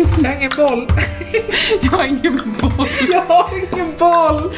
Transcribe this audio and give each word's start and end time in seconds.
Jag 0.00 0.06
har 0.06 0.36
ingen 0.36 0.50
boll. 0.56 0.86
Jag 1.82 1.90
har 1.90 2.04
ingen 2.04 2.36
boll. 2.60 2.88
Jag 3.10 3.22
har 3.22 3.50
ingen 3.58 3.94
boll. 3.98 4.52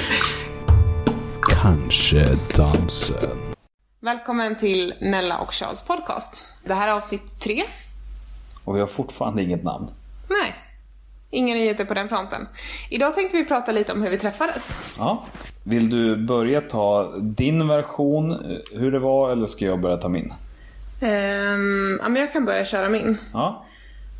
Kanske 1.62 2.38
dansen. 2.56 3.54
Välkommen 4.00 4.58
till 4.58 4.94
Nella 5.00 5.38
och 5.38 5.54
Charles 5.54 5.82
podcast. 5.82 6.44
Det 6.64 6.74
här 6.74 6.88
är 6.88 6.92
avsnitt 6.92 7.40
tre. 7.40 7.62
Och 8.64 8.76
vi 8.76 8.80
har 8.80 8.86
fortfarande 8.86 9.42
inget 9.42 9.64
namn. 9.64 9.90
Nej, 10.28 10.54
inga 11.30 11.54
nyheter 11.54 11.84
på 11.84 11.94
den 11.94 12.08
fronten. 12.08 12.48
Idag 12.90 13.14
tänkte 13.14 13.36
vi 13.36 13.44
prata 13.44 13.72
lite 13.72 13.92
om 13.92 14.02
hur 14.02 14.10
vi 14.10 14.18
träffades. 14.18 14.76
Ja. 14.98 15.24
Vill 15.64 15.90
du 15.90 16.16
börja 16.16 16.60
ta 16.60 17.12
din 17.20 17.68
version, 17.68 18.32
eh, 18.32 18.80
hur 18.80 18.92
det 18.92 18.98
var, 18.98 19.32
eller 19.32 19.46
ska 19.46 19.64
jag 19.64 19.80
börja 19.80 19.96
ta 19.96 20.08
min? 20.08 20.32
Ehm, 21.00 21.98
ja, 22.02 22.08
men 22.08 22.16
jag 22.16 22.32
kan 22.32 22.44
börja 22.44 22.64
köra 22.64 22.88
min. 22.88 23.18
Ja. 23.32 23.64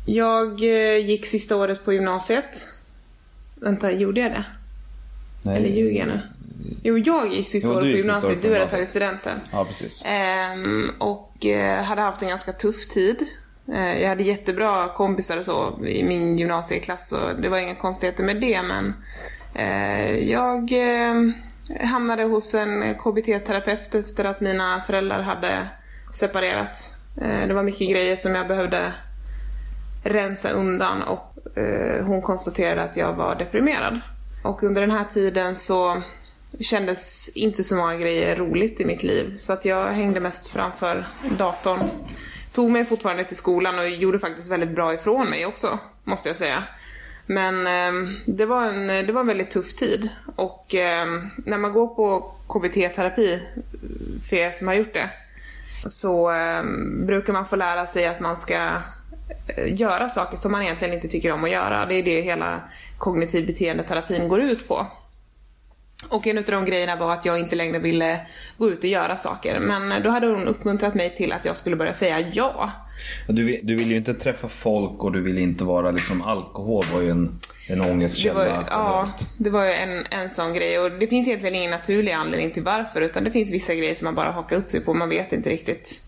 Jag 0.05 0.61
eh, 0.61 0.97
gick 0.97 1.25
sista 1.25 1.55
året 1.55 1.85
på 1.85 1.93
gymnasiet. 1.93 2.67
Vänta, 3.55 3.91
gjorde 3.91 4.21
jag 4.21 4.31
det? 4.31 4.45
Nej. 5.41 5.57
Eller 5.57 5.69
ljuger 5.69 5.99
jag 5.99 6.07
nu? 6.07 6.19
Jo, 6.83 6.97
jag 6.97 7.33
gick 7.33 7.49
sista 7.49 7.67
Jo, 7.67 7.75
året 7.75 7.93
på 7.93 7.97
gymnasiet. 7.97 8.41
Du 8.41 8.53
hade 8.53 8.69
tagit 8.69 8.89
studenten. 8.89 9.39
Ja, 9.51 9.65
precis. 9.65 10.03
Ehm, 10.05 10.91
och 10.99 11.45
eh, 11.45 11.83
hade 11.83 12.01
haft 12.01 12.21
en 12.21 12.27
ganska 12.27 12.53
tuff 12.53 12.87
tid. 12.87 13.27
Eh, 13.71 14.01
jag 14.01 14.09
hade 14.09 14.23
jättebra 14.23 14.89
kompisar 14.89 15.37
och 15.37 15.45
så 15.45 15.85
i 15.85 16.03
min 16.03 16.37
gymnasieklass 16.37 17.11
och 17.11 17.41
det 17.41 17.49
var 17.49 17.57
inga 17.57 17.75
konstigheter 17.75 18.23
med 18.23 18.41
det 18.41 18.61
men 18.61 18.93
eh, 19.55 20.29
jag 20.29 20.71
eh, 20.71 21.15
hamnade 21.85 22.23
hos 22.23 22.53
en 22.53 22.95
KBT-terapeut 22.95 23.95
efter 23.95 24.25
att 24.25 24.41
mina 24.41 24.81
föräldrar 24.81 25.21
hade 25.21 25.67
separerat. 26.13 26.89
Det 27.47 27.53
var 27.53 27.63
mycket 27.63 27.89
grejer 27.89 28.15
som 28.15 28.35
jag 28.35 28.47
behövde 28.47 28.93
rensa 30.03 30.49
undan 30.49 31.01
och 31.01 31.57
eh, 31.57 32.05
hon 32.05 32.21
konstaterade 32.21 32.83
att 32.83 32.97
jag 32.97 33.13
var 33.13 33.35
deprimerad. 33.35 33.99
Och 34.43 34.63
under 34.63 34.81
den 34.81 34.91
här 34.91 35.05
tiden 35.13 35.55
så 35.55 36.01
kändes 36.59 37.29
inte 37.29 37.63
så 37.63 37.75
många 37.75 37.95
grejer 37.95 38.35
roligt 38.35 38.81
i 38.81 38.85
mitt 38.85 39.03
liv. 39.03 39.37
Så 39.37 39.53
att 39.53 39.65
jag 39.65 39.87
hängde 39.87 40.19
mest 40.19 40.47
framför 40.47 41.05
datorn. 41.37 41.79
Tog 42.53 42.71
mig 42.71 42.85
fortfarande 42.85 43.23
till 43.23 43.37
skolan 43.37 43.79
och 43.79 43.89
gjorde 43.89 44.19
faktiskt 44.19 44.51
väldigt 44.51 44.75
bra 44.75 44.93
ifrån 44.93 45.29
mig 45.29 45.45
också, 45.45 45.79
måste 46.03 46.29
jag 46.29 46.37
säga. 46.37 46.63
Men 47.25 47.67
eh, 47.67 48.11
det, 48.25 48.45
var 48.45 48.63
en, 48.63 48.87
det 48.87 49.11
var 49.11 49.21
en 49.21 49.27
väldigt 49.27 49.51
tuff 49.51 49.75
tid. 49.75 50.09
Och 50.35 50.75
eh, 50.75 51.07
när 51.45 51.57
man 51.57 51.73
går 51.73 51.87
på 51.87 52.31
KBT-terapi, 52.47 53.39
för 54.29 54.35
er 54.35 54.51
som 54.51 54.67
har 54.67 54.75
gjort 54.75 54.93
det, 54.93 55.09
så 55.89 56.31
eh, 56.31 56.63
brukar 57.05 57.33
man 57.33 57.45
få 57.45 57.55
lära 57.55 57.87
sig 57.87 58.07
att 58.07 58.19
man 58.19 58.37
ska 58.37 58.69
göra 59.67 60.09
saker 60.09 60.37
som 60.37 60.51
man 60.51 60.61
egentligen 60.61 60.93
inte 60.93 61.07
tycker 61.07 61.31
om 61.31 61.43
att 61.43 61.51
göra. 61.51 61.85
Det 61.85 61.95
är 61.95 62.03
det 62.03 62.21
hela 62.21 62.61
kognitiv 62.97 63.47
beteendeterapin 63.47 64.27
går 64.27 64.41
ut 64.41 64.67
på. 64.67 64.87
Och 66.09 66.27
en 66.27 66.37
av 66.37 66.43
de 66.43 66.65
grejerna 66.65 66.95
var 66.95 67.11
att 67.13 67.25
jag 67.25 67.39
inte 67.39 67.55
längre 67.55 67.79
ville 67.79 68.19
gå 68.57 68.69
ut 68.69 68.77
och 68.79 68.85
göra 68.85 69.17
saker. 69.17 69.59
Men 69.59 69.91
eh, 69.91 69.99
då 70.03 70.09
hade 70.09 70.27
hon 70.27 70.47
uppmuntrat 70.47 70.95
mig 70.95 71.15
till 71.15 71.31
att 71.33 71.45
jag 71.45 71.57
skulle 71.57 71.75
börja 71.75 71.93
säga 71.93 72.19
ja. 72.33 72.71
Du, 73.27 73.43
vill- 73.43 73.59
du 73.63 73.75
vill 73.75 73.91
ju 73.91 73.97
inte 73.97 74.13
träffa 74.13 74.47
folk 74.49 75.03
och 75.03 75.11
du 75.11 75.21
vill 75.21 75.37
inte 75.37 75.63
vara 75.63 75.91
liksom, 75.91 76.21
alkohol 76.21 76.83
var 76.93 77.01
ju 77.01 77.09
en, 77.09 77.39
en 77.69 77.79
Det 77.79 77.91
ångestkälla. 77.91 78.33
var, 78.33 78.45
ju- 78.45 78.51
ja, 78.69 79.09
det 79.37 79.49
var 79.49 79.65
ju 79.65 79.71
en, 79.71 80.03
en 80.11 80.29
sån 80.29 80.53
grej. 80.53 80.79
Och 80.79 80.91
det 80.91 81.07
finns 81.07 81.27
egentligen 81.27 81.55
ingen 81.55 81.71
naturlig 81.71 82.11
anledning 82.11 82.51
till 82.51 82.63
varför. 82.63 83.01
Utan 83.01 83.23
det 83.23 83.31
finns 83.31 83.51
vissa 83.51 83.75
grejer 83.75 83.95
som 83.95 84.05
man 84.05 84.15
bara 84.15 84.31
hakar 84.31 84.55
upp 84.55 84.69
sig 84.69 84.79
på. 84.81 84.93
Man 84.93 85.09
vet 85.09 85.33
inte 85.33 85.49
riktigt 85.49 86.01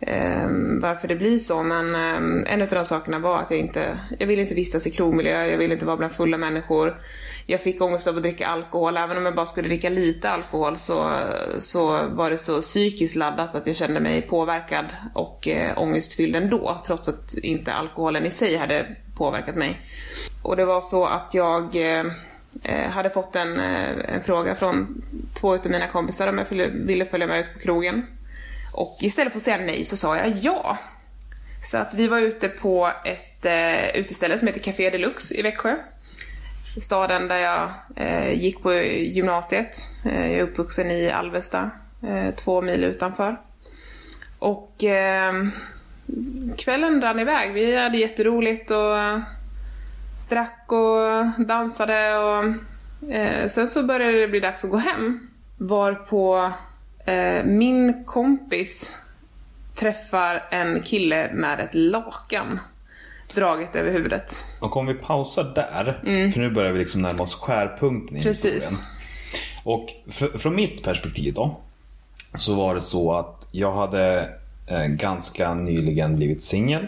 Ehm, 0.00 0.80
varför 0.80 1.08
det 1.08 1.16
blir 1.16 1.38
så. 1.38 1.62
Men 1.62 1.94
ehm, 1.94 2.44
en 2.46 2.62
av 2.62 2.68
de 2.68 2.84
sakerna 2.84 3.18
var 3.18 3.38
att 3.38 3.50
jag 3.50 3.60
inte, 3.60 3.98
jag 4.18 4.26
ville 4.26 4.42
inte 4.42 4.54
vistas 4.54 4.86
i 4.86 4.90
krogmiljö. 4.90 5.46
Jag 5.46 5.58
ville 5.58 5.74
inte 5.74 5.86
vara 5.86 5.96
bland 5.96 6.12
fulla 6.12 6.38
människor. 6.38 7.00
Jag 7.46 7.60
fick 7.60 7.82
ångest 7.82 8.08
av 8.08 8.16
att 8.16 8.22
dricka 8.22 8.46
alkohol. 8.46 8.96
Även 8.96 9.16
om 9.16 9.24
jag 9.24 9.34
bara 9.34 9.46
skulle 9.46 9.68
dricka 9.68 9.90
lite 9.90 10.30
alkohol 10.30 10.76
så, 10.76 11.10
så 11.58 12.06
var 12.08 12.30
det 12.30 12.38
så 12.38 12.60
psykiskt 12.60 13.16
laddat 13.16 13.54
att 13.54 13.66
jag 13.66 13.76
kände 13.76 14.00
mig 14.00 14.22
påverkad 14.22 14.84
och 15.14 15.48
eh, 15.48 15.78
ångestfylld 15.78 16.36
ändå. 16.36 16.82
Trots 16.86 17.08
att 17.08 17.34
inte 17.42 17.72
alkoholen 17.72 18.26
i 18.26 18.30
sig 18.30 18.56
hade 18.56 18.96
påverkat 19.16 19.56
mig. 19.56 19.80
Och 20.42 20.56
det 20.56 20.64
var 20.64 20.80
så 20.80 21.06
att 21.06 21.34
jag 21.34 21.76
eh, 21.76 22.06
eh 22.62 22.90
hade 22.90 23.10
fått 23.10 23.36
en, 23.36 23.60
eh, 23.60 24.14
en 24.14 24.22
fråga 24.22 24.54
från 24.54 25.02
två 25.40 25.54
av 25.54 25.70
mina 25.70 25.86
kompisar 25.86 26.28
om 26.28 26.38
jag 26.38 26.68
ville 26.68 27.04
följa 27.04 27.26
med 27.26 27.40
ut 27.40 27.54
på 27.54 27.58
krogen. 27.58 28.06
Och 28.78 28.96
istället 29.00 29.32
för 29.32 29.38
att 29.38 29.42
säga 29.42 29.56
nej 29.56 29.84
så 29.84 29.96
sa 29.96 30.16
jag 30.16 30.38
ja. 30.42 30.78
Så 31.62 31.78
att 31.78 31.94
vi 31.94 32.08
var 32.08 32.18
ute 32.18 32.48
på 32.48 32.90
ett 33.04 33.46
eh, 33.46 33.96
uteställe 34.00 34.38
som 34.38 34.48
heter 34.48 34.60
Café 34.60 34.90
Deluxe 34.90 35.34
i 35.34 35.42
Växjö. 35.42 35.76
Staden 36.80 37.28
där 37.28 37.36
jag 37.36 37.70
eh, 37.96 38.32
gick 38.32 38.62
på 38.62 38.72
gymnasiet. 38.72 39.76
Eh, 40.04 40.30
jag 40.30 40.38
är 40.38 40.42
uppvuxen 40.42 40.90
i 40.90 41.10
Alvesta, 41.10 41.70
eh, 42.02 42.34
två 42.34 42.62
mil 42.62 42.84
utanför. 42.84 43.40
Och 44.38 44.84
eh, 44.84 45.32
kvällen 46.56 47.02
rann 47.02 47.18
iväg. 47.18 47.52
Vi 47.52 47.76
hade 47.76 47.98
jätteroligt 47.98 48.70
och 48.70 49.20
drack 50.28 50.64
och 50.72 51.44
dansade 51.46 52.18
och 52.18 52.44
eh, 53.10 53.48
sen 53.48 53.68
så 53.68 53.82
började 53.82 54.20
det 54.20 54.28
bli 54.28 54.40
dags 54.40 54.64
att 54.64 54.70
gå 54.70 54.76
hem. 54.76 55.30
Varpå 55.56 56.52
min 57.44 58.04
kompis 58.04 58.96
träffar 59.74 60.44
en 60.50 60.80
kille 60.82 61.30
med 61.34 61.60
ett 61.60 61.74
lakan 61.74 62.58
draget 63.34 63.76
över 63.76 63.92
huvudet. 63.92 64.34
Och 64.60 64.76
om 64.76 64.86
vi 64.86 64.94
pausar 64.94 65.44
där, 65.54 65.98
för 66.32 66.40
nu 66.40 66.50
börjar 66.50 66.72
vi 66.72 66.78
liksom 66.78 67.02
närma 67.02 67.22
oss 67.22 67.34
skärpunkten 67.34 68.16
i 68.16 68.20
Mm. 68.20 68.22
Precis. 68.32 68.44
historien. 68.54 68.80
Och 69.64 69.88
fr- 70.06 70.38
från 70.38 70.54
mitt 70.54 70.82
perspektiv 70.82 71.34
då, 71.34 71.56
så 72.34 72.54
var 72.54 72.74
det 72.74 72.80
så 72.80 73.12
att 73.12 73.46
jag 73.50 73.72
hade 73.72 74.30
eh, 74.66 74.84
ganska 74.86 75.54
nyligen 75.54 76.16
blivit 76.16 76.42
singel. 76.42 76.86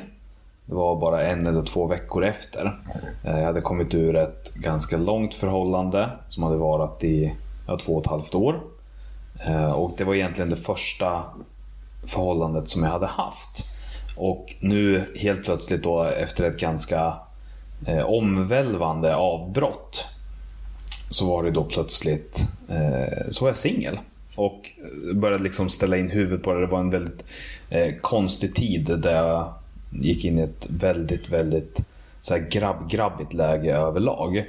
Det 0.65 0.75
var 0.75 0.97
bara 1.01 1.27
en 1.27 1.47
eller 1.47 1.63
två 1.63 1.87
veckor 1.87 2.25
efter. 2.25 2.81
Eh, 3.25 3.39
jag 3.39 3.45
hade 3.47 3.61
kommit 3.61 3.95
ur 3.95 4.17
ett 4.17 4.55
ganska 4.55 4.97
långt 4.97 5.35
förhållande 5.35 6.11
som 6.29 6.43
hade 6.43 6.57
varat 6.57 7.05
i 7.05 7.35
ja, 7.67 7.79
två 7.79 7.93
och 7.97 8.01
ett 8.05 8.11
halvt 8.11 8.35
år. 8.35 8.61
Eh, 9.47 9.73
och 9.73 9.95
det 9.99 10.05
var 10.05 10.15
egentligen 10.15 10.51
det 10.51 10.57
första 10.57 11.25
förhållandet 12.07 12.69
som 12.69 12.83
jag 12.83 12.91
hade 12.91 13.07
haft. 13.07 13.65
Och 14.17 14.55
nu 14.61 15.05
helt 15.17 15.45
plötsligt 15.45 15.83
då 15.83 16.03
efter 16.03 16.45
ett 16.45 16.61
ganska 16.61 17.15
eh, 17.87 18.05
omvälvande 18.05 19.17
avbrott 19.17 20.07
så 21.11 21.27
var 21.27 21.43
det 21.43 21.51
då 21.51 21.65
plötsligt 21.65 22.47
eh, 22.69 23.31
så 23.31 23.45
var 23.45 23.51
jag 23.51 23.57
singel. 23.57 23.99
Och 24.35 24.71
började 25.15 25.45
liksom 25.45 25.71
ställa 25.71 25.97
in 25.97 26.11
huvudet 26.11 26.45
på 26.45 26.53
det. 26.53 26.61
Det 26.61 26.67
var 26.67 26.81
en 26.81 26.91
väldigt 26.91 27.25
eh, 27.71 27.95
konstig 28.01 28.55
tid 28.55 28.85
där 28.85 29.17
jag 29.17 29.53
gick 29.91 30.25
in 30.25 30.39
i 30.39 30.43
ett 30.43 30.67
väldigt, 30.71 31.29
väldigt 31.29 31.81
så 32.21 32.35
här 32.35 32.41
grabb-grabbigt 32.51 33.33
läge 33.33 33.77
överlag. 33.77 34.45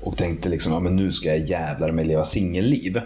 Och 0.00 0.16
tänkte 0.16 0.48
liksom, 0.48 0.72
ja 0.72 0.80
men 0.80 0.96
nu 0.96 1.12
ska 1.12 1.28
jag 1.28 1.38
jävlar 1.38 1.92
mig 1.92 2.04
leva 2.04 2.24
singelliv. 2.24 3.00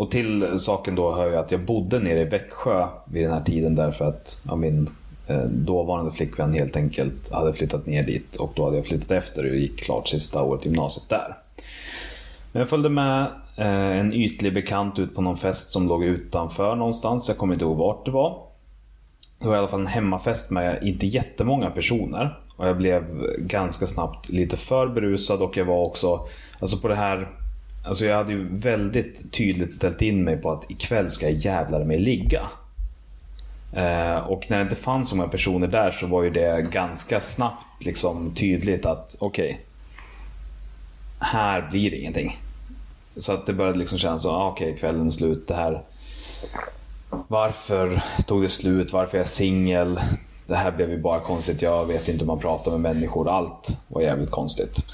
Och 0.00 0.10
till 0.10 0.58
saken 0.58 0.94
då 0.94 1.14
hör 1.14 1.26
jag 1.26 1.44
att 1.44 1.50
jag 1.50 1.64
bodde 1.64 1.98
nere 1.98 2.20
i 2.20 2.24
Växjö 2.24 2.86
vid 3.04 3.24
den 3.24 3.32
här 3.32 3.40
tiden 3.40 3.74
därför 3.74 4.04
att 4.04 4.42
ja, 4.48 4.56
min 4.56 4.88
eh, 5.26 5.42
dåvarande 5.42 6.12
flickvän 6.12 6.52
helt 6.52 6.76
enkelt 6.76 7.32
hade 7.32 7.52
flyttat 7.52 7.86
ner 7.86 8.02
dit 8.02 8.36
och 8.36 8.52
då 8.54 8.64
hade 8.64 8.76
jag 8.76 8.86
flyttat 8.86 9.10
efter 9.10 9.50
och 9.50 9.56
gick 9.56 9.80
klart 9.80 10.08
sista 10.08 10.42
året 10.42 10.66
i 10.66 10.68
gymnasiet 10.68 11.08
där. 11.08 11.36
Men 12.52 12.60
jag 12.60 12.68
följde 12.68 12.88
med 12.88 13.26
eh, 13.56 13.98
en 13.98 14.12
ytlig 14.12 14.54
bekant 14.54 14.98
ut 14.98 15.14
på 15.14 15.22
någon 15.22 15.36
fest 15.36 15.70
som 15.70 15.88
låg 15.88 16.04
utanför 16.04 16.76
någonstans. 16.76 17.28
Jag 17.28 17.36
kommer 17.36 17.54
inte 17.54 17.64
ihåg 17.64 17.76
vart 17.76 18.04
det 18.04 18.10
var. 18.10 18.42
Det 19.38 19.46
var 19.46 19.54
i 19.54 19.58
alla 19.58 19.68
fall 19.68 19.80
en 19.80 19.86
hemmafest 19.86 20.50
med 20.50 20.78
inte 20.82 21.06
jättemånga 21.06 21.70
personer. 21.70 22.38
Och 22.56 22.68
jag 22.68 22.76
blev 22.76 23.04
ganska 23.38 23.86
snabbt 23.86 24.28
lite 24.28 24.56
för 24.56 24.88
berusad 24.88 25.42
och 25.42 25.56
jag 25.56 25.64
var 25.64 25.84
också, 25.84 26.26
alltså 26.60 26.78
på 26.78 26.88
det 26.88 26.94
här 26.94 27.28
Alltså 27.84 28.04
jag 28.04 28.16
hade 28.16 28.32
ju 28.32 28.48
väldigt 28.50 29.32
tydligt 29.32 29.74
ställt 29.74 30.02
in 30.02 30.24
mig 30.24 30.36
på 30.36 30.50
att 30.50 30.70
ikväll 30.70 31.10
ska 31.10 31.30
jag 31.30 31.38
jävlar 31.38 31.84
mig 31.84 31.98
ligga. 31.98 32.42
Eh, 33.72 34.16
och 34.16 34.46
när 34.48 34.56
det 34.56 34.62
inte 34.62 34.76
fanns 34.76 35.08
så 35.08 35.16
många 35.16 35.28
personer 35.28 35.66
där 35.66 35.90
så 35.90 36.06
var 36.06 36.22
ju 36.22 36.30
det 36.30 36.70
ganska 36.70 37.20
snabbt 37.20 37.84
liksom 37.84 38.34
tydligt 38.34 38.86
att 38.86 39.16
okej. 39.20 39.60
här 41.18 41.68
blir 41.70 41.90
det 41.90 41.96
ingenting. 41.96 42.38
Så 43.16 43.32
att 43.32 43.46
det 43.46 43.52
började 43.52 43.78
liksom 43.78 43.98
kännas 43.98 44.22
så, 44.22 44.30
ah, 44.30 44.50
okej 44.50 44.76
kvällen 44.76 45.06
är 45.06 45.10
slut. 45.10 45.48
Det 45.48 45.54
här. 45.54 45.82
Varför 47.28 48.02
tog 48.26 48.42
det 48.42 48.48
slut? 48.48 48.92
Varför 48.92 49.16
är 49.16 49.20
jag 49.20 49.28
singel? 49.28 50.00
Det 50.46 50.56
här 50.56 50.70
blev 50.70 50.90
ju 50.90 50.98
bara 50.98 51.20
konstigt. 51.20 51.62
Jag 51.62 51.86
vet 51.86 52.08
inte 52.08 52.20
hur 52.20 52.26
man 52.26 52.38
pratar 52.38 52.70
med 52.70 52.80
människor. 52.80 53.28
Allt 53.28 53.76
var 53.88 54.02
jävligt 54.02 54.30
konstigt. 54.30 54.84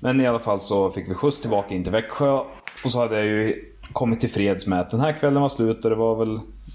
Men 0.00 0.20
i 0.20 0.26
alla 0.26 0.38
fall 0.38 0.60
så 0.60 0.90
fick 0.90 1.10
vi 1.10 1.14
skjuts 1.14 1.40
tillbaka 1.40 1.74
in 1.74 1.82
till 1.82 1.92
Växjö. 1.92 2.40
Och 2.84 2.90
så 2.90 3.00
hade 3.00 3.16
jag 3.16 3.26
ju 3.26 3.64
kommit 3.92 4.20
till 4.20 4.30
freds 4.30 4.66
med 4.66 4.80
att 4.80 4.90
den 4.90 5.00
här 5.00 5.12
kvällen 5.12 5.42
var 5.42 5.48
slut 5.48 5.84
och 5.84 5.90
det 5.90 5.96
var 5.96 6.16
väl 6.16 6.34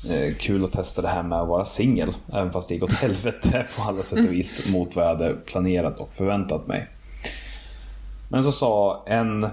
eh, 0.10 0.36
kul 0.40 0.66
att 0.66 0.72
testa 0.72 1.02
det 1.02 1.08
här 1.08 1.24
med 1.24 1.42
att 1.42 1.48
vara 1.48 1.66
singel. 1.66 2.14
Även 2.34 2.52
fast 2.52 2.68
det 2.68 2.74
gick 2.74 2.84
åt 2.84 2.92
helvete 3.02 3.68
på 3.78 3.84
alla 3.84 4.04
sätt 4.04 4.20
och 4.20 4.34
vis 4.34 4.70
mot 4.72 4.96
vad 4.96 5.06
jag 5.06 5.10
hade 5.10 5.34
planerat 5.34 6.00
och 6.00 6.14
förväntat 6.14 6.68
mig. 6.68 6.88
Men 8.30 8.44
så 8.44 8.52
sa 8.52 9.04
en 9.08 9.48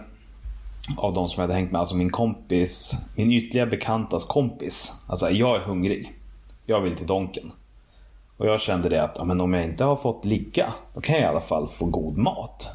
av 0.97 1.15
de 1.15 1.29
som 1.29 1.41
jag 1.41 1.49
hade 1.49 1.55
hängt 1.55 1.73
med, 1.73 1.81
alltså 1.81 1.95
min 1.95 2.11
kompis, 2.11 3.07
min 3.15 3.33
ytliga 3.33 3.67
bekantas 3.67 4.27
kompis. 4.27 5.03
Alltså 5.07 5.31
jag 5.31 5.57
är 5.57 5.61
hungrig. 5.61 6.13
Jag 6.67 6.81
vill 6.81 6.97
till 6.97 7.07
Donken. 7.07 7.53
Och 8.37 8.47
jag 8.47 8.61
kände 8.61 8.89
det 8.89 9.03
att 9.03 9.15
ja, 9.19 9.25
men 9.25 9.41
om 9.41 9.55
jag 9.55 9.65
inte 9.65 9.85
har 9.85 9.97
fått 9.97 10.25
ligga, 10.25 10.73
då 10.95 11.01
kan 11.01 11.15
jag 11.15 11.25
i 11.25 11.27
alla 11.27 11.41
fall 11.41 11.69
få 11.69 11.85
god 11.85 12.19
mat. 12.19 12.71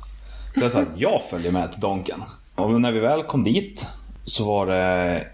Så 0.57 0.61
jag 0.61 0.71
sa 0.71 0.81
att 0.81 0.87
jag 0.95 1.21
följer 1.23 1.51
med 1.51 1.71
till 1.71 1.81
Donken. 1.81 2.23
Och 2.55 2.81
när 2.81 2.91
vi 2.91 2.99
väl 2.99 3.23
kom 3.23 3.43
dit 3.43 3.87
så 4.23 4.45
var 4.45 4.65
det... 4.65 5.27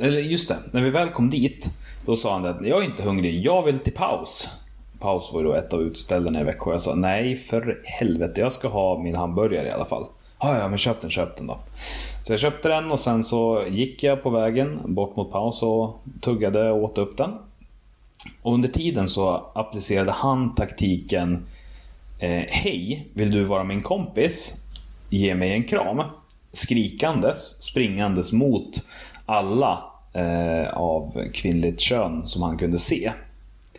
Eller 0.00 0.18
just 0.18 0.48
det, 0.48 0.56
när 0.72 0.82
vi 0.82 0.90
väl 0.90 1.08
kom 1.08 1.30
dit 1.30 1.70
då 2.06 2.16
sa 2.16 2.32
han 2.32 2.46
att 2.46 2.66
jag 2.66 2.82
är 2.82 2.84
inte 2.84 3.02
hungrig, 3.02 3.44
jag 3.44 3.62
vill 3.62 3.78
till 3.78 3.92
paus. 3.92 4.48
Paus 5.00 5.30
var 5.32 5.40
ju 5.40 5.46
då 5.46 5.54
ett 5.54 5.72
av 5.72 5.82
uteställena 5.82 6.40
i 6.40 6.44
Växjö. 6.44 6.72
Jag 6.72 6.80
sa 6.80 6.94
nej 6.94 7.36
för 7.36 7.80
helvete, 7.84 8.40
jag 8.40 8.52
ska 8.52 8.68
ha 8.68 8.98
min 8.98 9.16
hamburgare 9.16 9.68
i 9.68 9.70
alla 9.70 9.84
fall. 9.84 10.06
Ja, 10.40 10.58
ja, 10.58 10.68
men 10.68 10.78
köp 10.78 11.00
den, 11.00 11.10
köp 11.10 11.36
den 11.36 11.46
då. 11.46 11.58
Så 12.26 12.32
jag 12.32 12.40
köpte 12.40 12.68
den 12.68 12.90
och 12.90 13.00
sen 13.00 13.24
så 13.24 13.64
gick 13.68 14.02
jag 14.02 14.22
på 14.22 14.30
vägen 14.30 14.80
bort 14.84 15.16
mot 15.16 15.32
paus 15.32 15.62
och 15.62 16.00
tuggade 16.20 16.70
och 16.70 16.82
åt 16.82 16.98
upp 16.98 17.16
den. 17.16 17.30
Och 18.42 18.54
under 18.54 18.68
tiden 18.68 19.08
så 19.08 19.50
applicerade 19.54 20.12
han 20.12 20.54
taktiken 20.54 21.46
eh, 22.18 22.44
Hej, 22.48 23.08
vill 23.14 23.30
du 23.30 23.44
vara 23.44 23.64
min 23.64 23.82
kompis? 23.82 24.64
Ge 25.10 25.34
mig 25.34 25.52
en 25.52 25.64
kram. 25.64 26.02
Skrikandes, 26.52 27.62
springandes 27.62 28.32
mot 28.32 28.86
alla 29.26 29.84
eh, 30.12 30.68
av 30.72 31.28
kvinnligt 31.32 31.80
kön 31.80 32.26
som 32.26 32.42
han 32.42 32.58
kunde 32.58 32.78
se. 32.78 33.12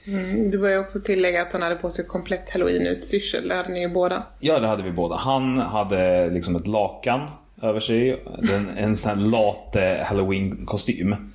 Mm, 0.08 0.52
du 0.52 0.58
bör 0.58 0.70
ju 0.70 0.80
också 0.80 1.00
tillägga 1.00 1.42
att 1.42 1.54
han 1.54 1.62
hade 1.62 1.76
på 1.76 1.90
sig 1.90 2.06
komplett 2.06 2.50
halloween-utstyrsel. 2.50 3.48
Det 3.48 3.56
hade 3.56 3.70
ni 3.70 3.82
ju 3.82 3.90
båda. 3.90 4.24
Ja, 4.40 4.60
det 4.60 4.68
hade 4.68 4.84
vi 4.84 4.92
båda. 4.92 5.16
Han 5.16 5.58
hade 5.58 6.30
liksom 6.30 6.56
ett 6.56 6.68
lakan 6.68 7.30
över 7.62 7.80
sig. 7.80 8.24
En, 8.54 8.70
en 8.78 8.96
sån 8.96 9.10
här 9.10 9.16
late 9.16 10.06
halloween-kostym. 10.08 11.16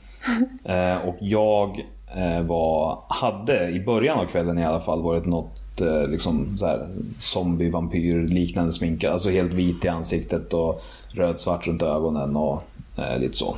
Eh, 0.64 0.96
och 0.96 1.16
jag 1.20 1.84
Eh, 2.16 2.43
var, 2.43 2.99
hade 3.08 3.69
i 3.69 3.81
början 3.81 4.19
av 4.19 4.26
kvällen 4.26 4.58
i 4.58 4.64
alla 4.64 4.81
fall 4.81 5.02
varit 5.02 5.26
något 5.26 5.81
eh, 5.81 6.11
liksom 6.11 6.56
så 6.56 6.66
här, 6.66 6.88
zombie, 7.19 7.70
vampyr 7.70 8.28
liknande 8.28 8.72
sminkad. 8.72 9.12
Alltså 9.12 9.31
helt 9.31 9.52
vit 9.52 9.84
i 9.84 9.88
ansiktet 9.88 10.55
och 10.55 10.82
röd-svart 11.14 11.66
runt 11.66 11.82
ögonen 11.82 12.37
och 12.37 12.62
eh, 12.99 13.20
lite 13.20 13.37
så. 13.37 13.56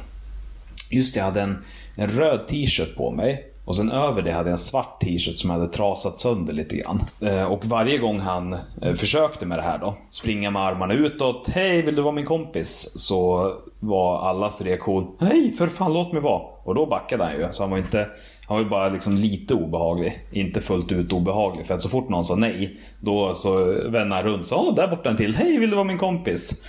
Just 0.91 1.15
det, 1.15 1.19
jag 1.19 1.25
hade 1.25 1.43
en, 1.43 1.65
en 1.97 2.09
röd 2.09 2.47
t-shirt 2.49 2.97
på 2.97 3.11
mig. 3.11 3.53
Och 3.65 3.77
sen 3.77 3.91
över 3.91 4.23
det 4.23 4.33
hade 4.33 4.49
jag 4.49 4.53
en 4.53 4.59
svart 4.59 5.01
t-shirt 5.01 5.39
som 5.39 5.51
hade 5.51 5.67
trasat 5.67 6.19
sönder 6.19 6.53
lite 6.53 6.77
grann. 6.77 7.01
Eh, 7.21 7.53
och 7.53 7.67
varje 7.67 7.99
gång 7.99 8.21
han 8.21 8.57
eh, 8.83 8.95
försökte 8.95 9.47
med 9.47 9.59
det 9.59 9.63
här 9.63 9.79
då, 9.79 9.95
springa 10.11 10.51
med 10.51 10.63
armarna 10.63 10.95
utåt, 10.95 11.49
hej 11.49 11.83
vill 11.83 11.97
du 11.97 12.03
vara 12.03 12.15
min 12.15 12.25
kompis? 12.25 12.93
Så 12.97 13.53
var 13.81 14.29
allas 14.29 14.61
reaktion, 14.61 15.17
hej 15.21 15.53
för 15.53 15.67
fan 15.67 15.93
låt 15.93 16.13
mig 16.13 16.23
vara. 16.23 16.43
Och 16.65 16.75
då 16.75 16.87
backade 16.87 17.25
han 17.25 17.33
ju. 17.33 17.49
Så 17.51 17.63
han 17.63 17.71
var 17.71 17.79
inte, 17.79 18.09
han 18.47 18.57
var 18.57 18.65
ju 18.65 18.71
bara 18.71 18.89
liksom 18.89 19.15
lite 19.15 19.55
obehaglig. 19.55 20.27
Inte 20.31 20.61
fullt 20.61 20.93
ut 20.93 21.13
obehaglig. 21.13 21.67
För 21.67 21.75
att 21.75 21.83
så 21.83 21.89
fort 21.89 22.09
någon 22.09 22.25
sa 22.25 22.35
nej, 22.35 22.81
då 23.01 23.35
så 23.35 23.65
vände 23.89 24.15
han 24.15 24.25
runt. 24.25 24.47
Så, 24.47 24.71
där 24.71 24.89
borta 24.89 25.11
en 25.11 25.17
till, 25.17 25.35
hej 25.35 25.59
vill 25.59 25.71
du 25.71 25.77
vara 25.77 25.85
min 25.87 25.99
kompis? 25.99 26.65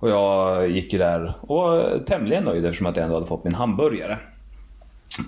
Och 0.00 0.10
jag 0.10 0.70
gick 0.70 0.92
ju 0.92 0.98
där 0.98 1.34
och 1.40 1.56
var 1.56 1.98
tämligen 2.06 2.44
nöjd 2.44 2.64
eftersom 2.64 2.86
att 2.86 2.96
jag 2.96 3.04
ändå 3.04 3.16
hade 3.16 3.26
fått 3.26 3.44
min 3.44 3.54
hamburgare. 3.54 4.18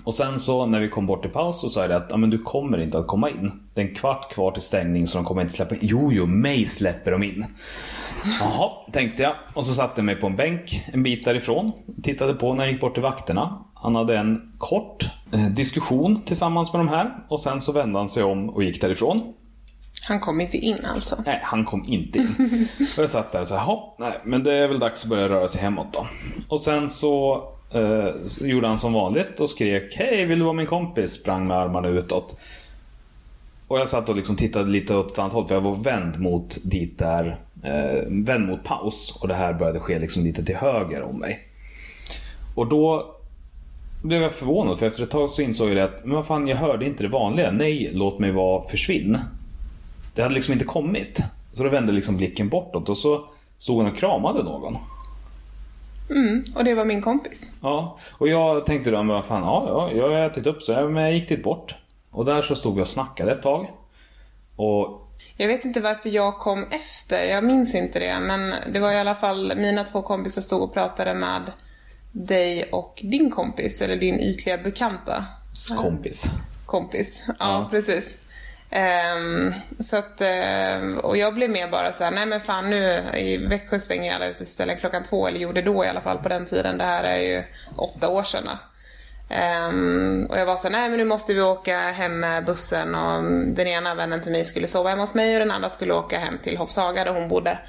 Och 0.03 0.13
sen 0.13 0.39
så 0.39 0.65
när 0.65 0.79
vi 0.79 0.89
kom 0.89 1.05
bort 1.05 1.21
till 1.21 1.31
paus 1.31 1.61
så 1.61 1.69
sa 1.69 1.81
jag 1.81 1.91
att 1.91 2.11
ah, 2.11 2.17
men 2.17 2.29
du 2.29 2.37
kommer 2.37 2.77
inte 2.77 2.99
att 2.99 3.07
komma 3.07 3.29
in. 3.29 3.51
Det 3.73 3.81
är 3.81 3.85
en 3.85 3.95
kvart 3.95 4.33
kvar 4.33 4.51
till 4.51 4.61
stängning 4.61 5.07
så 5.07 5.17
de 5.17 5.25
kommer 5.25 5.41
inte 5.41 5.53
släppa 5.53 5.75
in. 5.75 5.81
Jo, 5.81 6.11
jo, 6.11 6.25
mig 6.25 6.65
släpper 6.65 7.11
de 7.11 7.23
in. 7.23 7.45
Jaha, 8.39 8.69
tänkte 8.91 9.23
jag. 9.23 9.35
Och 9.53 9.65
så 9.65 9.73
satte 9.73 9.93
jag 9.95 10.05
mig 10.05 10.15
på 10.15 10.27
en 10.27 10.35
bänk 10.35 10.85
en 10.93 11.03
bit 11.03 11.25
därifrån. 11.25 11.71
Tittade 12.03 12.33
på 12.33 12.53
när 12.53 12.63
jag 12.63 12.71
gick 12.71 12.81
bort 12.81 12.93
till 12.93 13.03
vakterna. 13.03 13.65
Han 13.73 13.95
hade 13.95 14.17
en 14.17 14.51
kort 14.57 15.09
eh, 15.33 15.45
diskussion 15.45 16.21
tillsammans 16.21 16.73
med 16.73 16.79
de 16.79 16.87
här. 16.87 17.25
Och 17.27 17.39
sen 17.39 17.61
så 17.61 17.71
vände 17.71 17.99
han 17.99 18.09
sig 18.09 18.23
om 18.23 18.49
och 18.49 18.63
gick 18.63 18.81
därifrån. 18.81 19.33
Han 20.07 20.19
kom 20.19 20.41
inte 20.41 20.57
in 20.57 20.85
alltså? 20.95 21.23
Nej, 21.25 21.39
han 21.43 21.65
kom 21.65 21.85
inte 21.87 22.19
in. 22.19 22.67
Och 22.97 23.03
jag 23.03 23.09
satt 23.09 23.31
där 23.31 23.41
och 23.41 23.47
sa, 23.47 23.95
nej, 23.99 24.19
men 24.23 24.43
det 24.43 24.53
är 24.53 24.67
väl 24.67 24.79
dags 24.79 25.03
att 25.03 25.09
börja 25.09 25.29
röra 25.29 25.47
sig 25.47 25.61
hemåt 25.61 25.93
då. 25.93 26.07
Och 26.47 26.61
sen 26.61 26.89
så 26.89 27.43
eh, 27.71 28.07
gjorde 28.41 28.67
han 28.67 28.77
som 28.77 28.93
vanligt 28.93 29.39
och 29.39 29.49
skrek 29.49 29.95
Hej, 29.95 30.25
vill 30.25 30.39
du 30.39 30.45
vara 30.45 30.53
min 30.53 30.65
kompis? 30.65 31.11
Sprang 31.11 31.47
med 31.47 31.57
armarna 31.57 31.87
utåt. 31.87 32.37
Och 33.67 33.79
jag 33.79 33.89
satt 33.89 34.09
och 34.09 34.15
liksom 34.15 34.35
tittade 34.35 34.69
lite 34.69 34.95
åt 34.95 35.11
ett 35.11 35.19
annat 35.19 35.33
håll 35.33 35.47
för 35.47 35.55
jag 35.55 35.61
var 35.61 35.75
vänd 35.75 36.19
mot 36.19 36.57
dit 36.63 36.99
där, 36.99 37.39
eh, 37.63 38.03
vänd 38.07 38.47
mot 38.47 38.63
paus. 38.63 39.19
Och 39.21 39.27
det 39.27 39.33
här 39.33 39.53
började 39.53 39.79
ske 39.79 39.99
liksom 39.99 40.23
lite 40.23 40.45
till 40.45 40.55
höger 40.55 41.01
om 41.01 41.19
mig. 41.19 41.39
Och 42.55 42.67
då 42.67 43.15
blev 44.03 44.21
jag 44.21 44.33
förvånad 44.33 44.79
för 44.79 44.87
efter 44.87 45.03
ett 45.03 45.09
tag 45.09 45.29
så 45.29 45.41
insåg 45.41 45.69
jag 45.69 45.79
att 45.79 46.05
men 46.05 46.15
vad 46.15 46.27
fan, 46.27 46.47
jag 46.47 46.57
hörde 46.57 46.85
inte 46.85 47.03
det 47.03 47.09
vanliga. 47.09 47.51
Nej, 47.51 47.89
låt 47.93 48.19
mig 48.19 48.31
vara, 48.31 48.63
försvinn. 48.63 49.17
Det 50.15 50.21
hade 50.21 50.35
liksom 50.35 50.53
inte 50.53 50.65
kommit. 50.65 51.23
Så 51.53 51.63
då 51.63 51.69
vände 51.69 51.91
liksom 51.91 52.17
blicken 52.17 52.49
bortåt 52.49 52.89
och 52.89 52.97
så 52.97 53.25
stod 53.57 53.83
han 53.83 53.91
och 53.91 53.97
kramade 53.97 54.43
någon. 54.43 54.77
Mm, 56.09 56.43
och 56.55 56.63
det 56.63 56.73
var 56.73 56.85
min 56.85 57.01
kompis. 57.01 57.51
Ja, 57.61 57.97
och 58.11 58.27
jag 58.27 58.65
tänkte 58.65 58.91
då, 58.91 58.97
men 58.97 59.07
vad 59.15 59.25
fan, 59.25 59.43
ja, 59.43 59.65
ja, 59.67 59.97
jag 59.97 60.09
har 60.09 60.25
ätit 60.25 60.47
upp 60.47 60.63
så 60.63 60.71
jag, 60.71 60.91
men 60.91 61.03
jag 61.03 61.13
gick 61.13 61.29
dit 61.29 61.43
bort. 61.43 61.75
Och 62.11 62.25
där 62.25 62.41
så 62.41 62.55
stod 62.55 62.75
vi 62.75 62.81
och 62.81 62.87
snackade 62.87 63.31
ett 63.31 63.41
tag. 63.41 63.67
Och 64.55 65.07
Jag 65.37 65.47
vet 65.47 65.65
inte 65.65 65.79
varför 65.81 66.09
jag 66.09 66.37
kom 66.37 66.65
efter, 66.71 67.23
jag 67.25 67.43
minns 67.43 67.75
inte 67.75 67.99
det. 67.99 68.19
Men 68.19 68.53
det 68.73 68.79
var 68.79 68.91
i 68.91 68.97
alla 68.97 69.15
fall, 69.15 69.53
mina 69.57 69.83
två 69.83 70.01
kompisar 70.01 70.41
stod 70.41 70.61
och 70.61 70.73
pratade 70.73 71.13
med 71.13 71.41
dig 72.11 72.69
och 72.71 72.99
din 73.03 73.29
kompis, 73.31 73.81
eller 73.81 73.95
din 73.97 74.19
ytliga 74.19 74.57
bekanta 74.57 75.25
kompis. 75.81 76.25
kompis. 76.65 77.23
Ja, 77.27 77.33
Ja. 77.39 77.67
precis. 77.71 78.17
Um, 78.71 79.53
så 79.79 79.97
att, 79.97 80.21
ehm, 80.21 80.97
och 80.97 81.17
jag 81.17 81.33
blev 81.33 81.49
mer 81.49 81.67
bara 81.67 81.91
så 81.91 82.03
här, 82.03 82.11
nej 82.11 82.25
men 82.25 82.39
fan 82.39 82.69
nu 82.69 83.03
i 83.17 83.37
Växjö 83.37 83.79
stänger 83.79 84.15
alla 84.15 84.27
uteställen 84.27 84.77
klockan 84.79 85.03
två, 85.03 85.27
eller 85.27 85.39
gjorde 85.39 85.61
då 85.61 85.85
i 85.85 85.87
alla 85.87 86.01
fall 86.01 86.17
på 86.17 86.29
den 86.29 86.45
tiden. 86.45 86.77
Det 86.77 86.83
här 86.83 87.03
är 87.03 87.17
ju 87.17 87.43
åtta 87.75 88.09
år 88.09 88.23
sedan. 88.23 88.49
Um, 89.69 90.25
och 90.29 90.39
jag 90.39 90.45
var 90.45 90.55
så 90.55 90.63
här, 90.63 90.71
nej 90.71 90.89
men 90.89 90.97
nu 90.97 91.05
måste 91.05 91.33
vi 91.33 91.41
åka 91.41 91.79
hem 91.79 92.19
med 92.19 92.45
bussen 92.45 92.95
och 92.95 93.23
den 93.55 93.67
ena 93.67 93.95
vännen 93.95 94.21
till 94.21 94.31
mig 94.31 94.45
skulle 94.45 94.67
sova 94.67 94.89
hemma 94.89 95.03
hos 95.03 95.15
mig 95.15 95.33
och 95.33 95.39
den 95.39 95.51
andra 95.51 95.69
skulle 95.69 95.93
åka 95.93 96.19
hem 96.19 96.37
till 96.43 96.57
Hofshaga 96.57 97.03
där 97.03 97.13
hon 97.13 97.29
bodde. 97.29 97.59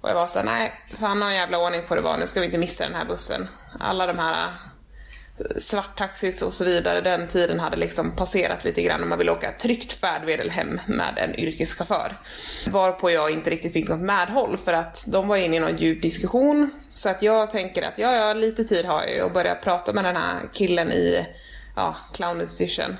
Och 0.00 0.10
jag 0.10 0.14
var 0.14 0.26
så 0.26 0.38
här, 0.38 0.46
nej 0.46 0.72
fan 1.00 1.20
någon 1.20 1.34
jävla 1.34 1.58
ordning 1.58 1.82
får 1.86 1.96
det 1.96 2.02
vara, 2.02 2.16
nu 2.16 2.26
ska 2.26 2.40
vi 2.40 2.46
inte 2.46 2.58
missa 2.58 2.84
den 2.84 2.94
här 2.94 3.04
bussen. 3.04 3.48
Alla 3.80 4.06
de 4.06 4.18
här 4.18 4.52
svarttaxis 5.58 6.42
och 6.42 6.52
så 6.52 6.64
vidare, 6.64 7.00
den 7.00 7.28
tiden 7.28 7.60
hade 7.60 7.76
liksom 7.76 8.16
passerat 8.16 8.64
lite 8.64 8.82
grann 8.82 9.02
och 9.02 9.08
man 9.08 9.18
ville 9.18 9.32
åka 9.32 9.52
tryggt 9.52 9.92
färdmedel 9.92 10.50
hem 10.50 10.80
med 10.86 11.18
en 11.18 11.40
yrkeschaufför. 11.40 12.12
Varpå 12.70 13.10
jag 13.10 13.30
inte 13.30 13.50
riktigt 13.50 13.72
fick 13.72 13.88
något 13.88 14.00
medhåll 14.00 14.56
för 14.56 14.72
att 14.72 15.04
de 15.12 15.28
var 15.28 15.36
inne 15.36 15.56
i 15.56 15.60
någon 15.60 15.76
djup 15.76 16.02
diskussion. 16.02 16.70
Så 16.94 17.08
att 17.08 17.22
jag 17.22 17.50
tänker 17.50 17.82
att 17.82 17.98
ja, 17.98 18.12
ja, 18.12 18.34
lite 18.34 18.64
tid 18.64 18.86
har 18.86 19.02
jag 19.02 19.14
ju 19.14 19.20
att 19.20 19.34
börja 19.34 19.54
prata 19.54 19.92
med 19.92 20.04
den 20.04 20.16
här 20.16 20.40
killen 20.52 20.92
i 20.92 21.26
ja, 21.76 21.96
clownutstyrseln. 22.14 22.96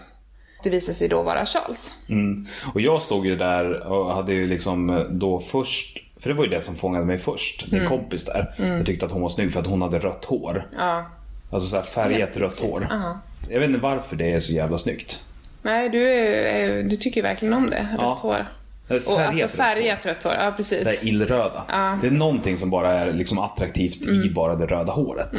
Det 0.63 0.71
visade 0.71 0.99
sig 0.99 1.09
då 1.09 1.23
vara 1.23 1.47
Charles. 1.47 1.95
Mm. 2.09 2.47
Och 2.75 2.81
jag 2.81 3.03
stod 3.03 3.27
ju 3.27 3.37
där 3.37 3.87
och 3.87 4.15
hade 4.15 4.33
ju 4.33 4.47
liksom 4.47 5.07
då 5.11 5.41
först 5.41 5.99
för 6.21 6.29
det 6.29 6.35
var 6.35 6.45
ju 6.45 6.51
det 6.51 6.63
som 6.63 6.77
fångade 6.77 7.05
mig 7.05 7.19
först. 7.19 7.73
Min 7.73 7.87
kompis 7.87 8.25
där. 8.25 8.55
Jag 8.57 8.87
tyckte 8.87 9.07
att 9.07 9.13
hon 9.13 9.23
var 9.23 9.29
snygg 9.29 9.53
för 9.53 9.61
att 9.61 9.67
hon 9.67 9.83
hade 9.83 9.99
rött 9.99 10.25
hår. 10.25 10.69
Ja. 10.79 11.05
Alltså 11.51 11.69
så 11.69 11.77
här 11.77 11.83
färgat 11.83 12.37
rött 12.37 12.61
hår. 12.61 12.87
Ja. 12.91 13.21
Jag 13.49 13.61
vet 13.61 13.69
inte 13.69 13.81
varför 13.81 14.17
det 14.17 14.33
är 14.33 14.39
så 14.39 14.53
jävla 14.53 14.79
snyggt. 14.79 15.25
Nej, 15.63 15.89
du, 15.89 16.09
är, 16.11 16.83
du 16.83 16.97
tycker 16.97 17.23
verkligen 17.23 17.55
om 17.55 17.71
det. 17.71 17.89
Ja. 17.99 18.05
Rött 18.05 18.19
hår. 18.19 18.47
Och 19.07 19.21
alltså 19.21 19.49
färgat 19.49 20.07
rött 20.07 20.23
hår, 20.23 20.33
ja 20.33 20.53
precis. 20.57 20.85
Det 20.85 21.03
är 21.03 21.09
illröda. 21.09 21.65
Ja. 21.69 21.99
Det 22.01 22.07
är 22.07 22.11
någonting 22.11 22.59
som 22.59 22.71
bara 22.71 22.93
är 22.93 23.13
liksom 23.13 23.39
attraktivt 23.39 24.03
i 24.03 24.31
bara 24.35 24.55
det 24.55 24.67
röda 24.67 24.93
håret. 24.93 25.31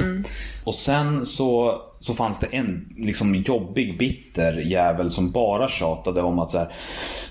Och 0.64 0.76
sen 0.76 1.26
så, 1.26 1.82
så 2.00 2.14
fanns 2.14 2.40
det 2.40 2.48
en 2.52 2.90
liksom 2.98 3.36
jobbig, 3.36 3.98
bitter 4.00 4.54
jävel 4.54 5.10
som 5.10 5.32
bara 5.32 5.68
tjatade 5.68 6.22
om 6.22 6.40
att 6.40 6.50
så 6.52 6.58
här, 6.58 6.74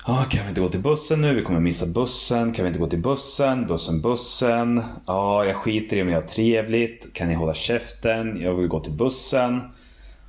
"Ah, 0.05 0.25
kan 0.25 0.43
vi 0.43 0.49
inte 0.49 0.61
gå 0.61 0.69
till 0.69 0.81
bussen 0.81 1.21
nu? 1.21 1.35
Vi 1.35 1.43
kommer 1.43 1.61
missa 1.61 1.87
bussen. 1.87 2.53
Kan 2.53 2.65
vi 2.65 2.69
inte 2.69 2.81
gå 2.81 2.87
till 2.87 2.99
bussen? 3.03 3.67
Bussen, 3.67 4.01
bussen. 4.01 4.83
Ja, 5.07 5.45
jag 5.45 5.57
skiter 5.57 5.97
i 5.97 6.03
om 6.03 6.09
jag 6.09 6.21
har 6.21 6.29
trevligt. 6.29 7.15
Kan 7.15 7.29
ni 7.29 7.35
hålla 7.35 7.55
käften? 7.55 8.41
Jag 8.41 8.55
vill 8.55 8.69
gå 8.69 8.81
till 8.81 8.93
bussen. 8.93 9.61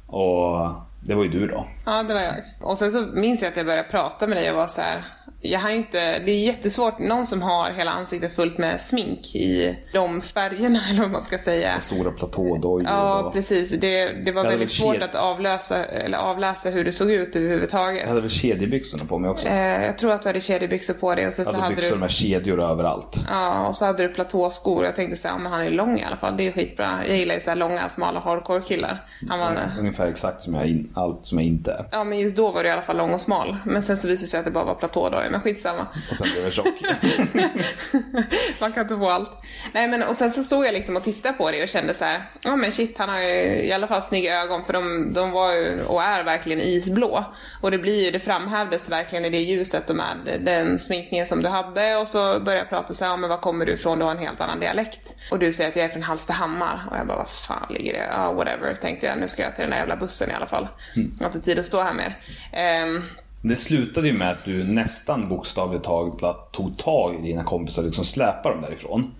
Och 0.07 0.69
det 1.03 1.15
var 1.15 1.23
ju 1.23 1.29
du 1.29 1.47
då. 1.47 1.67
Ja, 1.85 2.03
det 2.03 2.13
var 2.13 2.21
jag. 2.21 2.35
Och 2.61 2.77
sen 2.77 2.91
så 2.91 3.01
minns 3.13 3.41
jag 3.41 3.49
att 3.49 3.57
jag 3.57 3.65
började 3.65 3.89
prata 3.89 4.27
med 4.27 4.37
dig 4.37 4.49
och 4.49 4.55
var 4.57 4.67
så 4.67 4.81
här, 4.81 5.03
jag 5.43 5.59
har 5.59 5.69
inte, 5.69 6.19
det 6.19 6.31
är 6.31 6.39
jättesvårt, 6.39 6.99
någon 6.99 7.25
som 7.25 7.41
har 7.41 7.69
hela 7.69 7.91
ansiktet 7.91 8.33
fullt 8.33 8.57
med 8.57 8.81
smink 8.81 9.35
i 9.35 9.77
de 9.93 10.21
färgerna 10.21 10.79
eller 10.89 11.01
vad 11.01 11.11
man 11.11 11.21
ska 11.21 11.37
säga. 11.37 11.79
Stora 11.79 12.11
platådojor. 12.11 12.83
Ja, 12.87 13.23
och... 13.23 13.33
precis. 13.33 13.69
Det, 13.69 14.05
det 14.25 14.31
var 14.31 14.43
väldigt 14.43 14.61
väl 14.61 14.69
svårt 14.69 15.01
att 15.01 15.15
avläsa, 15.15 15.85
eller 15.85 16.17
avläsa 16.17 16.69
hur 16.69 16.85
det 16.85 16.91
såg 16.91 17.11
ut 17.11 17.35
överhuvudtaget. 17.35 18.01
Jag 18.01 18.07
hade 18.07 18.21
väl 18.21 18.29
kedjebyxorna 18.29 19.05
på 19.05 19.19
mig 19.19 19.29
också. 19.29 19.47
Eh, 19.47 19.85
jag 19.85 19.97
tror 19.97 20.11
att 20.11 20.21
du 20.21 20.29
hade 20.29 20.41
kedjebyxor 20.41 20.93
på 20.93 21.15
dig 21.15 21.27
och 21.27 21.33
så 21.33 21.41
alltså 21.41 21.61
hade 21.61 21.75
byxor 21.75 21.95
du 21.95 21.99
med 21.99 22.11
kedjor 22.11 22.61
överallt. 22.61 23.25
Ja, 23.29 23.67
och 23.67 23.75
så 23.75 23.85
hade 23.85 24.03
du 24.03 24.13
platåskor. 24.13 24.85
Jag 24.85 24.95
tänkte 24.95 25.17
säga, 25.17 25.37
men 25.37 25.51
han 25.51 25.61
är 25.61 25.69
lång 25.71 25.99
i 25.99 26.03
alla 26.03 26.17
fall. 26.17 26.37
Det 26.37 26.47
är 26.47 26.51
skitbra. 26.51 26.99
Jag 27.07 27.17
gillar 27.17 27.35
ju 27.35 27.41
så 27.41 27.49
här 27.49 27.57
långa, 27.57 27.89
smala 27.89 28.19
hardcore-killar. 28.19 29.05
Han 29.29 29.39
var... 29.39 29.57
Ungefär 29.79 30.07
exakt 30.07 30.41
som 30.41 30.53
jag 30.53 30.67
in, 30.67 30.89
allt 30.93 31.25
som 31.25 31.37
jag 31.37 31.47
inte 31.47 31.71
är. 31.71 31.85
Ja, 31.91 32.03
men 32.03 32.19
just 32.19 32.35
då 32.35 32.51
var 32.51 32.63
du 32.63 32.69
i 32.69 32.71
alla 32.71 32.81
fall 32.81 32.97
lång 32.97 33.13
och 33.13 33.21
smal. 33.21 33.57
Men 33.65 33.83
sen 33.83 33.97
så 33.97 34.07
visade 34.07 34.23
det 34.23 34.27
sig 34.29 34.39
att 34.39 34.45
det 34.45 34.51
bara 34.51 34.65
var 34.65 34.75
platådojor, 34.75 35.30
men 35.31 35.41
skitsamma. 35.41 35.87
Och 36.11 36.17
sen 36.17 36.27
blev 36.33 36.43
jag 36.43 36.53
tjock. 36.53 36.81
Man 38.59 38.71
kan 38.71 38.83
inte 38.83 38.97
få 38.97 39.09
allt. 39.09 39.31
Nej, 39.73 39.87
men 39.87 40.03
och 40.03 40.15
sen 40.15 40.31
så 40.31 40.43
stod 40.43 40.65
jag 40.65 40.73
liksom 40.73 40.95
och 40.95 41.03
tittade 41.03 41.37
på 41.37 41.51
det 41.51 41.63
och 41.63 41.69
kände 41.69 41.93
så 41.93 42.05
här, 42.05 42.23
ja 42.41 42.55
men 42.55 42.71
shit, 42.71 42.97
han 42.97 43.09
har 43.09 43.19
ju 43.19 43.63
i 43.63 43.71
alla 43.71 43.87
fall 43.87 44.01
snygga 44.01 44.41
ögon 44.41 44.65
för 44.65 44.73
de, 44.73 45.13
de 45.13 45.31
var 45.31 45.53
ju 45.53 45.83
och 45.83 46.03
är 46.03 46.23
verkligen 46.23 46.61
isblå. 46.61 47.25
Och 47.61 47.71
det 47.71 47.77
blir 47.77 48.05
ju, 48.05 48.11
det 48.11 48.19
framhävdes 48.19 48.89
verkligen 48.89 49.25
i 49.25 49.29
det 49.29 49.37
ljuset 49.37 49.89
och 49.89 49.95
med 49.95 50.39
den 50.39 50.79
sminkningen 50.79 51.25
som 51.25 51.41
du 51.41 51.49
hade 51.49 51.95
och 51.95 52.07
så 52.07 52.39
började 52.39 52.57
jag 52.57 52.69
prata 52.69 52.93
så 52.93 53.05
här, 53.05 53.11
ja 53.11 53.17
men 53.17 53.29
var 53.29 53.37
kommer 53.37 53.65
du 53.65 53.71
ifrån? 53.71 53.99
Du 53.99 54.05
har 54.05 54.11
en 54.11 54.17
helt 54.17 54.41
annan 54.41 54.59
dialekt. 54.59 55.15
Och 55.31 55.39
du 55.39 55.53
säger 55.53 55.69
att 55.69 55.75
jag 55.75 55.85
är 55.85 55.89
från 55.89 56.03
Hallstahammar 56.03 56.87
och 56.91 56.97
jag 56.97 57.07
bara, 57.07 57.17
vad 57.17 57.29
fan 57.29 57.67
ligger 57.69 57.93
det? 57.93 58.07
Ja, 58.11 58.33
whatever, 58.33 58.75
tänkte 58.75 59.07
jag. 59.07 59.17
Nu 59.17 59.27
ska 59.27 59.43
jag 59.43 59.55
till 59.55 59.61
den 59.61 59.71
där 59.71 59.77
jävla 59.77 59.95
bussen 59.95 60.29
i 60.29 60.33
alla 60.33 60.47
fall. 60.47 60.67
Jag 60.95 61.03
har 61.19 61.25
inte 61.25 61.41
tid 61.41 61.59
att 61.59 61.65
stå 61.65 61.81
här 61.81 61.93
mer. 61.93 62.17
Ehm, 62.53 63.03
Det 63.41 63.55
slutade 63.55 64.07
ju 64.07 64.13
med 64.13 64.31
att 64.31 64.45
du 64.45 64.63
nästan 64.63 65.29
bokstavligt 65.29 65.83
taget 65.83 66.51
tog 66.51 66.77
tag 66.77 67.15
i 67.15 67.21
dina 67.21 67.43
kompisar 67.43 67.81
och 67.81 67.85
liksom 67.85 68.05
släpade 68.05 68.55
dem 68.55 68.61
därifrån. 68.61 69.11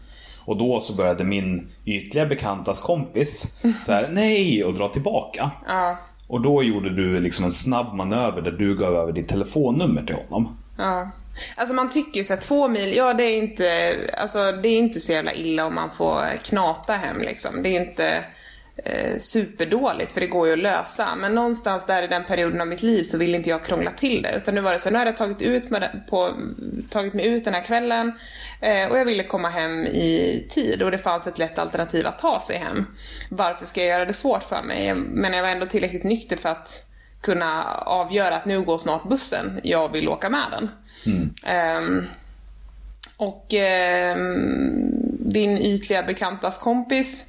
Och 0.46 0.58
då 0.58 0.80
så 0.80 0.94
började 0.94 1.24
min 1.24 1.72
ytliga 1.86 2.26
bekantas 2.26 2.82
kompis 2.82 3.62
så 3.86 3.92
här, 3.92 4.10
nej 4.12 4.64
och 4.64 4.74
dra 4.74 4.88
tillbaka. 4.88 5.52
ja, 5.68 5.98
Och 6.28 6.42
då 6.42 6.64
gjorde 6.64 6.90
du 6.90 7.18
liksom 7.18 7.46
en 7.46 7.52
snabb 7.52 7.94
manöver 7.94 8.42
där 8.42 8.52
du 8.52 8.76
gav 8.76 8.96
över 8.96 9.12
ditt 9.12 9.28
telefonnummer 9.28 10.04
till 10.04 10.16
honom. 10.16 10.58
Ja. 10.78 11.12
Alltså 11.56 11.76
man 11.76 11.90
tycker 11.90 12.18
ju 12.18 12.24
såhär, 12.24 12.42
två 12.42 12.68
mil, 12.68 12.96
ja 12.96 13.14
det 13.14 13.24
är 13.24 13.38
inte, 13.38 13.96
alltså 14.18 14.52
det 14.52 14.70
är 14.70 14.78
inte 14.78 15.00
så 15.00 15.12
jävla 15.12 15.34
illa 15.34 15.66
om 15.66 15.76
man 15.76 15.92
får 15.92 16.38
knata 16.44 16.94
hem 16.94 17.20
liksom. 17.20 17.64
Det 17.64 17.70
är 17.70 17.82
inte 17.82 18.24
eh, 18.78 19.20
superdåligt 19.20 20.12
för 20.12 20.22
det 20.22 20.28
går 20.28 20.48
ju 20.48 20.54
att 20.54 20.60
lösa. 20.60 21.16
Men 21.16 21.36
någonstans 21.36 21.86
där 21.86 22.04
i 22.04 22.08
den 22.08 22.24
perioden 22.24 22.62
av 22.62 22.68
mitt 22.68 22.84
liv 22.84 23.04
så 23.04 23.18
vill 23.18 23.36
inte 23.36 23.50
jag 23.50 23.66
krångla 23.66 23.92
till 23.92 24.22
det. 24.22 24.36
Utan 24.36 24.56
nu 24.56 24.62
var 24.62 24.74
det 24.74 24.80
så 24.80 24.86
här, 24.86 24.92
nu 24.92 24.98
hade 24.98 25.10
jag 25.10 25.18
tagit, 25.18 25.42
ut 25.42 25.70
med 25.70 26.02
på, 26.10 26.34
tagit 26.92 27.14
mig 27.14 27.26
ut 27.26 27.46
den 27.46 27.54
här 27.54 27.64
kvällen 27.64 28.14
eh, 28.62 28.92
och 28.92 28.98
jag 28.98 29.06
ville 29.06 29.24
komma 29.24 29.50
hem 29.50 29.86
i 29.86 30.46
tid 30.50 30.82
och 30.82 30.92
det 30.92 30.98
fanns 30.98 31.28
ett 31.28 31.38
lätt 31.38 31.60
alternativ 31.60 32.08
att 32.08 32.20
ta 32.20 32.40
sig 32.40 32.58
hem. 32.58 32.86
Varför 33.30 33.66
ska 33.66 33.80
jag 33.80 33.90
göra 33.90 34.06
det 34.06 34.14
svårt 34.14 34.44
för 34.44 34.62
mig? 34.64 34.94
Men 34.94 35.34
jag 35.34 35.42
var 35.42 35.50
ändå 35.50 35.66
tillräckligt 35.66 36.04
nykter 36.04 36.38
för 36.38 36.50
att 36.50 36.86
kunna 37.22 37.64
avgöra 37.74 38.36
att 38.36 38.46
nu 38.46 38.62
går 38.62 38.78
snart 38.78 39.04
bussen, 39.04 39.60
jag 39.64 39.92
vill 39.92 40.10
åka 40.10 40.30
med 40.30 40.46
den. 40.52 40.70
Ehm, 41.46 42.06
och 43.18 43.54
ehm, 43.54 44.92
din 45.20 45.58
ytliga 45.58 46.04
bekantas 46.04 46.58
kompis 46.58 47.26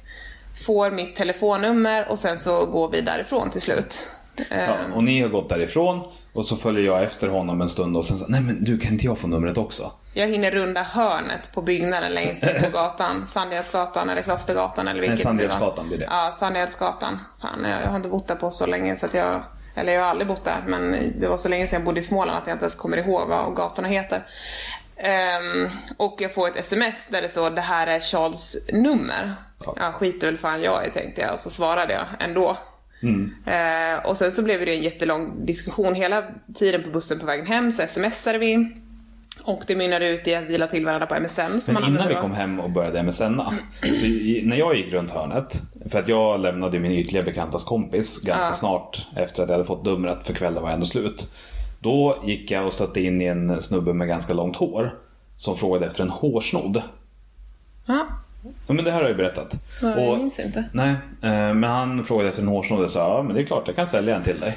får 0.65 0.91
mitt 0.91 1.15
telefonnummer 1.15 2.05
och 2.09 2.19
sen 2.19 2.39
så 2.39 2.65
går 2.65 2.89
vi 2.89 3.01
därifrån 3.01 3.49
till 3.49 3.61
slut. 3.61 4.09
Ja, 4.49 4.55
Ehm, 4.55 4.93
och 4.93 5.03
ni 5.03 5.21
har 5.21 5.29
gått 5.29 5.49
därifrån 5.49 6.01
och 6.33 6.45
så 6.45 6.55
följer 6.55 6.83
jag 6.85 7.03
efter 7.03 7.27
honom 7.27 7.61
en 7.61 7.69
stund 7.69 7.97
och 7.97 8.05
sen 8.05 8.17
så, 8.17 8.25
nej 8.27 8.41
men 8.41 8.63
du 8.63 8.77
kan 8.77 8.91
inte 8.91 9.05
jag 9.05 9.17
få 9.17 9.27
numret 9.27 9.57
också? 9.57 9.91
Jag 10.13 10.27
hinner 10.27 10.51
runda 10.51 10.83
hörnet 10.83 11.51
på 11.53 11.61
byggnaden 11.61 12.13
längst 12.13 12.43
ner 12.43 12.59
på 12.59 12.69
gatan. 12.73 13.27
Sandhjälsgatan 13.27 14.09
eller 14.09 14.21
Klostergatan 14.21 14.87
eller 14.87 15.01
vilket 15.01 15.17
Nej. 15.17 15.23
Sandhjälsgatan 15.23 15.87
blir 15.87 15.97
det. 15.97 16.07
Ja, 16.11 16.35
Sandhjälsgatan. 16.39 17.19
Fan, 17.41 17.65
jag, 17.69 17.81
jag 17.81 17.87
har 17.87 17.95
inte 17.95 18.09
bott 18.09 18.27
där 18.27 18.35
på 18.35 18.51
så 18.51 18.65
länge 18.65 18.95
så 18.95 19.05
att 19.05 19.13
jag... 19.13 19.43
Eller 19.75 19.93
jag 19.93 20.01
har 20.01 20.07
aldrig 20.07 20.27
bott 20.27 20.43
där, 20.45 20.63
men 20.67 21.13
det 21.19 21.27
var 21.27 21.37
så 21.37 21.49
länge 21.49 21.67
sedan 21.67 21.79
jag 21.79 21.85
bodde 21.85 21.99
i 21.99 22.03
Småland 22.03 22.37
att 22.37 22.47
jag 22.47 22.55
inte 22.55 22.63
ens 22.63 22.75
kommer 22.75 22.97
ihåg 22.97 23.27
vad 23.27 23.55
gatorna 23.55 23.87
heter. 23.87 24.23
Ehm, 24.97 25.69
och 25.97 26.17
jag 26.19 26.33
får 26.33 26.47
ett 26.47 26.57
sms 26.59 27.07
där 27.07 27.21
det 27.21 27.29
står 27.29 27.49
det 27.49 27.61
här 27.61 27.87
är 27.87 27.99
Charles 27.99 28.55
nummer. 28.73 29.35
Ja. 29.65 29.75
Ja, 29.79 29.91
skiter 29.91 30.27
väl 30.27 30.37
fan 30.37 30.61
jag 30.61 30.87
i 30.87 30.89
tänkte 30.89 31.21
jag 31.21 31.33
och 31.33 31.39
så 31.39 31.49
svarade 31.49 31.93
jag 31.93 32.05
ändå. 32.19 32.57
Eh, 33.45 34.05
och 34.05 34.17
sen 34.17 34.31
så 34.31 34.41
blev 34.43 34.65
det 34.65 34.75
en 34.75 34.81
jättelång 34.83 35.45
diskussion 35.45 35.95
hela 35.95 36.23
tiden 36.55 36.83
på 36.83 36.89
bussen 36.89 37.19
på 37.19 37.25
vägen 37.25 37.45
hem 37.47 37.71
så 37.71 37.83
smsade 37.87 38.37
vi. 38.37 38.71
Och 39.43 39.63
det 39.67 39.75
mynnade 39.75 40.09
ut 40.09 40.27
i 40.27 40.35
att 40.35 40.43
vi 40.43 40.57
la 40.57 40.67
till 40.67 40.85
varandra 40.85 41.07
på 41.07 41.15
MSN. 41.19 41.41
Men 41.67 41.73
man 41.73 41.83
innan 41.83 42.07
vi 42.07 42.13
då. 42.13 42.21
kom 42.21 42.31
hem 42.33 42.59
och 42.59 42.69
började 42.69 43.03
MSNa. 43.03 43.53
I, 43.83 44.41
när 44.45 44.57
jag 44.57 44.75
gick 44.75 44.93
runt 44.93 45.11
hörnet, 45.11 45.61
för 45.89 45.99
att 45.99 46.07
jag 46.07 46.39
lämnade 46.39 46.79
min 46.79 46.91
ytliga 46.91 47.23
bekantas 47.23 47.63
kompis 47.63 48.21
ganska 48.23 48.45
Ja. 48.45 48.53
snart 48.53 49.07
efter 49.15 49.43
att 49.43 49.49
jag 49.49 49.53
hade 49.53 49.65
fått 49.67 49.85
numret 49.85 50.27
för 50.27 50.33
kvällen 50.33 50.63
var 50.63 50.71
ändå 50.71 50.85
slut. 50.85 51.31
Då 51.83 52.17
gick 52.25 52.51
jag 52.51 52.65
och 52.65 52.73
stötte 52.73 53.01
in 53.01 53.21
i 53.21 53.25
en 53.25 53.61
snubbe 53.61 53.93
med 53.93 54.07
ganska 54.07 54.33
långt 54.33 54.55
hår 54.55 54.95
som 55.37 55.55
frågade 55.55 55.85
efter 55.85 56.03
en 56.03 56.09
hårsnodd. 56.09 56.81
Ja, 57.85 58.07
Ja, 58.67 58.73
men 58.73 58.85
det 58.85 58.91
här 58.91 58.97
har 58.97 59.03
jag 59.03 59.11
ju 59.11 59.17
berättat. 59.17 59.53
jag 59.81 60.09
Och- 60.09 60.17
minns 60.17 60.39
inte. 60.39 60.63
Nej, 60.73 60.89
eh, 61.21 61.53
men 61.53 61.63
han 61.63 62.03
frågade 62.05 62.29
efter 62.29 62.41
en 62.41 62.47
hårsnodd 62.47 62.83
och 62.83 62.91
sa 62.91 62.99
ja 63.17 63.23
men 63.23 63.35
det 63.35 63.41
är 63.41 63.45
klart 63.45 63.63
jag 63.67 63.75
kan 63.75 63.87
sälja 63.87 64.15
en 64.15 64.23
till 64.23 64.39
dig. 64.39 64.55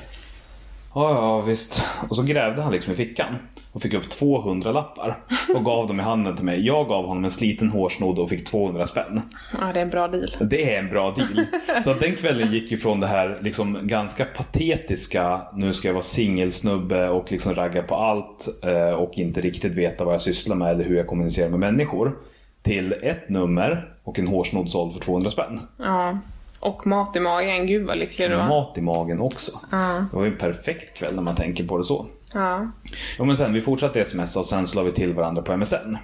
Ja, 0.96 1.14
ja 1.14 1.40
visst. 1.40 1.82
Och 2.08 2.16
så 2.16 2.22
grävde 2.22 2.62
han 2.62 2.72
liksom 2.72 2.92
i 2.92 2.96
fickan 2.96 3.36
och 3.72 3.82
fick 3.82 3.94
upp 3.94 4.10
200 4.10 4.72
lappar 4.72 5.18
och 5.54 5.64
gav 5.64 5.86
dem 5.86 6.00
i 6.00 6.02
handen 6.02 6.36
till 6.36 6.44
mig. 6.44 6.66
Jag 6.66 6.88
gav 6.88 7.06
honom 7.06 7.24
en 7.24 7.30
sliten 7.30 7.70
hårsnodd 7.70 8.18
och 8.18 8.28
fick 8.28 8.44
200 8.44 8.86
spänn. 8.86 9.20
Ja, 9.60 9.70
det 9.74 9.80
är 9.80 9.82
en 9.82 9.90
bra 9.90 10.08
deal. 10.08 10.28
Det 10.40 10.74
är 10.74 10.78
en 10.78 10.88
bra 10.88 11.10
deal. 11.10 11.46
Så 11.84 11.90
att 11.90 12.00
den 12.00 12.16
kvällen 12.16 12.52
gick 12.52 12.70
ju 12.70 12.76
från 12.76 13.00
det 13.00 13.06
här 13.06 13.38
liksom 13.40 13.78
ganska 13.82 14.24
patetiska, 14.24 15.42
nu 15.54 15.72
ska 15.72 15.88
jag 15.88 15.92
vara 15.94 16.04
singelsnubbe 16.04 17.08
och 17.08 17.32
liksom 17.32 17.54
ragga 17.54 17.82
på 17.82 17.94
allt 17.94 18.48
eh, 18.62 18.94
och 18.94 19.18
inte 19.18 19.40
riktigt 19.40 19.74
veta 19.74 20.04
vad 20.04 20.14
jag 20.14 20.22
sysslar 20.22 20.56
med 20.56 20.70
eller 20.70 20.84
hur 20.84 20.96
jag 20.96 21.06
kommunicerar 21.06 21.48
med 21.48 21.60
människor. 21.60 22.16
Till 22.62 22.92
ett 22.92 23.28
nummer 23.28 23.94
och 24.04 24.18
en 24.18 24.26
hårsnodd 24.26 24.70
såld 24.70 24.92
för 24.92 25.00
200 25.00 25.30
spänn. 25.30 25.60
Ja. 25.76 26.18
Och 26.60 26.86
mat 26.86 27.16
i 27.16 27.20
magen, 27.20 27.66
gud 27.66 27.86
vad 27.86 27.98
lycklig 27.98 28.30
du 28.30 28.36
var. 28.36 28.48
Mat 28.48 28.78
i 28.78 28.80
magen 28.80 29.20
också. 29.20 29.52
Ja. 29.70 30.04
Det 30.10 30.16
var 30.16 30.24
ju 30.24 30.30
en 30.30 30.38
perfekt 30.38 30.98
kväll 30.98 31.14
när 31.14 31.22
man 31.22 31.36
tänker 31.36 31.64
på 31.64 31.78
det 31.78 31.84
så. 31.84 32.06
Ja. 32.32 32.70
Ja, 33.18 33.24
men 33.24 33.36
sen, 33.36 33.52
vi 33.52 33.60
fortsatte 33.60 34.00
sms 34.00 34.36
och 34.36 34.46
sen 34.46 34.66
la 34.74 34.82
vi 34.82 34.92
till 34.92 35.14
varandra 35.14 35.42
på 35.42 35.56
MSN. 35.56 35.96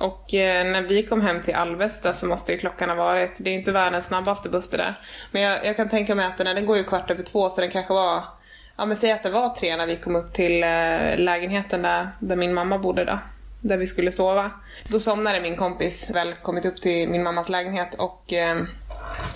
Och 0.00 0.34
eh, 0.34 0.72
när 0.72 0.82
vi 0.82 1.02
kom 1.02 1.20
hem 1.20 1.42
till 1.42 1.54
Alvesta 1.54 2.14
så 2.14 2.26
måste 2.26 2.52
ju 2.52 2.58
klockan 2.58 2.88
ha 2.88 2.96
varit, 2.96 3.36
det 3.38 3.50
är 3.50 3.54
inte 3.54 3.72
världens 3.72 4.06
snabbaste 4.06 4.48
buss 4.48 4.70
det 4.70 4.76
där. 4.76 5.00
Men 5.30 5.42
jag, 5.42 5.66
jag 5.66 5.76
kan 5.76 5.88
tänka 5.88 6.14
mig 6.14 6.26
att 6.26 6.38
den, 6.38 6.46
här, 6.46 6.54
den 6.54 6.66
går 6.66 6.76
ju 6.76 6.84
kvart 6.84 7.10
över 7.10 7.22
två 7.22 7.50
så 7.50 7.60
den 7.60 7.70
kanske 7.70 7.94
var, 7.94 8.22
ja 8.76 8.86
men 8.86 8.96
säg 8.96 9.12
att 9.12 9.22
det 9.22 9.30
var 9.30 9.48
tre 9.48 9.76
när 9.76 9.86
vi 9.86 9.96
kom 9.96 10.16
upp 10.16 10.32
till 10.32 10.62
eh, 10.62 11.18
lägenheten 11.18 11.82
där, 11.82 12.10
där 12.20 12.36
min 12.36 12.54
mamma 12.54 12.78
bodde 12.78 13.04
då. 13.04 13.18
Där 13.60 13.76
vi 13.76 13.86
skulle 13.86 14.12
sova. 14.12 14.50
Då 14.88 15.00
somnade 15.00 15.40
min 15.40 15.56
kompis 15.56 16.10
väl 16.14 16.34
kommit 16.42 16.66
upp 16.66 16.80
till 16.80 17.08
min 17.08 17.22
mammas 17.22 17.48
lägenhet 17.48 17.94
och 17.94 18.32
eh, 18.32 18.56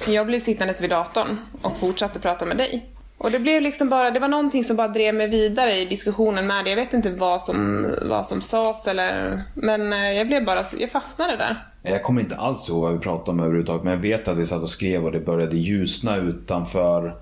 jag 0.09 0.27
blev 0.27 0.39
sittandes 0.39 0.81
vid 0.81 0.91
datorn 0.91 1.39
och 1.63 1.79
fortsatte 1.79 2.19
prata 2.19 2.45
med 2.45 2.57
dig. 2.57 2.89
Och 3.19 3.31
det 3.31 3.39
blev 3.39 3.63
liksom 3.63 3.89
bara, 3.89 4.11
det 4.11 4.21
var 4.21 4.29
någonting 4.29 4.65
som 4.65 4.77
bara 4.77 4.89
drev 4.89 5.15
mig 5.15 5.29
vidare 5.29 5.77
i 5.77 5.85
diskussionen 5.85 6.47
med 6.47 6.65
dig. 6.65 6.73
Jag 6.73 6.85
vet 6.85 6.95
inte 6.95 7.11
vad 7.11 7.43
som, 7.43 7.87
vad 8.03 8.27
som 8.27 8.41
sades 8.41 8.87
eller, 8.87 9.43
men 9.55 9.93
eh, 9.93 10.13
jag 10.13 10.27
blev 10.27 10.45
bara, 10.45 10.65
jag 10.79 10.91
fastnade 10.91 11.37
där. 11.37 11.67
Jag 11.83 12.03
kommer 12.03 12.21
inte 12.21 12.37
alls 12.37 12.69
ihåg 12.69 12.83
vad 12.83 12.93
vi 12.93 12.99
pratade 12.99 13.31
om 13.31 13.41
överhuvudtaget 13.41 13.85
men 13.85 13.93
jag 13.93 14.01
vet 14.01 14.29
att 14.29 14.39
vi 14.39 14.47
satt 14.47 14.63
och 14.63 14.71
skrev 14.71 15.05
och 15.05 15.13
det 15.13 15.21
började 15.21 15.57
ljusna 15.57 16.17
utanför. 16.17 17.17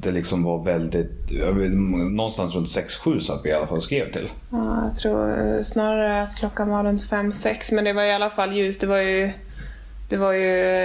Det 0.00 0.10
liksom 0.10 0.44
var 0.44 0.64
väldigt, 0.64 1.30
någonstans 2.12 2.54
runt 2.54 2.68
6-7 2.68 3.18
satt 3.18 3.40
vi 3.44 3.48
i 3.48 3.52
alla 3.52 3.66
fall 3.66 3.76
och 3.76 3.82
skrev 3.82 4.10
till. 4.12 4.28
Ja, 4.50 4.84
jag 4.86 4.98
tror 4.98 5.30
eh, 5.30 5.62
snarare 5.62 6.22
att 6.22 6.36
klockan 6.36 6.70
var 6.70 6.84
runt 6.84 7.10
5-6 7.10 7.74
men 7.74 7.84
det 7.84 7.92
var 7.92 8.02
i 8.02 8.12
alla 8.12 8.30
fall 8.30 8.52
ljus. 8.52 8.78
Det 8.78 8.86
var 8.86 8.98
ju... 8.98 9.32
Det 10.08 10.16
var 10.16 10.32
ju... 10.32 10.40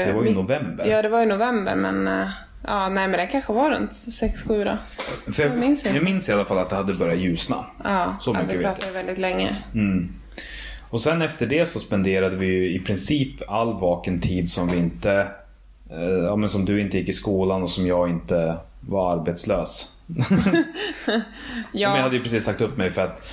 Det 0.05 0.11
var 0.15 0.21
ju 0.23 0.27
mitt- 0.29 0.38
november. 0.38 0.85
Ja, 0.88 1.01
det 1.01 1.09
var 1.09 1.19
ju 1.19 1.25
november 1.25 1.75
men... 1.75 2.07
eh, 2.07 2.27
Ja, 2.67 2.89
nej 2.89 3.07
men 3.07 3.19
det 3.19 3.27
kanske 3.27 3.53
var 3.53 3.71
runt 3.71 3.91
6-7 3.91 4.63
då. 4.65 4.77
För 5.33 5.43
jag, 5.43 5.51
jag 5.51 5.59
minns 5.59 5.85
jag 5.85 6.03
minns 6.03 6.29
i 6.29 6.33
alla 6.33 6.45
fall 6.45 6.57
att 6.59 6.69
det 6.69 6.75
hade 6.75 6.93
börjat 6.93 7.17
ljusna. 7.17 7.65
Ja, 7.83 8.17
Så 8.19 8.31
ja, 8.31 8.39
mycket 8.41 8.53
vi 8.53 8.57
vet 8.57 8.65
pratade 8.75 8.91
väldigt 8.93 9.17
länge. 9.17 9.55
Och 10.89 11.01
sen 11.01 11.21
efter 11.21 11.45
det 11.45 11.65
så 11.65 11.79
spenderade 11.79 12.35
vi 12.38 12.45
ju 12.47 12.75
i 12.75 12.79
princip 12.79 13.49
all 13.51 13.73
vaken 13.79 14.21
tid 14.21 14.49
som 14.49 14.67
vi 14.71 14.77
inte 14.77 15.27
eh, 15.91 15.99
Ja 16.25 16.35
men 16.35 16.49
som 16.49 16.65
du 16.65 16.81
inte 16.81 16.97
gick 16.97 17.09
i 17.09 17.13
skolan 17.13 17.63
och 17.63 17.69
som 17.69 17.88
jag 17.88 18.09
inte 18.09 18.55
var 18.79 19.13
arbetslös. 19.19 19.95
Ja, 21.71 21.89
Men 21.89 21.95
jag 21.97 22.03
hade 22.03 22.15
ju 22.15 22.23
precis 22.23 22.43
sagt 22.45 22.61
upp 22.61 22.77
mig 22.77 22.91
för 22.91 23.01
att 23.01 23.27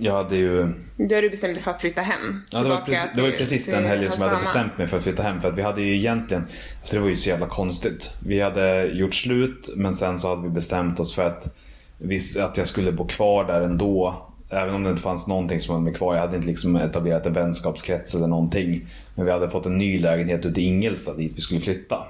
Jag 0.00 0.12
hade 0.14 0.36
ju 0.36 0.72
då 0.96 1.14
har 1.14 1.22
du 1.22 1.30
bestämt 1.30 1.54
dig 1.54 1.62
för 1.62 1.70
att 1.70 1.80
flytta 1.80 2.02
hem. 2.02 2.42
Ja, 2.52 2.62
det 2.62 2.68
var, 2.68 2.80
precis, 2.80 3.08
det 3.14 3.20
var 3.20 3.28
ju 3.28 3.32
till- 3.32 3.38
precis 3.40 3.64
till 3.64 3.74
den 3.74 3.84
helgen 3.84 4.10
som 4.10 4.22
jag 4.22 4.28
hade 4.28 4.40
bestämt 4.40 4.78
mig 4.78 4.86
för 4.86 4.96
att 4.96 5.02
flytta 5.02 5.22
hem. 5.22 5.40
För 5.40 5.48
att 5.48 5.58
vi 5.58 5.62
hade 5.62 5.82
ju 5.82 5.96
egentligen, 5.96 6.44
alltså 6.80 6.96
det 6.96 7.02
var 7.02 7.08
ju 7.08 7.16
så 7.16 7.28
jävla 7.28 7.46
konstigt. 7.46 8.10
Vi 8.26 8.40
hade 8.40 8.84
gjort 8.86 9.14
slut 9.14 9.68
men 9.76 9.94
sen 9.96 10.20
så 10.20 10.28
hade 10.28 10.42
vi 10.42 10.48
bestämt 10.48 11.00
oss 11.00 11.14
för 11.14 11.22
att, 11.22 11.56
vi, 11.98 12.20
att 12.40 12.56
jag 12.56 12.66
skulle 12.66 12.92
bo 12.92 13.06
kvar 13.06 13.44
där 13.44 13.60
ändå 13.60 14.22
även 14.50 14.74
om 14.74 14.82
det 14.84 14.90
inte 14.90 15.02
fanns 15.02 15.26
någonting 15.26 15.60
som 15.60 15.74
höll 15.74 15.84
mig 15.84 15.94
kvar. 15.94 16.14
Jag 16.14 16.20
hade 16.20 16.36
inte 16.36 16.48
liksom 16.48 16.76
etablerat 16.76 17.26
en 17.26 17.32
vänskapskrets 17.32 18.14
eller 18.14 18.26
någonting. 18.26 18.86
Men 19.14 19.24
vi 19.26 19.32
hade 19.32 19.50
fått 19.50 19.66
en 19.66 19.78
ny 19.78 19.98
lägenhet 19.98 20.46
ute 20.46 20.60
i 20.60 20.64
Ingelstad 20.64 21.14
dit 21.14 21.32
vi 21.36 21.40
skulle 21.40 21.60
flytta. 21.60 22.06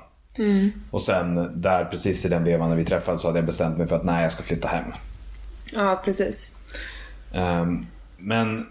Och 0.90 1.02
sen 1.02 1.60
där 1.62 1.84
precis 1.84 2.26
i 2.26 2.28
den 2.28 2.44
vevan 2.44 2.68
när 2.68 2.76
vi 2.76 2.84
träffades 2.84 3.20
så 3.22 3.28
hade 3.28 3.38
jag 3.38 3.46
bestämt 3.46 3.78
mig 3.78 3.86
för 3.88 3.96
att 3.96 4.04
nej, 4.04 4.22
jag 4.22 4.32
ska 4.32 4.42
flytta 4.42 4.68
hem. 4.68 4.84
Ja, 5.74 6.02
precis. 6.04 6.54
Ehm, 7.32 7.86
men, 8.18 8.66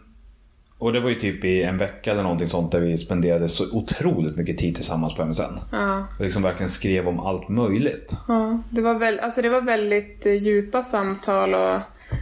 och 0.77 0.93
det 0.93 0.99
var 0.99 1.09
ju 1.09 1.15
typ 1.15 1.45
i 1.45 1.63
en 1.63 1.77
vecka 1.77 2.11
eller 2.11 2.23
någonting 2.23 2.47
sånt 2.47 2.71
där 2.71 2.79
vi 2.79 2.97
spenderade 2.97 3.49
så 3.49 3.71
otroligt 3.71 4.37
mycket 4.37 4.57
tid 4.57 4.75
tillsammans 4.75 5.15
på 5.15 5.25
MSN. 5.25 5.59
Ja. 5.71 6.07
Och 6.19 6.25
liksom 6.25 6.43
verkligen 6.43 6.69
skrev 6.69 7.07
om 7.07 7.19
allt 7.19 7.49
möjligt. 7.49 8.17
Ja, 8.27 8.61
det 8.69 8.81
var, 8.81 8.99
väl, 8.99 9.19
alltså 9.19 9.41
det 9.41 9.49
var 9.49 9.61
väldigt 9.61 10.25
eh, 10.25 10.33
djupa 10.33 10.83
samtal 10.83 11.53
och 11.53 11.79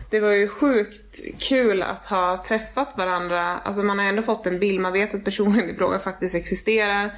det 0.10 0.20
var 0.20 0.32
ju 0.32 0.48
sjukt 0.48 1.20
kul 1.40 1.84
att 1.84 2.06
ha 2.06 2.44
träffat 2.48 2.98
varandra. 2.98 3.42
Alltså 3.42 3.84
man 3.84 4.00
har 4.00 4.06
ändå 4.06 4.22
fått 4.22 4.48
en 4.48 4.60
bild, 4.60 4.80
man 4.80 4.94
vet 4.94 5.16
att 5.16 5.24
personen 5.24 5.70
i 5.70 5.76
fråga 5.76 6.00
faktiskt 6.00 6.36
existerar. 6.36 7.14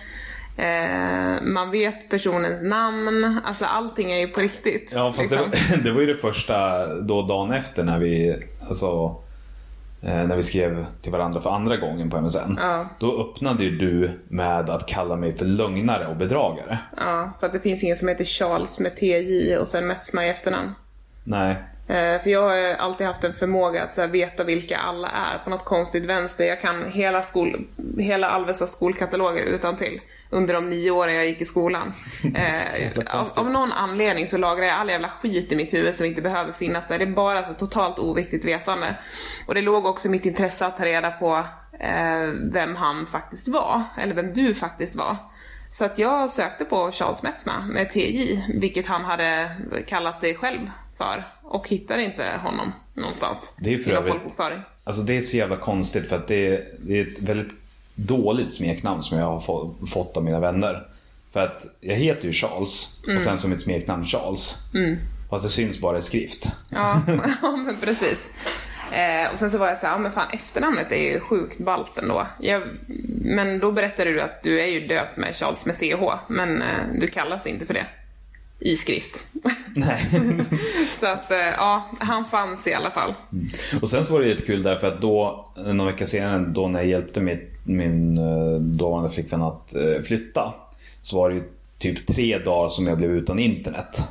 Eh, 0.57 1.41
man 1.41 1.71
vet 1.71 2.09
personens 2.09 2.63
namn, 2.63 3.39
alltså 3.45 3.65
allting 3.65 4.11
är 4.11 4.17
ju 4.17 4.27
på 4.27 4.41
riktigt. 4.41 4.91
Ja, 4.95 5.13
fast 5.13 5.31
liksom. 5.31 5.51
det, 5.51 5.75
var, 5.75 5.77
det 5.83 5.91
var 5.91 6.01
ju 6.01 6.07
det 6.07 6.15
första 6.15 6.87
då 6.95 7.21
dagen 7.21 7.51
efter 7.53 7.83
när 7.83 7.99
vi, 7.99 8.39
alltså, 8.67 9.15
eh, 10.01 10.27
när 10.27 10.35
vi 10.35 10.43
skrev 10.43 10.85
till 11.01 11.11
varandra 11.11 11.41
för 11.41 11.49
andra 11.49 11.77
gången 11.77 12.09
på 12.09 12.21
MSN. 12.21 12.57
Ja. 12.57 12.85
Då 12.99 13.21
öppnade 13.21 13.63
ju 13.63 13.77
du 13.77 14.19
med 14.27 14.69
att 14.69 14.87
kalla 14.87 15.15
mig 15.15 15.37
för 15.37 15.45
lögnare 15.45 16.07
och 16.07 16.15
bedragare. 16.15 16.79
Ja, 16.97 17.31
för 17.39 17.47
att 17.47 17.53
det 17.53 17.59
finns 17.59 17.83
ingen 17.83 17.97
som 17.97 18.07
heter 18.07 18.25
Charles 18.25 18.79
med 18.79 18.95
TJ 18.95 19.57
och 19.57 19.67
sen 19.67 19.87
Metzma 19.87 20.25
i 20.25 20.29
efternamn. 20.29 20.73
Nej, 21.23 21.63
För 21.87 22.29
jag 22.29 22.41
har 22.41 22.75
alltid 22.75 23.07
haft 23.07 23.23
en 23.23 23.33
förmåga 23.33 23.83
att 23.83 23.93
så 23.93 24.07
veta 24.07 24.43
vilka 24.43 24.77
alla 24.77 25.07
är 25.07 25.37
på 25.37 25.49
något 25.49 25.65
konstigt 25.65 26.05
vänster. 26.05 26.45
Jag 26.45 26.61
kan 26.61 26.91
hela, 26.91 27.23
skol, 27.23 27.67
hela 27.97 28.29
Alvestas 28.29 28.71
skolkataloger 28.71 29.43
utan 29.43 29.75
till 29.75 30.01
under 30.29 30.53
de 30.53 30.69
nio 30.69 30.91
åren 30.91 31.15
jag 31.15 31.27
gick 31.27 31.41
i 31.41 31.45
skolan. 31.45 31.93
Eh, 32.37 33.19
av, 33.19 33.27
av 33.35 33.51
någon 33.51 33.71
anledning 33.71 34.27
så 34.27 34.37
lagrar 34.37 34.65
jag 34.65 34.75
all 34.75 34.89
jävla 34.89 35.09
skit 35.09 35.51
i 35.51 35.55
mitt 35.55 35.73
huvud 35.73 35.95
som 35.95 36.05
inte 36.05 36.21
behöver 36.21 36.51
finnas 36.51 36.87
där. 36.87 36.99
Det 36.99 37.05
är 37.05 37.11
bara 37.11 37.43
så 37.43 37.53
totalt 37.53 37.99
oviktigt 37.99 38.45
vetande. 38.45 38.95
Och 39.45 39.55
det 39.55 39.61
låg 39.61 39.85
också 39.85 40.07
i 40.07 40.11
mitt 40.11 40.25
intresse 40.25 40.65
att 40.65 40.77
ta 40.77 40.85
reda 40.85 41.11
på 41.11 41.45
eh, 41.79 42.27
vem 42.51 42.75
han 42.75 43.07
faktiskt 43.07 43.47
var, 43.47 43.81
eller 43.97 44.15
vem 44.15 44.29
du 44.29 44.55
faktiskt 44.55 44.95
var. 44.95 45.15
Så 45.69 45.85
att 45.85 45.99
jag 45.99 46.31
sökte 46.31 46.65
på 46.65 46.91
Charles 46.91 47.23
Metzma 47.23 47.61
med 47.69 47.89
TJ, 47.89 48.43
vilket 48.53 48.85
han 48.85 49.05
hade 49.05 49.49
kallat 49.87 50.19
sig 50.19 50.35
själv 50.35 50.71
för. 50.97 51.23
Och 51.47 51.67
hittade 51.69 52.03
inte 52.03 52.23
honom 52.43 52.71
någonstans. 52.93 53.53
Det 53.59 53.73
är 53.73 53.77
för 53.79 53.89
i 53.89 53.93
någon 53.93 54.03
övrigt- 54.03 54.13
folkbokföring. 54.13 54.59
Alltså 54.83 55.01
det 55.01 55.17
är 55.17 55.21
så 55.21 55.37
jävla 55.37 55.57
konstigt 55.57 56.09
för 56.09 56.15
att 56.15 56.27
det 56.27 56.47
är, 56.47 56.65
det 56.79 56.99
är 56.99 57.07
ett 57.07 57.19
väldigt 57.21 57.51
dåligt 57.95 58.53
smeknamn 58.53 59.03
som 59.03 59.17
jag 59.17 59.25
har 59.25 59.39
få, 59.39 59.75
fått 59.93 60.17
av 60.17 60.23
mina 60.23 60.39
vänner. 60.39 60.87
För 61.33 61.39
att 61.43 61.65
jag 61.81 61.95
heter 61.95 62.25
ju 62.25 62.33
Charles 62.33 63.01
och 63.15 63.21
sen 63.21 63.37
som 63.39 63.49
mitt 63.49 63.61
smeknamn 63.61 64.03
Charles. 64.03 64.55
Fast 65.29 65.43
det 65.43 65.49
syns 65.49 65.79
bara 65.79 65.97
i 65.97 66.01
skrift. 66.01 66.47
Ja, 66.71 67.01
ja 67.41 67.51
men 67.55 67.75
precis. 67.81 68.29
Eh, 68.91 69.31
och 69.31 69.39
sen 69.39 69.51
så 69.51 69.57
var 69.57 69.67
jag 69.67 69.77
så 69.77 69.85
här, 69.85 69.93
ja 69.93 69.99
men 69.99 70.11
fan 70.11 70.27
efternamnet 70.33 70.91
är 70.91 71.13
ju 71.13 71.19
sjukt 71.19 71.57
ballt 71.59 71.97
ändå. 71.97 72.27
Jag, 72.39 72.61
men 73.21 73.59
då 73.59 73.71
berättade 73.71 74.11
du 74.13 74.21
att 74.21 74.43
du 74.43 74.61
är 74.61 74.67
ju 74.67 74.87
döpt 74.87 75.17
med 75.17 75.35
Charles 75.35 75.65
med 75.65 75.75
CH, 75.75 76.03
men 76.27 76.61
eh, 76.61 76.67
du 76.99 77.07
kallas 77.07 77.47
inte 77.47 77.65
för 77.65 77.73
det. 77.73 77.85
I 78.59 78.75
skrift. 78.75 79.25
Nej. 79.75 80.09
så 80.93 81.05
att, 81.05 81.31
eh, 81.31 81.37
ja, 81.57 81.85
han 81.99 82.25
fanns 82.25 82.67
i 82.67 82.73
alla 82.73 82.89
fall. 82.89 83.13
Och 83.81 83.89
sen 83.89 84.05
så 84.05 84.13
var 84.13 84.21
det 84.21 84.27
lite 84.27 84.45
kul 84.45 84.63
därför 84.63 84.87
att 84.87 85.01
då, 85.01 85.45
någon 85.65 85.87
vecka 85.87 86.07
senare, 86.07 86.39
då 86.39 86.67
när 86.67 86.79
jag 86.79 86.89
hjälpte 86.89 87.21
min, 87.21 87.39
min 87.63 88.17
eh, 88.17 88.59
dåvarande 88.59 89.09
flickvän 89.09 89.41
att 89.41 89.75
eh, 89.75 90.01
flytta. 90.01 90.53
Så 91.01 91.17
var 91.17 91.29
det 91.29 91.35
ju 91.35 91.43
typ 91.79 92.07
tre 92.07 92.37
dagar 92.37 92.69
som 92.69 92.87
jag 92.87 92.97
blev 92.97 93.11
utan 93.11 93.39
internet. 93.39 94.03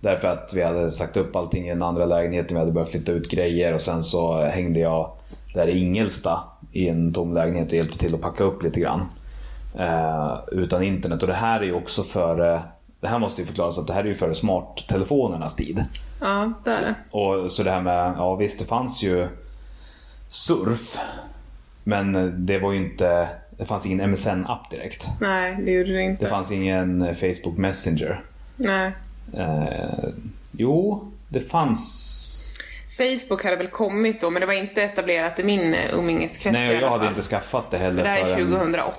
Därför 0.00 0.28
att 0.28 0.52
vi 0.54 0.62
hade 0.62 0.90
sagt 0.90 1.16
upp 1.16 1.36
allting 1.36 1.66
i 1.66 1.68
den 1.68 1.82
andra 1.82 2.06
lägenheten, 2.06 2.54
vi 2.54 2.58
hade 2.58 2.72
börjat 2.72 2.90
flytta 2.90 3.12
ut 3.12 3.30
grejer 3.30 3.74
och 3.74 3.80
sen 3.80 4.04
så 4.04 4.44
hängde 4.44 4.80
jag 4.80 5.12
där 5.54 5.68
i 5.68 5.78
Ingelsta 5.78 6.40
i 6.72 6.88
en 6.88 7.12
tom 7.12 7.34
lägenhet 7.34 7.68
och 7.68 7.74
hjälpte 7.74 7.98
till 7.98 8.14
att 8.14 8.20
packa 8.20 8.44
upp 8.44 8.62
lite 8.62 8.80
grann. 8.80 9.00
Eh, 9.78 10.38
utan 10.52 10.82
internet. 10.82 11.22
Och 11.22 11.28
det 11.28 11.34
här 11.34 11.60
är 11.60 11.64
ju 11.64 11.74
också 11.74 12.02
före, 12.02 12.62
det 13.00 13.08
här 13.08 13.18
måste 13.18 13.40
ju 13.40 13.46
förklaras 13.46 13.78
att 13.78 13.86
det 13.86 13.92
här 13.92 14.00
är 14.00 14.04
ju 14.08 14.14
före 14.14 14.34
smarttelefonernas 14.34 15.56
tid. 15.56 15.84
Ja, 16.20 16.52
det 16.64 16.70
är 16.70 16.80
det. 16.82 16.94
Och 17.10 17.52
så 17.52 17.62
det 17.62 17.70
här 17.70 17.80
med, 17.80 18.14
ja 18.18 18.34
visst 18.34 18.58
det 18.60 18.64
fanns 18.66 19.02
ju 19.02 19.28
surf. 20.28 20.98
Men 21.84 22.34
det 22.46 22.58
var 22.58 22.72
ju 22.72 22.78
inte, 22.78 23.28
det 23.50 23.64
fanns 23.64 23.86
ingen 23.86 24.10
MSN-app 24.10 24.70
direkt. 24.70 25.06
Nej, 25.20 25.56
det 25.66 25.72
gjorde 25.72 25.92
det 25.92 26.02
inte. 26.02 26.24
Det 26.24 26.30
fanns 26.30 26.52
ingen 26.52 27.14
Facebook 27.14 27.56
Messenger. 27.56 28.20
Nej. 28.56 28.92
Eh, 29.36 30.08
jo, 30.52 31.10
det 31.28 31.40
fanns... 31.40 32.34
Facebook 32.98 33.44
hade 33.44 33.56
väl 33.56 33.66
kommit 33.68 34.20
då, 34.20 34.30
men 34.30 34.40
det 34.40 34.46
var 34.46 34.54
inte 34.54 34.82
etablerat 34.82 35.38
i 35.38 35.44
min 35.44 35.74
eh, 35.74 35.94
umgängeskrets 35.94 36.52
Nej, 36.52 36.76
och 36.76 36.82
jag 36.82 36.90
hade 36.90 37.06
inte 37.08 37.22
skaffat 37.22 37.70
det 37.70 37.78
För 37.78 37.84
heller 37.84 38.02
det 38.02 38.08
här 38.08 38.20
är 38.20 38.24
förrän- 38.24 38.50
2008. 38.50 38.98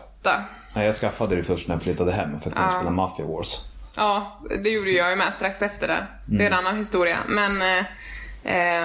Nej, 0.74 0.86
jag 0.86 0.96
skaffade 0.96 1.36
det 1.36 1.44
först 1.44 1.68
när 1.68 1.76
jag 1.76 1.82
flyttade 1.82 2.12
hem 2.12 2.40
för 2.40 2.50
att 2.50 2.56
kunna 2.56 2.70
spela 2.70 2.90
Mafia 2.92 3.26
Wars. 3.26 3.66
Ja, 4.00 4.40
det 4.64 4.70
gjorde 4.70 4.92
jag 4.92 5.10
ju 5.10 5.16
med 5.16 5.34
strax 5.34 5.62
efter 5.62 5.88
där. 5.88 6.06
Det 6.26 6.44
är 6.44 6.48
en 6.48 6.54
annan 6.54 6.78
historia. 6.78 7.18
Men... 7.28 7.62
Eh, 7.62 7.68
ehm, 7.78 7.86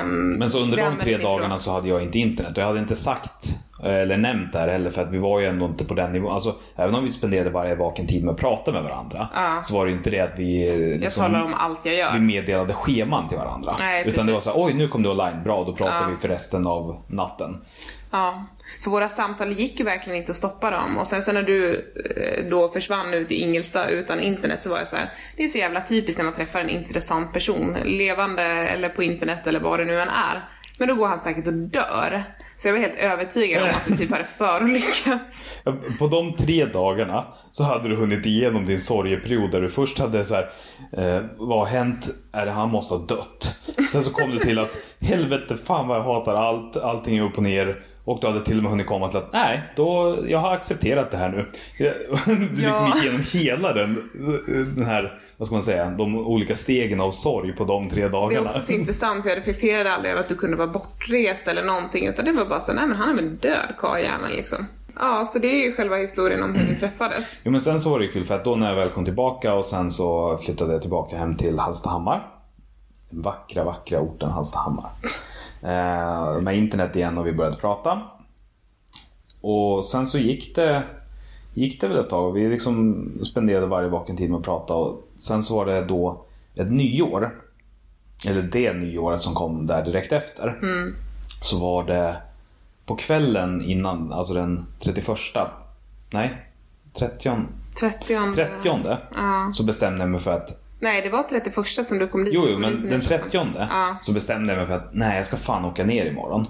Mm. 0.04 0.32
Men 0.38 0.50
så 0.50 0.60
under 0.60 0.76
det 0.76 0.82
de 0.84 0.98
tre 0.98 1.16
dagarna 1.16 1.58
så 1.58 1.72
hade 1.72 1.88
jag 1.88 2.02
inte 2.02 2.18
internet 2.18 2.52
och 2.52 2.58
jag 2.62 2.66
hade 2.66 2.78
inte 2.78 2.96
sagt 2.96 3.46
eh, 3.84 3.94
eller 3.94 4.16
nämnt 4.16 4.52
det 4.52 4.58
här 4.58 4.68
heller 4.68 4.90
för 4.90 5.02
att 5.02 5.10
vi 5.10 5.18
var 5.18 5.40
ju 5.40 5.46
ändå 5.46 5.66
inte 5.66 5.84
på 5.84 5.94
den 5.94 6.12
nivån. 6.12 6.32
Alltså, 6.34 6.56
även 6.76 6.94
om 6.94 7.04
vi 7.04 7.10
spenderade 7.10 7.50
varje 7.50 7.74
vaken 7.74 8.06
tid 8.06 8.24
med 8.24 8.32
att 8.34 8.40
prata 8.40 8.72
med 8.72 8.82
varandra 8.82 9.28
Ja. 9.34 9.62
så 9.64 9.74
var 9.74 9.84
det 9.86 9.90
ju 9.90 9.96
inte 9.96 10.10
det 10.10 10.20
att 10.20 10.38
vi 10.38 10.68
eh, 10.68 10.74
Jag 10.88 11.00
liksom, 11.00 11.24
talar 11.24 11.44
om 11.44 11.54
allt 11.54 11.80
jag 11.86 11.94
gör. 11.94 12.12
vi 12.12 12.20
meddelade 12.20 12.72
scheman 12.72 13.28
till 13.28 13.38
varandra. 13.38 13.74
Nej, 13.78 14.04
Utan 14.06 14.26
det 14.26 14.32
var 14.32 14.38
precis. 14.38 14.52
så 14.52 14.58
här, 14.58 14.66
oj 14.66 14.74
nu 14.74 14.88
kom 14.88 15.02
du 15.02 15.08
online, 15.08 15.42
bra 15.44 15.64
då 15.64 15.72
pratar 15.76 15.94
Ja. 16.02 16.08
vi 16.08 16.16
för 16.16 16.28
resten 16.28 16.66
av 16.66 17.02
natten. 17.08 17.60
Ja, 18.14 18.44
för 18.84 18.90
våra 18.90 19.08
samtal 19.08 19.52
gick 19.52 19.78
ju 19.78 19.84
verkligen 19.84 20.18
inte 20.18 20.32
att 20.32 20.38
stoppa 20.38 20.70
dem. 20.70 20.98
Och 20.98 21.06
sen 21.06 21.22
så 21.22 21.32
när 21.32 21.42
du 21.42 21.74
eh, 22.16 22.50
då 22.50 22.68
försvann 22.68 23.14
ut 23.14 23.30
i 23.30 23.34
Ingelsta 23.34 23.88
utan 23.88 24.20
internet 24.20 24.62
så 24.62 24.70
var 24.70 24.78
jag 24.78 24.88
så 24.88 24.96
här, 24.96 25.12
det 25.36 25.44
är 25.44 25.48
så 25.48 25.58
jävla 25.58 25.80
typiskt 25.80 26.18
när 26.18 26.24
man 26.24 26.34
träffar 26.34 26.60
en 26.60 26.70
intressant 26.70 27.32
person, 27.32 27.76
levande 27.84 28.42
eller 28.42 28.88
på 28.88 29.02
internet 29.02 29.46
eller 29.46 29.60
vad 29.60 29.78
det 29.78 29.84
nu 29.84 30.00
än 30.00 30.08
är. 30.08 30.48
Men 30.78 30.88
då 30.88 30.94
går 30.94 31.06
han 31.06 31.18
säkert 31.18 31.46
och 31.46 31.52
dör. 31.52 32.22
Så 32.56 32.68
jag 32.68 32.72
var 32.72 32.80
helt 32.80 32.98
övertygad 32.98 33.62
om 33.62 33.68
att 33.68 33.86
du 33.86 33.96
typ 33.96 34.10
hade 34.10 34.24
förolyckats. 34.24 35.60
På 35.98 36.06
de 36.06 36.36
tre 36.36 36.64
dagarna 36.64 37.24
så 37.52 37.64
hade 37.64 37.88
du 37.88 37.96
hunnit 37.96 38.26
igenom 38.26 38.66
din 38.66 38.80
sorgeperiod 38.80 39.50
där 39.50 39.60
du 39.60 39.68
först 39.68 39.98
hade 39.98 40.24
så 40.24 40.34
här, 40.34 40.50
eh, 40.92 41.24
vad 41.36 41.58
har 41.58 41.66
hänt? 41.66 42.10
Är 42.32 42.46
det 42.46 42.52
han 42.52 42.70
måste 42.70 42.94
ha 42.94 43.06
dött? 43.06 43.58
Sen 43.92 44.02
så 44.02 44.12
kom 44.12 44.30
du 44.30 44.38
till 44.38 44.58
att 44.58 44.70
helvete 45.00 45.56
fan 45.56 45.88
vad 45.88 45.96
jag 45.96 46.02
hatar 46.02 46.34
allt, 46.34 46.76
allting 46.76 47.18
är 47.18 47.22
upp 47.22 47.36
och 47.36 47.42
ner. 47.42 47.84
Och 48.06 48.18
du 48.20 48.26
hade 48.26 48.44
till 48.44 48.56
och 48.56 48.62
med 48.62 48.70
hunnit 48.70 48.86
komma 48.86 49.08
till 49.08 49.18
att 49.18 49.32
nej, 49.32 49.62
då, 49.76 50.18
jag 50.28 50.38
har 50.38 50.52
accepterat 50.52 51.10
det 51.10 51.16
här 51.16 51.28
nu. 51.28 51.50
Du 52.26 52.62
liksom 52.62 52.86
Ja. 52.86 52.94
gick 52.96 53.04
igenom 53.04 53.20
hela 53.32 53.72
den, 53.72 54.10
den 54.76 54.86
här, 54.86 55.18
vad 55.36 55.46
ska 55.46 55.54
man 55.56 55.64
säga, 55.64 55.90
de 55.90 56.16
olika 56.26 56.54
stegen 56.54 57.00
av 57.00 57.10
sorg 57.10 57.52
på 57.56 57.64
de 57.64 57.88
tre 57.90 58.00
Det 58.02 58.06
är 58.08 58.10
dagarna. 58.10 58.46
också 58.46 58.60
så 58.60 58.72
intressant, 58.80 59.24
jag 59.26 59.38
reflekterade 59.38 59.92
aldrig 59.92 60.12
över 60.12 60.20
att 60.22 60.28
du 60.28 60.34
kunde 60.36 60.56
vara 60.56 60.68
bortrest 60.68 61.48
eller 61.48 61.64
någonting. 61.64 62.06
Utan 62.06 62.24
det 62.24 62.32
var 62.32 62.44
bara 62.44 62.60
så, 62.60 62.72
nej 62.72 62.86
men 62.86 62.96
han 62.96 63.10
är 63.10 63.14
väl 63.14 63.36
död 63.36 63.74
karljäveln 63.78 64.32
liksom. 64.32 64.66
Ja, 65.00 65.24
så 65.26 65.38
det 65.38 65.48
är 65.48 65.64
ju 65.66 65.72
själva 65.72 65.96
historien 65.96 66.42
om 66.42 66.54
hur 66.54 66.66
vi 66.66 66.76
träffades. 66.80 67.40
Jo 67.44 67.50
men 67.52 67.60
sen 67.60 67.80
så 67.80 67.90
var 67.90 67.98
det 67.98 68.04
ju 68.04 68.12
kul 68.12 68.24
för 68.24 68.34
att 68.34 68.44
då 68.44 68.56
när 68.56 68.68
jag 68.68 68.76
väl 68.76 68.88
kom 68.90 69.04
tillbaka 69.04 69.54
och 69.54 69.64
sen 69.64 69.90
så 69.90 70.38
flyttade 70.44 70.72
jag 70.72 70.80
tillbaka 70.82 71.16
hem 71.16 71.36
till 71.36 71.58
Hallstahammar. 71.58 72.26
Den 73.10 73.22
vackra, 73.22 73.64
vackra 73.64 74.00
orten 74.00 74.30
Hallstahammar. 74.30 74.90
Eh, 75.64 76.40
med 76.40 76.56
internet 76.56 76.96
igen 76.96 77.18
och 77.18 77.26
vi 77.26 77.32
började 77.32 77.56
prata. 77.56 78.02
Och 79.40 79.84
sen 79.84 80.06
så 80.06 80.18
gick 80.18 80.54
det, 80.54 80.82
gick 81.54 81.80
det 81.80 81.88
väl 81.88 81.98
ett 81.98 82.10
tag. 82.10 82.32
Vi 82.32 82.48
liksom 82.48 83.06
spenderade 83.22 83.66
varje 83.66 83.88
vaken 83.88 84.16
tid 84.16 84.30
med 84.30 84.38
att 84.38 84.44
prata 84.44 84.74
och 84.74 85.08
sen 85.16 85.42
så 85.42 85.56
var 85.56 85.66
det 85.66 85.84
då 85.84 86.24
ett 86.54 86.70
nyår. 86.70 87.40
Eller 88.28 88.42
det 88.42 88.72
nyåret 88.72 89.20
som 89.20 89.34
kom 89.34 89.66
där 89.66 89.84
direkt 89.84 90.12
efter. 90.12 90.58
Så 91.42 91.58
var 91.58 91.84
det 91.84 92.16
på 92.86 92.96
kvällen 92.96 93.62
innan, 93.62 94.12
alltså 94.12 94.34
den 94.34 94.66
31. 94.80 95.06
Nej, 96.10 96.46
30. 96.98 97.32
30. 97.80 98.06
30 98.34 98.68
Ja. 99.14 99.50
så 99.52 99.64
bestämde 99.64 100.00
jag 100.00 100.10
mig 100.10 100.20
för 100.20 100.30
att 100.30 100.63
Nej, 100.84 101.02
det 101.02 101.08
var 101.08 101.22
31 101.22 101.86
som 101.86 101.98
du 101.98 102.06
kom 102.08 102.24
dit. 102.24 102.34
Jo, 102.34 102.44
jo 102.48 102.58
men 102.58 102.70
dit 102.70 102.80
den 102.80 102.90
nyårsafton. 102.90 103.52
30 103.52 103.66
Ja. 103.70 103.96
så 104.02 104.12
bestämde 104.12 104.52
jag 104.52 104.58
mig 104.58 104.66
för 104.66 104.76
att 104.76 104.88
nej, 104.92 105.16
jag 105.16 105.26
ska 105.26 105.36
fan 105.36 105.64
åka 105.64 105.84
ner 105.84 106.06
imorgon. 106.06 106.46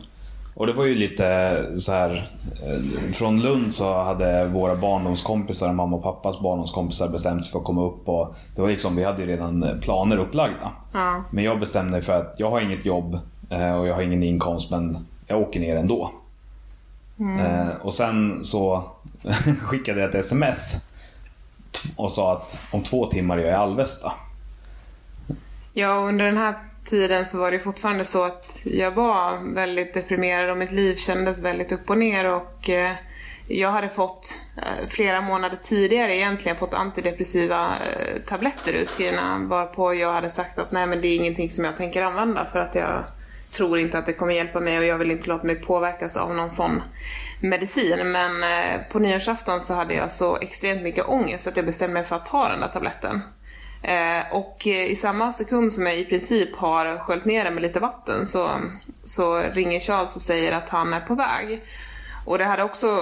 Och 0.54 0.66
det 0.66 0.72
var 0.72 0.84
ju 0.84 0.94
lite 0.94 1.66
så 1.76 1.92
här 1.92 2.30
eh, 2.66 3.12
Från 3.12 3.40
Lund 3.40 3.74
så 3.74 4.02
hade 4.02 4.46
våra 4.46 4.76
barndomskompisar, 4.76 5.72
mamma 5.72 5.96
och 5.96 6.02
pappas 6.02 6.40
barndomskompisar 6.40 7.08
bestämt 7.08 7.44
sig 7.44 7.52
för 7.52 7.58
att 7.58 7.64
komma 7.64 7.82
upp 7.84 8.08
och 8.08 8.34
det 8.54 8.60
var 8.62 8.68
liksom, 8.68 8.96
vi 8.96 9.04
hade 9.04 9.22
ju 9.22 9.28
redan 9.28 9.68
planer 9.82 10.16
upplagda. 10.16 10.72
Ja. 10.92 11.24
Men 11.30 11.44
jag 11.44 11.60
bestämde 11.60 11.90
mig 11.90 12.02
för 12.02 12.20
att 12.20 12.34
jag 12.38 12.50
har 12.50 12.60
inget 12.60 12.84
jobb 12.84 13.18
eh, 13.50 13.74
och 13.74 13.86
jag 13.86 13.94
har 13.94 14.02
ingen 14.02 14.22
inkomst 14.22 14.70
men 14.70 15.06
jag 15.26 15.40
åker 15.40 15.60
ner 15.60 15.76
ändå. 15.76 16.10
Eh, 17.18 17.68
och 17.82 17.94
sen 17.94 18.44
så 18.44 18.84
skickade 19.62 20.00
jag 20.00 20.08
ett 20.08 20.14
sms 20.14 20.90
och 21.96 22.12
sa 22.12 22.32
att 22.32 22.58
om 22.70 22.82
två 22.82 23.06
timmar 23.06 23.38
är 23.38 23.42
jag 23.42 23.50
i 23.50 23.54
Alvesta. 23.54 24.12
Ja, 25.76 25.98
och 25.98 26.08
under 26.08 26.24
den 26.24 26.36
här 26.36 26.54
tiden 26.84 27.26
så 27.26 27.38
var 27.38 27.50
det 27.50 27.58
fortfarande 27.58 28.04
så 28.04 28.24
att 28.24 28.62
jag 28.64 28.90
var 28.90 29.54
väldigt 29.54 29.94
deprimerad 29.94 30.50
och 30.50 30.56
mitt 30.56 30.72
liv 30.72 30.96
kändes 30.96 31.40
väldigt 31.40 31.72
upp 31.72 31.90
och 31.90 31.98
ner 31.98 32.30
och 32.30 32.70
eh, 32.70 32.92
jag 33.48 33.68
hade 33.68 33.88
fått 33.88 34.40
eh, 34.56 34.88
flera 34.88 35.20
månader 35.20 35.58
tidigare 35.62 36.16
egentligen 36.16 36.56
fått 36.56 36.74
antidepressiva 36.74 37.66
eh, 37.66 38.20
tabletter 38.26 38.72
utskrivna 38.72 39.38
varpå 39.38 39.94
jag 39.94 40.12
hade 40.12 40.30
sagt 40.30 40.58
att 40.58 40.72
nej 40.72 40.86
men 40.86 41.00
det 41.00 41.08
är 41.08 41.16
ingenting 41.16 41.50
som 41.50 41.64
jag 41.64 41.76
tänker 41.76 42.02
använda 42.02 42.44
för 42.44 42.58
att 42.58 42.74
jag 42.74 43.04
tror 43.50 43.78
inte 43.78 43.98
att 43.98 44.06
det 44.06 44.12
kommer 44.12 44.34
hjälpa 44.34 44.60
mig 44.60 44.78
och 44.78 44.84
jag 44.84 44.98
vill 44.98 45.10
inte 45.10 45.28
låta 45.28 45.46
mig 45.46 45.56
påverkas 45.56 46.16
av 46.16 46.34
någon 46.34 46.50
sån 46.50 46.82
medicin. 47.40 48.12
Men 48.12 48.32
på 48.90 48.98
nyårsafton 48.98 49.60
så 49.60 49.74
hade 49.74 49.94
jag 49.94 50.12
så 50.12 50.36
extremt 50.36 50.82
mycket 50.82 51.08
ångest 51.08 51.46
att 51.46 51.56
jag 51.56 51.66
bestämde 51.66 51.94
mig 51.94 52.04
för 52.04 52.16
att 52.16 52.26
ta 52.26 52.48
den 52.48 52.60
där 52.60 52.68
tabletten. 52.68 53.20
Eh, 53.84 54.32
och 54.32 54.66
i 54.66 54.96
samma 54.96 55.32
sekund 55.32 55.72
som 55.72 55.86
jag 55.86 55.98
i 55.98 56.04
princip 56.04 56.56
har 56.56 56.98
sköljt 56.98 57.24
ner 57.24 57.44
den 57.44 57.54
med 57.54 57.62
lite 57.62 57.80
vatten 57.80 58.26
så, 58.26 58.60
så 59.04 59.38
ringer 59.38 59.80
Charles 59.80 60.16
och 60.16 60.22
säger 60.22 60.52
att 60.52 60.68
han 60.68 60.92
är 60.92 61.00
på 61.00 61.14
väg. 61.14 61.62
Och 62.24 62.38
det 62.38 62.44
hade 62.44 62.62
också 62.62 62.98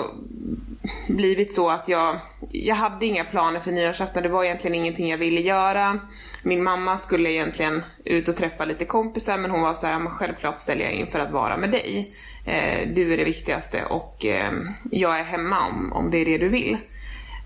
blivit 1.08 1.54
så 1.54 1.70
att 1.70 1.88
jag, 1.88 2.16
jag 2.50 2.74
hade 2.74 3.06
inga 3.06 3.24
planer 3.24 3.60
för 3.60 3.70
nyårsafton. 3.70 4.22
Det 4.22 4.28
var 4.28 4.44
egentligen 4.44 4.74
ingenting 4.74 5.08
jag 5.08 5.18
ville 5.18 5.40
göra. 5.40 5.98
Min 6.42 6.62
mamma 6.62 6.98
skulle 6.98 7.30
egentligen 7.30 7.82
ut 8.04 8.28
och 8.28 8.36
träffa 8.36 8.64
lite 8.64 8.84
kompisar 8.84 9.38
men 9.38 9.50
hon 9.50 9.60
var 9.60 9.74
så 9.74 9.86
här, 9.86 9.98
men 9.98 10.12
självklart 10.12 10.60
ställer 10.60 10.84
jag 10.84 10.92
in 10.92 11.06
för 11.06 11.18
att 11.18 11.30
vara 11.30 11.56
med 11.56 11.70
dig. 11.70 12.14
Eh, 12.46 12.88
du 12.94 13.12
är 13.12 13.16
det 13.16 13.24
viktigaste 13.24 13.84
och 13.90 14.24
eh, 14.24 14.52
jag 14.90 15.18
är 15.18 15.24
hemma 15.24 15.56
om, 15.68 15.92
om 15.92 16.10
det 16.10 16.18
är 16.18 16.24
det 16.24 16.38
du 16.38 16.48
vill. 16.48 16.78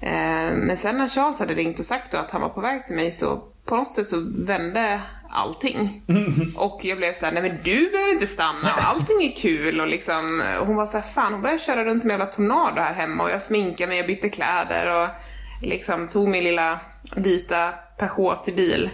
Eh, 0.00 0.52
men 0.54 0.76
sen 0.76 0.98
när 0.98 1.08
Charles 1.08 1.38
hade 1.38 1.54
ringt 1.54 1.78
och 1.78 1.84
sagt 1.84 2.12
då 2.12 2.18
att 2.18 2.30
han 2.30 2.40
var 2.40 2.48
på 2.48 2.60
väg 2.60 2.86
till 2.86 2.96
mig 2.96 3.10
så 3.10 3.42
på 3.64 3.76
något 3.76 3.94
sätt 3.94 4.08
så 4.08 4.16
vände 4.38 5.00
allting. 5.30 6.02
Och 6.56 6.80
jag 6.82 6.98
blev 6.98 7.12
såhär, 7.12 7.32
nej 7.32 7.42
men 7.42 7.58
du 7.62 7.90
behöver 7.90 8.12
inte 8.12 8.26
stanna 8.26 8.74
och 8.74 8.84
allting 8.84 9.22
är 9.22 9.36
kul 9.36 9.80
och 9.80 9.86
liksom 9.86 10.42
och 10.60 10.66
hon 10.66 10.76
var 10.76 10.86
såhär, 10.86 11.04
fan 11.04 11.32
hon 11.32 11.42
började 11.42 11.62
köra 11.62 11.84
runt 11.84 12.02
som 12.02 12.10
en 12.10 12.14
jävla 12.14 12.32
tornado 12.32 12.80
här 12.80 12.94
hemma 12.94 13.24
och 13.24 13.30
jag 13.30 13.42
sminkade 13.42 13.88
mig 13.88 14.00
och 14.00 14.06
bytte 14.06 14.28
kläder 14.28 15.02
och 15.02 15.08
liksom 15.62 16.08
tog 16.08 16.28
min 16.28 16.44
lilla 16.44 16.80
vita 17.16 17.74
Peugeot 17.98 18.44
till 18.44 18.54
bil. 18.54 18.90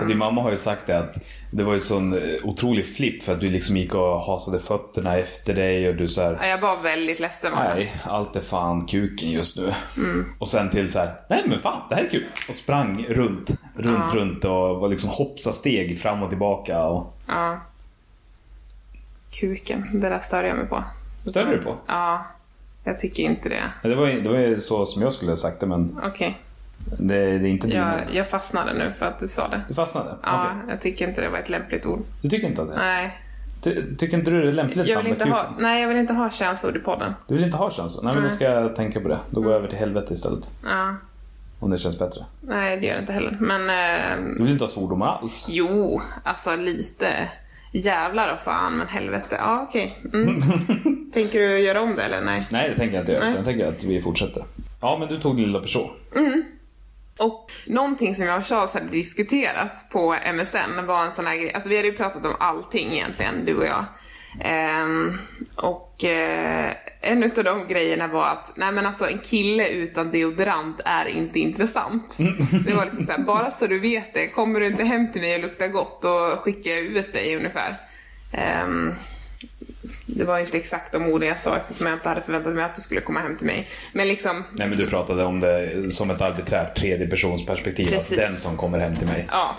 Och 0.00 0.06
din 0.06 0.18
mamma 0.18 0.42
har 0.42 0.50
ju 0.50 0.58
sagt 0.58 0.86
det 0.86 0.98
att 0.98 1.16
det 1.56 1.64
var 1.64 1.74
ju 1.74 1.80
sån 1.80 2.12
eh, 2.14 2.20
otrolig 2.44 2.96
flipp 2.96 3.22
för 3.22 3.32
att 3.32 3.40
du 3.40 3.50
liksom 3.50 3.76
gick 3.76 3.94
och 3.94 4.20
hasade 4.20 4.60
fötterna 4.60 5.16
efter 5.18 5.54
dig 5.54 5.88
och 5.88 5.94
du 5.96 6.08
så 6.08 6.22
här. 6.22 6.38
ja, 6.40 6.46
jag 6.46 6.58
var 6.58 6.80
väldigt 6.82 7.20
ledsen. 7.20 7.52
Nej, 7.56 7.94
allt 8.04 8.36
är 8.36 8.40
fan 8.40 8.86
kuken 8.86 9.30
just 9.30 9.56
nu. 9.56 9.72
Och 10.38 10.48
sen 10.48 10.70
till 10.70 10.92
så 10.92 10.98
här, 10.98 11.14
nej 11.28 11.42
men 11.46 11.60
fan, 11.60 11.82
det 11.88 11.94
här 11.94 12.04
är 12.04 12.10
kul. 12.10 12.24
Och 12.48 12.54
sprang 12.54 13.04
runt, 13.08 13.50
runt, 13.76 14.14
runt 14.14 14.44
och 14.44 14.52
var 14.80 14.88
liksom 14.88 15.10
hoppsa 15.10 15.52
steg 15.52 16.00
fram 16.00 16.22
och 16.22 16.28
tillbaka. 16.28 16.84
Och... 16.84 17.14
Ja. 17.26 17.60
Kuken, 19.40 20.00
det 20.00 20.08
där 20.08 20.18
störde 20.18 20.48
jag 20.48 20.56
mig 20.56 20.66
på. 20.66 20.84
Störde 21.26 21.50
du 21.56 21.62
på? 21.62 21.76
Ja, 21.86 22.24
jag 22.84 22.98
tycker 23.00 23.22
inte 23.22 23.48
det. 23.48 23.62
Ja, 23.82 23.88
Det 23.88 23.94
var, 23.94 24.06
ju- 24.08 24.20
det 24.20 24.28
var 24.28 24.56
så 24.56 24.86
som 24.86 25.02
jag 25.02 25.12
skulle 25.12 25.30
ha 25.32 25.36
sagt 25.36 25.60
det, 25.60 25.66
men 25.66 26.00
Okej, 26.04 26.36
det, 26.98 27.38
det 27.38 27.48
är 27.48 27.50
inte 27.50 27.66
din. 27.66 27.76
jag, 27.76 28.00
jag 28.12 28.28
fastnade 28.28 28.72
nu 28.72 28.90
för 28.98 29.06
att 29.06 29.18
du 29.18 29.28
sa 29.28 29.48
det. 29.48 29.60
Du 29.68 29.74
fastnade? 29.74 30.14
Ja, 30.22 30.56
jag 30.68 30.80
tycker 30.80 31.08
inte 31.08 31.20
det 31.20 31.28
var 31.28 31.38
ett 31.38 31.50
lämpligt 31.50 31.86
ord. 31.86 32.02
Du 32.22 32.28
tycker 32.30 32.46
inte 32.46 32.64
det? 32.64 32.76
Nej, 32.76 33.18
Ty, 33.62 33.96
tycker 33.96 34.18
inte 34.18 34.30
du 34.30 34.42
det 34.42 34.48
är 34.48 34.52
lämpligt 34.52 34.86
jag 34.88 35.02
vill 35.02 35.12
inte 35.12 35.28
ha, 35.28 35.44
nej, 35.58 35.80
jag 35.82 35.88
vill 35.88 35.96
inte 35.98 36.12
ha 36.12 36.30
könsord 36.30 36.76
i 36.76 36.80
podden. 36.80 37.14
Du 37.28 37.34
vill 37.34 37.44
inte 37.44 37.56
ha 37.56 37.70
känslor? 37.70 38.04
Nej, 38.04 38.14
men 38.14 38.22
då 38.22 38.28
ska 38.28 38.44
jag 38.44 38.76
tänka 38.76 39.00
på 39.00 39.08
det. 39.08 39.18
Då 39.30 39.40
går 39.40 39.52
jag 39.52 39.58
över 39.58 39.68
till 39.68 39.78
helvete 39.78 40.12
istället. 40.14 40.50
Ja, 40.64 40.94
Om 41.58 41.70
det 41.70 41.78
känns 41.78 41.98
bättre. 41.98 42.24
nej, 42.40 42.76
det 42.80 42.86
gör 42.86 42.94
det 42.94 43.00
inte 43.00 43.12
heller. 43.12 43.36
Men 43.40 43.60
eh, 43.70 44.34
Du 44.38 44.42
vill 44.42 44.52
inte 44.52 44.64
ha 44.64 44.68
svordomar 44.68 45.06
alls? 45.06 45.46
jo, 45.50 46.00
alltså 46.24 46.56
lite. 46.56 47.08
Jävlar 47.72 48.32
och 48.34 48.40
fan, 48.40 48.72
men 48.76 48.86
helvete. 48.86 49.36
Ja, 49.38 49.66
okej. 49.68 49.98
Mm. 50.14 50.40
Tänker 51.14 51.40
du 51.40 51.58
göra 51.58 51.80
om 51.80 51.94
det 51.96 52.02
eller 52.02 52.20
nej? 52.20 52.46
Nej, 52.50 52.70
det 52.70 52.76
tänker 52.76 52.94
jag 52.94 53.02
inte 53.02 53.12
göra. 53.12 53.30
Jag 53.36 53.44
tänker 53.44 53.66
att 53.68 53.84
vi 53.84 54.02
fortsätter. 54.02 54.44
Ja, 54.80 54.96
men 55.00 55.08
du 55.08 55.18
tog 55.20 55.38
lilla 55.40 55.60
person. 55.60 55.90
Och 57.18 57.52
någonting 57.66 58.14
som 58.14 58.24
jag 58.24 58.38
och 58.38 58.46
Charles 58.46 58.74
hade 58.74 58.86
diskuterat 58.86 59.90
på 59.90 60.16
MSN 60.34 60.86
var 60.86 61.04
en 61.04 61.12
sån 61.12 61.26
här 61.26 61.36
grej, 61.36 61.52
alltså 61.54 61.68
vi 61.68 61.76
hade 61.76 61.88
ju 61.88 61.96
pratat 61.96 62.26
om 62.26 62.36
allting 62.40 62.92
egentligen, 62.92 63.44
du 63.44 63.56
och 63.56 63.66
jag. 63.66 63.84
Um, 64.84 65.18
och 65.56 66.04
uh, 66.04 66.70
en 67.00 67.22
utav 67.22 67.44
de 67.44 67.68
grejerna 67.68 68.06
var 68.06 68.26
att, 68.26 68.52
nej 68.56 68.72
men 68.72 68.86
alltså 68.86 69.08
en 69.08 69.18
kille 69.18 69.68
utan 69.68 70.10
deodorant 70.10 70.80
är 70.84 71.04
inte 71.04 71.40
intressant. 71.40 72.16
Det 72.66 72.74
var 72.74 72.84
liksom 72.84 73.04
såhär, 73.04 73.22
bara 73.22 73.50
så 73.50 73.66
du 73.66 73.80
vet 73.80 74.14
det, 74.14 74.28
kommer 74.28 74.60
du 74.60 74.66
inte 74.66 74.84
hem 74.84 75.12
till 75.12 75.20
mig 75.20 75.34
och 75.34 75.40
luktar 75.40 75.68
gott 75.68 76.02
då 76.02 76.36
skickar 76.40 76.70
jag 76.70 76.80
ut 76.80 77.12
dig 77.12 77.36
ungefär. 77.36 77.76
Um, 78.64 78.94
det 80.14 80.24
var 80.24 80.38
inte 80.38 80.56
exakt 80.58 80.92
de 80.92 81.12
orden 81.12 81.28
jag 81.28 81.38
sa 81.38 81.56
eftersom 81.56 81.86
jag 81.86 81.96
inte 81.96 82.08
hade 82.08 82.20
förväntat 82.20 82.54
mig 82.54 82.64
att 82.64 82.74
du 82.74 82.80
skulle 82.80 83.00
komma 83.00 83.20
hem 83.20 83.36
till 83.36 83.46
mig. 83.46 83.68
Men 83.92 84.08
liksom, 84.08 84.44
Nej, 84.52 84.68
men 84.68 84.78
du 84.78 84.86
pratade 84.86 85.24
om 85.24 85.40
det 85.40 85.90
som 85.90 86.10
ett 86.10 86.20
arbiträrt 86.20 86.76
tredjepersonsperspektiv. 86.76 87.86
Att 87.86 87.92
Precis. 87.92 88.18
den 88.18 88.32
som 88.36 88.56
kommer 88.56 88.78
hem 88.78 88.96
till 88.96 89.06
mig. 89.06 89.28
Ja. 89.30 89.56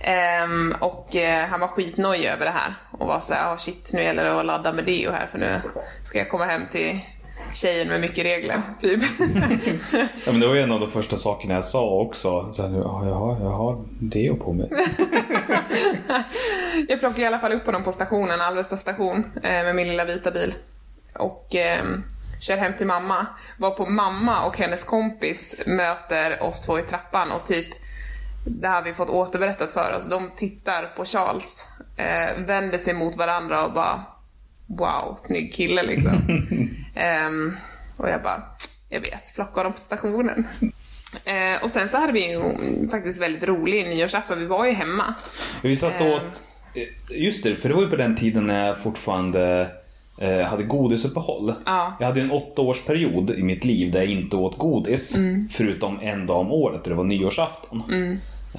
Ehm, 0.00 0.74
och 0.80 1.16
eh, 1.16 1.46
han 1.46 1.60
var 1.60 1.68
skitnöjd 1.68 2.24
över 2.24 2.44
det 2.44 2.50
här. 2.50 2.74
Och 2.90 3.06
var 3.06 3.20
såhär, 3.20 3.54
oh, 3.54 3.58
shit 3.58 3.90
nu 3.92 4.02
gäller 4.02 4.24
det 4.24 4.40
att 4.40 4.46
ladda 4.46 4.72
med 4.72 4.84
deo 4.84 5.10
här 5.10 5.26
för 5.30 5.38
nu 5.38 5.60
ska 6.04 6.18
jag 6.18 6.30
komma 6.30 6.44
hem 6.44 6.62
till 6.72 7.00
tjejen 7.52 7.88
med 7.88 8.00
mycket 8.00 8.24
regler, 8.24 8.62
typ. 8.80 9.02
Ja, 10.26 10.32
men 10.32 10.40
det 10.40 10.46
var 10.46 10.54
ju 10.54 10.60
en 10.60 10.72
av 10.72 10.80
de 10.80 10.90
första 10.90 11.16
sakerna 11.16 11.54
jag 11.54 11.64
sa 11.64 12.00
också. 12.00 12.52
Så 12.52 12.62
här, 12.62 12.78
ja, 12.78 13.06
jag, 13.06 13.14
har, 13.14 13.40
jag 13.40 13.50
har 13.50 13.84
deo 14.00 14.36
på 14.36 14.52
mig. 14.52 14.70
jag 16.88 17.00
plockade 17.00 17.22
i 17.22 17.26
alla 17.26 17.38
fall 17.38 17.52
upp 17.52 17.66
honom 17.66 17.82
på 17.82 17.92
stationen, 17.92 18.40
Alvesta 18.40 18.76
station, 18.76 19.24
eh, 19.42 19.50
med 19.50 19.74
min 19.76 19.88
lilla 19.88 20.04
vita 20.04 20.30
bil. 20.30 20.54
Och 21.18 21.54
ehm, 21.54 22.02
kör 22.40 22.56
hem 22.56 22.72
till 22.76 22.86
mamma. 22.86 23.26
Var 23.58 23.70
på 23.70 23.86
mamma 23.86 24.44
och 24.46 24.58
hennes 24.58 24.84
kompis 24.84 25.62
möter 25.66 26.42
oss 26.42 26.60
två 26.60 26.78
i 26.78 26.82
trappan 26.82 27.32
och 27.32 27.46
typ 27.46 27.66
det 28.46 28.68
har 28.68 28.82
vi 28.82 28.94
fått 28.94 29.10
återberättat 29.10 29.72
för 29.72 29.96
oss. 29.96 30.06
De 30.06 30.30
tittar 30.36 30.82
på 30.96 31.04
Charles, 31.04 31.68
eh, 31.96 32.44
vänder 32.46 32.78
sig 32.78 32.94
mot 32.94 33.16
varandra 33.16 33.66
och 33.66 33.72
bara 33.72 34.04
Wow, 34.66 35.14
snygg 35.18 35.54
kille 35.54 35.82
liksom. 35.82 36.46
Ehm, 36.94 37.56
och 37.96 38.08
jag 38.08 38.22
bara, 38.22 38.42
jag 38.88 39.00
vet, 39.00 39.34
plocka 39.34 39.60
honom 39.60 39.72
på 39.72 39.80
stationen. 39.80 40.46
Eh, 41.24 41.62
och 41.64 41.70
sen 41.70 41.88
så 41.88 41.96
hade 41.98 42.12
vi 42.12 42.30
ju 42.30 42.40
faktiskt 42.90 43.22
väldigt 43.22 43.44
rolig 43.44 43.86
nyårsafton, 43.86 44.38
vi 44.38 44.46
var 44.46 44.66
ju 44.66 44.72
hemma. 44.72 45.14
Vi 45.62 45.76
satt 45.76 46.00
Ehm. 46.00 46.12
åt... 46.12 46.22
Just 47.10 47.44
det, 47.44 47.56
för 47.56 47.68
det 47.68 47.74
var 47.74 47.82
ju 47.82 47.88
på 47.88 47.96
den 47.96 48.16
tiden 48.16 48.46
när 48.46 48.66
jag 48.66 48.78
fortfarande 48.78 49.68
eh, 50.18 50.40
hade 50.40 50.62
godisuppehåll. 50.62 51.54
Ja. 51.66 51.96
Jag 52.00 52.06
hade 52.06 52.20
en 52.20 52.30
åttaårsperiod 52.30 53.30
i 53.30 53.42
mitt 53.42 53.64
liv 53.64 53.92
där 53.92 53.98
jag 54.00 54.08
inte 54.10 54.36
åt 54.36 54.58
godis. 54.58 55.16
Mm. 55.16 55.48
Förutom 55.48 56.00
en 56.00 56.26
dag 56.26 56.40
om 56.40 56.52
året, 56.52 56.82
och 56.82 56.88
det 56.88 56.94
var 56.94 57.04
nyårsafton. 57.04 57.82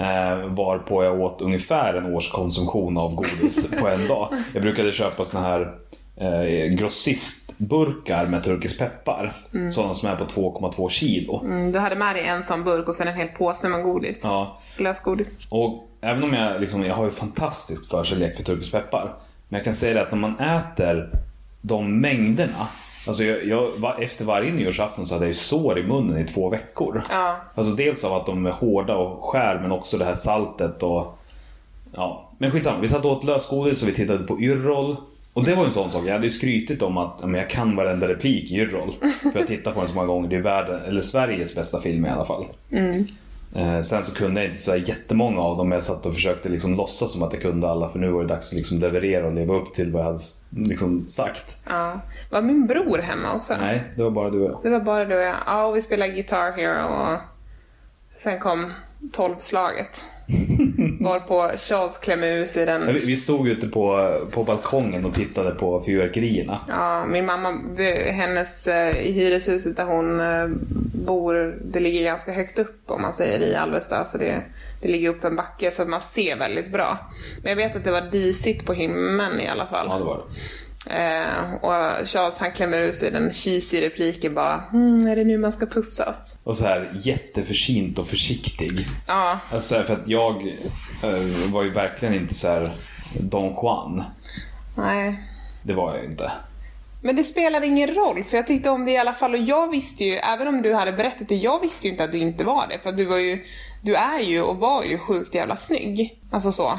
Eh, 0.00 0.46
varpå 0.46 1.04
jag 1.04 1.20
åt 1.20 1.40
ungefär 1.40 1.94
en 1.94 2.14
års 2.14 2.30
konsumtion 2.30 2.98
av 2.98 3.14
godis 3.14 3.70
på 3.70 3.88
en 3.88 4.08
dag. 4.08 4.28
Jag 4.54 4.62
brukade 4.62 4.92
köpa 4.92 5.24
såna 5.24 5.42
här 5.46 5.74
eh, 6.16 6.74
grossistburkar 6.74 8.26
med 8.26 8.44
turkisk 8.44 8.78
peppar. 8.78 9.32
Sådana 9.72 9.94
som 9.94 10.08
är 10.08 10.16
på 10.16 10.24
2,2 10.24 10.88
kilo. 10.88 11.40
Mm, 11.44 11.72
du 11.72 11.78
hade 11.78 11.96
med 11.96 12.16
dig 12.16 12.26
en 12.26 12.44
sån 12.44 12.64
burk 12.64 12.88
och 12.88 12.94
sen 12.96 13.08
en 13.08 13.14
hel 13.14 13.28
påse 13.28 13.68
med 13.68 13.82
godis. 13.82 14.20
Ja, 14.22 14.58
Lösgodis. 14.76 15.38
Och 15.48 15.88
även 16.00 16.22
om 16.22 16.32
jag, 16.32 16.60
liksom, 16.60 16.84
jag 16.84 16.94
har 16.94 17.04
ju 17.04 17.10
fantastiskt 17.10 17.90
förkärlek 17.90 18.36
för 18.36 18.42
turkisk 18.42 18.72
peppar. 18.72 19.14
Men 19.48 19.58
jag 19.58 19.64
kan 19.64 19.74
säga 19.74 19.94
det 19.94 20.02
att 20.02 20.12
när 20.12 20.18
man 20.18 20.38
äter 20.40 21.10
de 21.60 22.00
mängderna. 22.00 22.66
Alltså 23.08 23.24
jag, 23.24 23.44
jag, 23.44 24.02
efter 24.02 24.24
varje 24.24 24.52
nyårsafton 24.52 25.06
så 25.06 25.14
hade 25.14 25.26
jag 25.26 25.36
sår 25.36 25.78
i 25.78 25.82
munnen 25.82 26.18
i 26.18 26.24
två 26.24 26.48
veckor. 26.48 27.02
Ja. 27.10 27.36
Alltså 27.54 27.72
dels 27.72 28.04
av 28.04 28.12
att 28.12 28.26
de 28.26 28.46
är 28.46 28.50
hårda 28.50 28.96
och 28.96 29.24
skär 29.24 29.58
men 29.62 29.72
också 29.72 29.98
det 29.98 30.04
här 30.04 30.14
saltet 30.14 30.82
och... 30.82 31.18
Ja, 31.94 32.30
men 32.38 32.50
skitsamma. 32.50 32.78
Vi 32.80 32.88
satt 32.88 33.04
och 33.04 33.10
åt 33.10 33.24
lösgodis 33.24 33.82
och 33.82 33.88
vi 33.88 33.92
tittade 33.92 34.24
på 34.24 34.40
Yrrol. 34.40 34.96
Och 35.32 35.44
det 35.44 35.54
var 35.54 35.64
en 35.64 35.70
sån 35.70 35.90
sak. 35.90 36.02
Jag 36.06 36.12
hade 36.12 36.24
ju 36.24 36.30
skrytit 36.30 36.82
om 36.82 36.96
att 36.96 37.22
men 37.24 37.34
jag 37.34 37.50
kan 37.50 37.76
varenda 37.76 38.08
replik 38.08 38.52
i 38.52 38.54
Yrrol. 38.54 38.90
För 39.32 39.38
jag 39.38 39.48
tittar 39.48 39.72
på 39.72 39.80
den 39.80 39.88
så 39.88 39.94
många 39.94 40.06
gånger. 40.06 40.28
Det 40.28 40.36
är 40.36 40.40
världen, 40.40 40.80
eller 40.80 41.00
Sveriges 41.00 41.54
bästa 41.54 41.80
film 41.80 42.06
i 42.06 42.08
alla 42.08 42.24
fall. 42.24 42.44
Eh, 43.54 43.80
sen 43.80 44.02
så 44.04 44.14
kunde 44.14 44.40
jag 44.40 44.50
inte 44.50 44.62
så 44.62 44.76
jättemånga 44.76 45.40
av 45.40 45.56
dem. 45.56 45.68
men 45.68 45.76
Jag 45.76 45.82
satt 45.82 46.06
och 46.06 46.14
försökte 46.14 46.48
liksom 46.48 46.76
låtsas 46.76 47.12
som 47.12 47.22
att 47.22 47.32
jag 47.32 47.42
kunde 47.42 47.68
alla. 47.68 47.90
För 47.90 47.98
nu 47.98 48.08
var 48.10 48.22
det 48.22 48.28
dags 48.28 48.52
att 48.52 48.56
liksom 48.56 48.78
leverera 48.78 49.26
och 49.26 49.32
leva 49.32 49.54
upp 49.54 49.74
till 49.74 49.92
vad 49.92 50.02
jag 50.02 50.06
hade 50.06 50.18
liksom 50.50 51.08
sagt. 51.08 51.60
ja. 51.68 52.00
Var 52.30 52.42
min 52.42 52.66
bror 52.66 52.98
hemma 52.98 53.32
också? 53.34 53.54
Nej, 53.60 53.84
det 53.96 54.02
var 54.02 54.10
bara 54.10 54.28
du 54.30 54.40
och 54.40 54.50
jag. 54.50 54.60
Det 54.62 54.70
var 54.70 54.80
bara 54.80 55.04
du 55.04 55.14
och 55.14 55.22
jag. 55.22 55.34
Ja, 55.46 55.64
och 55.66 55.76
vi 55.76 55.82
spelade 55.82 56.12
Guitar 56.12 56.52
Hero 56.52 56.86
och 57.12 57.18
sen 58.16 58.38
kom 58.38 58.72
tolvslaget. 59.12 60.00
Varpå 61.00 61.50
Charles 61.56 61.98
klämmer 61.98 62.26
ur 62.26 62.44
sig 62.44 62.66
den. 62.66 62.86
Vi, 62.86 62.92
vi 62.92 63.16
stod 63.16 63.48
ute 63.48 63.68
på, 63.68 64.10
på 64.32 64.44
balkongen 64.44 65.04
och 65.04 65.14
tittade 65.14 65.50
på 65.50 65.82
fyrverkerierna. 65.86 66.60
Ja, 66.68 67.06
min 67.06 67.26
mamma, 67.26 67.60
hennes, 68.10 68.66
eh, 68.66 69.06
i 69.06 69.12
hyreshuset 69.12 69.76
där 69.76 69.84
hon 69.84 70.20
eh, 70.20 70.48
bor, 71.08 71.58
det 71.64 71.80
ligger 71.80 72.02
ganska 72.04 72.32
högt 72.32 72.58
upp 72.58 72.82
om 72.86 73.02
man 73.02 73.12
säger 73.14 73.40
i 73.40 73.54
Alvesta. 73.54 74.04
Så 74.04 74.18
det, 74.18 74.42
det 74.82 74.88
ligger 74.88 75.08
upp 75.10 75.24
en 75.24 75.36
backe 75.36 75.70
så 75.70 75.82
att 75.82 75.88
man 75.88 76.00
ser 76.00 76.36
väldigt 76.36 76.72
bra. 76.72 76.98
Men 77.42 77.48
jag 77.50 77.56
vet 77.56 77.76
att 77.76 77.84
det 77.84 77.90
var 77.90 78.00
disigt 78.00 78.66
på 78.66 78.72
himlen 78.72 79.40
i 79.40 79.48
alla 79.48 79.66
fall. 79.66 79.86
Ja, 79.90 79.98
det 79.98 80.04
var 80.04 80.16
det. 80.16 80.34
Eh, 80.90 81.54
och 81.54 82.06
Charles 82.06 82.38
han 82.38 82.52
klämmer 82.52 82.78
ur 82.78 82.92
sig 82.92 83.10
den 83.10 83.32
cheesy 83.32 83.80
repliken 83.80 84.34
bara 84.34 84.64
mm, 84.72 85.06
är 85.06 85.16
det 85.16 85.24
nu 85.24 85.38
man 85.38 85.52
ska 85.52 85.66
pussas? 85.66 86.34
Och 86.44 86.56
så 86.56 86.64
här 86.64 86.92
jätteförsynt 87.02 87.98
och 87.98 88.08
försiktig. 88.08 88.86
Ja, 89.06 89.40
Alltså 89.52 89.82
för 89.82 89.94
att 89.94 90.08
jag 90.08 90.34
eh, 91.02 91.52
var 91.52 91.62
ju 91.62 91.70
verkligen 91.70 92.14
inte 92.14 92.34
så 92.34 92.48
här 92.48 92.76
Don 93.20 93.54
Juan. 93.62 94.04
nej. 94.76 95.22
Det 95.62 95.74
var 95.74 95.94
jag 95.94 96.02
ju 96.04 96.10
inte. 96.10 96.32
Men 97.02 97.16
det 97.16 97.24
spelade 97.24 97.66
ingen 97.66 97.94
roll, 97.94 98.24
för 98.24 98.36
jag 98.36 98.46
tyckte 98.46 98.70
om 98.70 98.84
det 98.84 98.92
i 98.92 98.98
alla 98.98 99.12
fall. 99.12 99.34
Och 99.34 99.40
jag 99.40 99.70
visste 99.70 100.04
ju, 100.04 100.14
även 100.14 100.48
om 100.48 100.62
du 100.62 100.74
hade 100.74 100.92
berättat 100.92 101.28
det, 101.28 101.36
jag 101.36 101.60
visste 101.60 101.86
ju 101.86 101.92
inte 101.92 102.04
att 102.04 102.12
du 102.12 102.18
inte 102.18 102.44
var 102.44 102.66
det. 102.68 102.78
För 102.78 102.88
att 102.88 102.96
du 102.96 103.04
var 103.04 103.16
ju, 103.16 103.44
du 103.82 103.94
är 103.94 104.20
ju 104.20 104.42
och 104.42 104.56
var 104.56 104.82
ju 104.82 104.98
sjukt 104.98 105.34
jävla 105.34 105.56
snygg. 105.56 106.20
Alltså 106.30 106.52
så. 106.52 106.78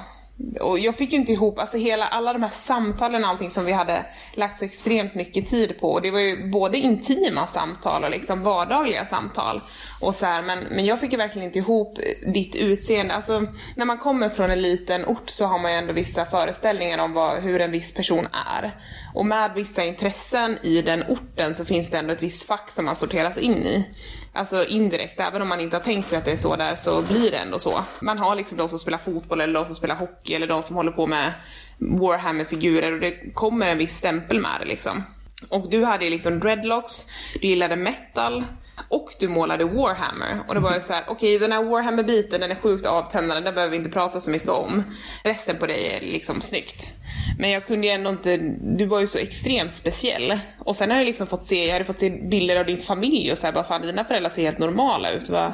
Och 0.61 0.79
jag 0.79 0.95
fick 0.95 1.11
ju 1.11 1.17
inte 1.17 1.31
ihop, 1.31 1.59
alltså 1.59 1.77
hela, 1.77 2.07
alla 2.07 2.33
de 2.33 2.43
här 2.43 2.49
samtalen 2.49 3.23
och 3.23 3.29
allting 3.29 3.49
som 3.49 3.65
vi 3.65 3.71
hade 3.71 4.05
lagt 4.33 4.59
så 4.59 4.65
extremt 4.65 5.15
mycket 5.15 5.47
tid 5.47 5.79
på. 5.79 5.91
Och 5.91 6.01
det 6.01 6.11
var 6.11 6.19
ju 6.19 6.49
både 6.51 6.77
intima 6.77 7.47
samtal 7.47 8.03
och 8.03 8.09
liksom 8.09 8.43
vardagliga 8.43 9.05
samtal. 9.05 9.61
Och 10.01 10.15
så 10.15 10.25
här, 10.25 10.41
men, 10.41 10.59
men 10.59 10.85
jag 10.85 10.99
fick 10.99 11.11
ju 11.11 11.17
verkligen 11.17 11.47
inte 11.47 11.59
ihop 11.59 11.99
ditt 12.33 12.55
utseende. 12.55 13.13
Alltså 13.13 13.45
när 13.75 13.85
man 13.85 13.97
kommer 13.97 14.29
från 14.29 14.51
en 14.51 14.61
liten 14.61 15.05
ort 15.05 15.29
så 15.29 15.45
har 15.45 15.59
man 15.59 15.71
ju 15.71 15.77
ändå 15.77 15.93
vissa 15.93 16.25
föreställningar 16.25 16.97
om 16.97 17.13
vad, 17.13 17.39
hur 17.39 17.61
en 17.61 17.71
viss 17.71 17.93
person 17.93 18.27
är. 18.57 18.75
Och 19.19 19.25
med 19.25 19.51
vissa 19.55 19.85
intressen 19.85 20.57
i 20.63 20.81
den 20.81 21.03
orten 21.03 21.55
så 21.55 21.65
finns 21.65 21.89
det 21.89 21.97
ändå 21.97 22.13
ett 22.13 22.23
visst 22.23 22.47
fack 22.47 22.69
som 22.69 22.85
man 22.85 22.95
sorteras 22.95 23.37
in 23.37 23.53
i. 23.53 23.89
Alltså 24.33 24.65
indirekt, 24.65 25.19
även 25.19 25.41
om 25.41 25.47
man 25.47 25.59
inte 25.59 25.75
har 25.75 25.83
tänkt 25.83 26.07
sig 26.07 26.17
att 26.17 26.25
det 26.25 26.31
är 26.31 26.37
så 26.37 26.55
där 26.55 26.75
så 26.75 27.01
blir 27.01 27.31
det 27.31 27.37
ändå 27.37 27.59
så. 27.59 27.83
Man 28.01 28.17
har 28.17 28.35
liksom 28.35 28.57
de 28.57 28.69
som 28.69 28.79
spelar 28.79 28.97
fotboll 28.97 29.41
eller 29.41 29.53
de 29.53 29.65
som 29.65 29.75
spelar 29.75 29.95
hockey 29.95 30.33
eller 30.33 30.47
de 30.47 30.63
som 30.63 30.75
håller 30.75 30.91
på 30.91 31.07
med 31.07 31.33
Warhammer-figurer 31.77 32.93
och 32.93 32.99
det 32.99 33.33
kommer 33.33 33.67
en 33.67 33.77
viss 33.77 33.97
stämpel 33.97 34.39
med 34.39 34.51
det 34.59 34.65
liksom. 34.65 35.03
Och 35.49 35.69
du 35.69 35.83
hade 35.83 36.05
ju 36.05 36.11
liksom 36.11 36.39
dreadlocks, 36.39 37.05
du 37.41 37.47
gillade 37.47 37.75
metal 37.75 38.45
och 38.89 39.09
du 39.19 39.27
målade 39.27 39.65
Warhammer. 39.65 40.39
Och 40.47 40.53
det 40.53 40.59
var 40.59 40.75
ju 40.75 40.81
så 40.81 40.93
här: 40.93 41.03
okej 41.07 41.39
den 41.39 41.51
här 41.51 41.63
Warhammer-biten 41.63 42.41
den 42.41 42.51
är 42.51 42.55
sjukt 42.55 42.85
avtändande, 42.85 43.43
den 43.43 43.55
behöver 43.55 43.71
vi 43.71 43.77
inte 43.77 43.89
prata 43.89 44.21
så 44.21 44.29
mycket 44.31 44.49
om. 44.49 44.83
Resten 45.23 45.57
på 45.57 45.65
dig 45.65 45.87
är 45.87 46.01
liksom 46.05 46.41
snyggt. 46.41 46.93
Men 47.37 47.49
jag 47.49 47.65
kunde 47.65 47.87
ju 47.87 47.93
ändå 47.93 48.09
inte, 48.09 48.37
du 48.61 48.85
var 48.85 48.99
ju 48.99 49.07
så 49.07 49.17
extremt 49.17 49.73
speciell. 49.73 50.39
Och 50.59 50.75
sen 50.75 50.91
har 50.91 50.97
jag 50.97 51.05
liksom 51.05 51.27
fått 51.27 51.43
se, 51.43 51.65
jag 51.65 51.73
hade 51.73 51.85
fått 51.85 51.99
se 51.99 52.09
bilder 52.09 52.55
av 52.55 52.65
din 52.65 52.77
familj 52.77 53.31
och 53.31 53.37
så 53.37 53.45
här, 53.45 53.53
bara 53.53 53.63
fan 53.63 53.81
dina 53.81 54.03
föräldrar 54.03 54.29
ser 54.29 54.41
helt 54.41 54.59
normala 54.59 55.11
ut 55.11 55.29
va? 55.29 55.53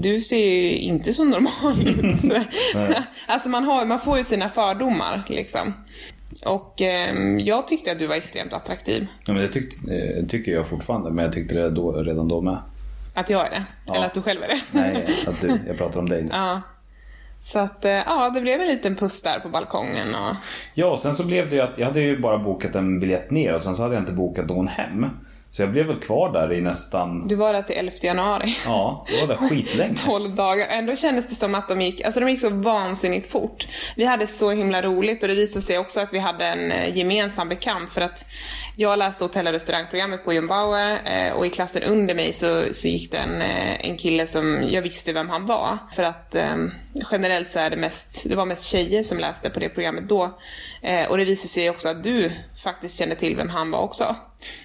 Du 0.00 0.20
ser 0.20 0.46
ju 0.46 0.76
inte 0.76 1.12
så 1.12 1.24
normal 1.24 1.88
ut. 1.88 2.46
alltså 3.26 3.48
man, 3.48 3.64
har, 3.64 3.84
man 3.84 4.00
får 4.00 4.18
ju 4.18 4.24
sina 4.24 4.48
fördomar 4.48 5.22
liksom. 5.28 5.74
Och 6.46 6.82
ehm, 6.82 7.38
jag 7.38 7.68
tyckte 7.68 7.92
att 7.92 7.98
du 7.98 8.06
var 8.06 8.14
extremt 8.14 8.52
attraktiv. 8.52 9.06
Ja, 9.26 9.32
men 9.32 9.42
det 9.42 9.48
tyck, 9.48 9.74
eh, 9.88 10.26
tycker 10.26 10.52
jag 10.52 10.66
fortfarande, 10.66 11.10
men 11.10 11.24
jag 11.24 11.34
tyckte 11.34 11.54
det 11.54 11.70
då, 11.70 11.92
redan 11.92 12.28
då 12.28 12.40
med. 12.40 12.58
Att 13.14 13.30
jag 13.30 13.46
är 13.46 13.50
det. 13.50 13.64
Ja. 13.86 13.94
Eller 13.94 14.06
att 14.06 14.14
du 14.14 14.22
själv 14.22 14.42
är 14.42 14.48
det. 14.48 14.60
Nej, 14.70 15.06
att 15.26 15.40
du, 15.40 15.58
jag 15.66 15.78
pratar 15.78 16.00
om 16.00 16.08
dig 16.08 16.28
ja. 16.30 16.62
Så 17.44 17.58
att, 17.58 17.84
eh, 17.84 17.92
ja, 17.92 18.30
det 18.34 18.40
blev 18.40 18.60
en 18.60 18.68
liten 18.68 18.96
puss 18.96 19.22
där 19.22 19.40
på 19.40 19.48
balkongen 19.48 20.14
och... 20.14 20.34
Ja, 20.74 20.86
och 20.86 20.98
sen 20.98 21.14
så 21.14 21.24
blev 21.26 21.50
det 21.50 21.56
ju 21.56 21.62
att 21.62 21.78
jag 21.78 21.86
hade 21.86 22.00
ju 22.00 22.18
bara 22.20 22.38
bokat 22.38 22.74
en 22.74 23.00
biljett 23.00 23.30
ner 23.30 23.54
och 23.54 23.62
sen 23.62 23.74
så 23.74 23.82
hade 23.82 23.94
jag 23.94 24.02
inte 24.02 24.12
bokat 24.12 24.48
någon 24.48 24.68
hem. 24.68 25.06
Så 25.50 25.62
jag 25.62 25.70
blev 25.72 25.86
väl 25.86 26.00
kvar 26.00 26.32
där 26.32 26.52
i 26.52 26.60
nästan, 26.60 27.28
Du 27.28 27.34
var 27.34 27.52
där 27.52 27.62
till 27.62 27.76
11 27.76 27.92
januari. 28.02 28.56
ja, 28.66 29.06
jag 29.08 29.26
var 29.26 29.34
där 29.34 29.48
skitlänge. 29.48 29.94
12 30.06 30.34
dagar. 30.34 30.66
Ändå 30.70 30.96
kändes 30.96 31.28
det 31.28 31.34
som 31.34 31.54
att 31.54 31.68
de 31.68 31.80
gick, 31.80 32.00
alltså 32.00 32.20
de 32.20 32.28
gick 32.30 32.40
så 32.40 32.48
vansinnigt 32.50 33.30
fort. 33.30 33.66
Vi 33.96 34.04
hade 34.04 34.26
så 34.26 34.50
himla 34.50 34.82
roligt 34.82 35.22
och 35.22 35.28
det 35.28 35.34
visade 35.34 35.62
sig 35.62 35.78
också 35.78 36.00
att 36.00 36.12
vi 36.12 36.18
hade 36.18 36.44
en 36.46 36.72
eh, 36.72 36.96
gemensam 36.96 37.48
bekant 37.48 37.90
för 37.90 38.00
att 38.00 38.24
jag 38.76 38.98
läste 38.98 39.24
hotell 39.24 39.46
och 39.46 39.52
restaurangprogrammet 39.52 40.24
på 40.24 40.32
John 40.32 40.46
Bauer 40.46 41.00
eh, 41.04 41.32
och 41.32 41.46
i 41.46 41.50
klassen 41.50 41.82
under 41.82 42.14
mig 42.14 42.32
så, 42.32 42.64
så 42.72 42.88
gick 42.88 43.10
det 43.10 43.16
en, 43.16 43.42
eh, 43.42 43.86
en 43.88 43.96
kille 43.96 44.26
som 44.26 44.62
jag 44.68 44.82
visste 44.82 45.12
vem 45.12 45.28
han 45.28 45.46
var. 45.46 45.78
För 45.92 46.02
att 46.02 46.34
eh, 46.34 46.56
generellt 47.10 47.50
så 47.50 47.58
är 47.58 47.70
det 47.70 47.76
mest, 47.76 48.22
det 48.24 48.34
var 48.34 48.46
mest 48.46 48.64
tjejer 48.64 49.02
som 49.02 49.18
läste 49.18 49.50
på 49.50 49.60
det 49.60 49.68
programmet 49.68 50.08
då. 50.08 50.38
Eh, 50.82 51.10
och 51.10 51.18
det 51.18 51.24
visade 51.24 51.48
sig 51.48 51.70
också 51.70 51.88
att 51.88 52.04
du 52.04 52.32
faktiskt 52.64 52.98
kände 52.98 53.14
till 53.14 53.36
vem 53.36 53.48
han 53.48 53.70
var 53.70 53.78
också. 53.78 54.16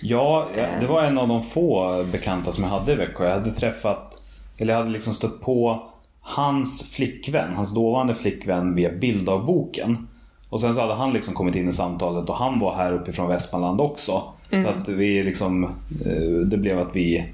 Ja, 0.01 0.49
det 0.79 0.87
var 0.87 1.03
en 1.03 1.17
av 1.17 1.27
de 1.27 1.43
få 1.43 2.03
bekanta 2.11 2.51
som 2.51 2.63
jag 2.63 2.71
hade 2.71 2.91
i 2.91 2.95
Växjö. 2.95 3.23
Jag 3.23 3.33
hade 3.33 3.51
träffat, 3.51 4.21
eller 4.57 4.73
jag 4.73 4.79
hade 4.79 4.91
liksom 4.91 5.13
stött 5.13 5.41
på 5.41 5.89
hans 6.21 6.91
flickvän, 6.91 7.53
hans 7.53 7.73
dåvarande 7.73 8.15
flickvän 8.15 8.75
via 8.75 8.91
bilddagboken. 8.91 10.07
Och 10.49 10.61
sen 10.61 10.75
så 10.75 10.81
hade 10.81 10.93
han 10.93 11.13
liksom 11.13 11.33
kommit 11.33 11.55
in 11.55 11.69
i 11.69 11.73
samtalet 11.73 12.29
och 12.29 12.35
han 12.35 12.59
var 12.59 12.75
här 12.75 12.93
uppifrån 12.93 13.29
Västmanland 13.29 13.81
också. 13.81 14.23
Så 14.49 14.67
att 14.69 14.89
vi 14.89 15.23
liksom, 15.23 15.63
eh, 16.05 16.45
det 16.45 16.57
blev 16.57 16.79
att 16.79 16.95
vi 16.95 17.25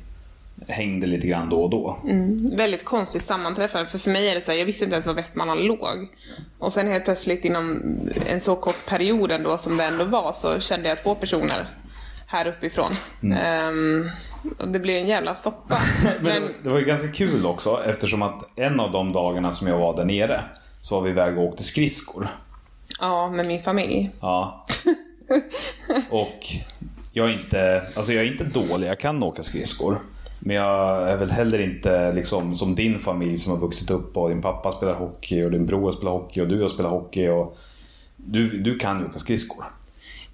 hängde 0.67 1.08
lite 1.08 1.28
grann 1.28 1.49
då 1.49 1.63
och 1.63 1.69
då. 1.69 1.97
Väldigt 2.56 2.86
konstigt 2.86 3.23
sammanträffande, 3.23 3.88
för 3.89 3.97
för 3.97 4.12
mig 4.12 4.30
är 4.30 4.36
det 4.36 4.41
så 4.41 4.51
här, 4.51 4.58
jag 4.60 4.65
visste 4.65 4.84
inte 4.84 4.93
ens 4.95 5.08
var 5.08 5.13
Västmanland 5.13 5.62
låg. 5.62 6.08
Och 6.60 6.73
sen 6.73 6.88
helt 6.88 7.04
plötsligt 7.06 7.45
inom 7.45 7.82
en 8.25 8.39
så 8.39 8.56
kort 8.56 8.86
period 8.89 9.32
ändå 9.32 9.58
som 9.58 9.78
det 9.78 9.84
ändå 9.84 10.06
var 10.06 10.34
så 10.34 10.60
kände 10.60 10.89
jag 10.89 11.04
två 11.04 11.15
personer 11.15 11.65
här 12.28 12.47
uppifrån. 12.47 12.91
Ehm, 13.36 14.10
och 14.60 14.67
det 14.67 14.80
blev 14.80 14.97
en 14.97 15.08
jävla 15.08 15.36
soppa. 15.36 15.78
Men 16.21 16.43
det 16.63 16.69
var 16.69 16.80
ju 16.80 16.86
ganska 16.86 17.08
kul 17.08 17.45
också 17.45 17.84
eftersom 17.86 18.21
att 18.21 18.43
en 18.56 18.80
av 18.80 18.91
de 18.91 19.13
dagarna 19.13 19.54
som 19.54 19.67
jag 19.67 19.78
var 19.78 19.95
där 19.95 20.06
nere 20.06 20.43
så 20.82 20.95
var 20.95 21.01
vi 21.01 21.10
iväg 21.10 21.38
och 21.38 21.43
åkte 21.43 21.63
skridskor. 21.63 22.30
Ja, 22.99 23.29
med 23.29 23.47
min 23.47 23.63
familj. 23.63 24.12
Ja. 24.21 24.65
Och 26.10 26.45
jag 27.12 27.29
är 27.29 27.34
inte, 27.34 27.84
alltså 27.95 28.13
jag 28.13 28.25
är 28.25 28.31
inte 28.31 28.43
dålig, 28.43 28.88
jag 28.88 28.99
kan 28.99 29.23
åka 29.23 29.43
skridskor. 29.43 29.99
Men 30.39 30.55
jag 30.55 31.10
är 31.10 31.17
väl 31.17 31.31
heller 31.31 31.60
inte 31.60 32.12
liksom 32.12 32.55
som 32.55 32.75
din 32.75 32.99
familj 32.99 33.38
som 33.38 33.51
har 33.51 33.60
vuxit 33.60 33.89
upp 33.89 34.17
och 34.17 34.29
din 34.29 34.41
pappa 34.41 34.71
spelar 34.71 34.93
hockey 34.93 35.43
och 35.43 35.51
din 35.51 35.65
bror 35.65 35.91
spelar 35.91 36.12
hockey 36.12 36.41
och 36.41 36.47
du 36.47 36.62
har 36.62 36.69
spelat 36.69 36.91
hockey. 36.91 37.27
Och 37.27 37.58
du, 38.15 38.62
du 38.62 38.77
kan 38.77 38.99
ju 38.99 39.05
åka 39.05 39.19
skridskor. 39.19 39.65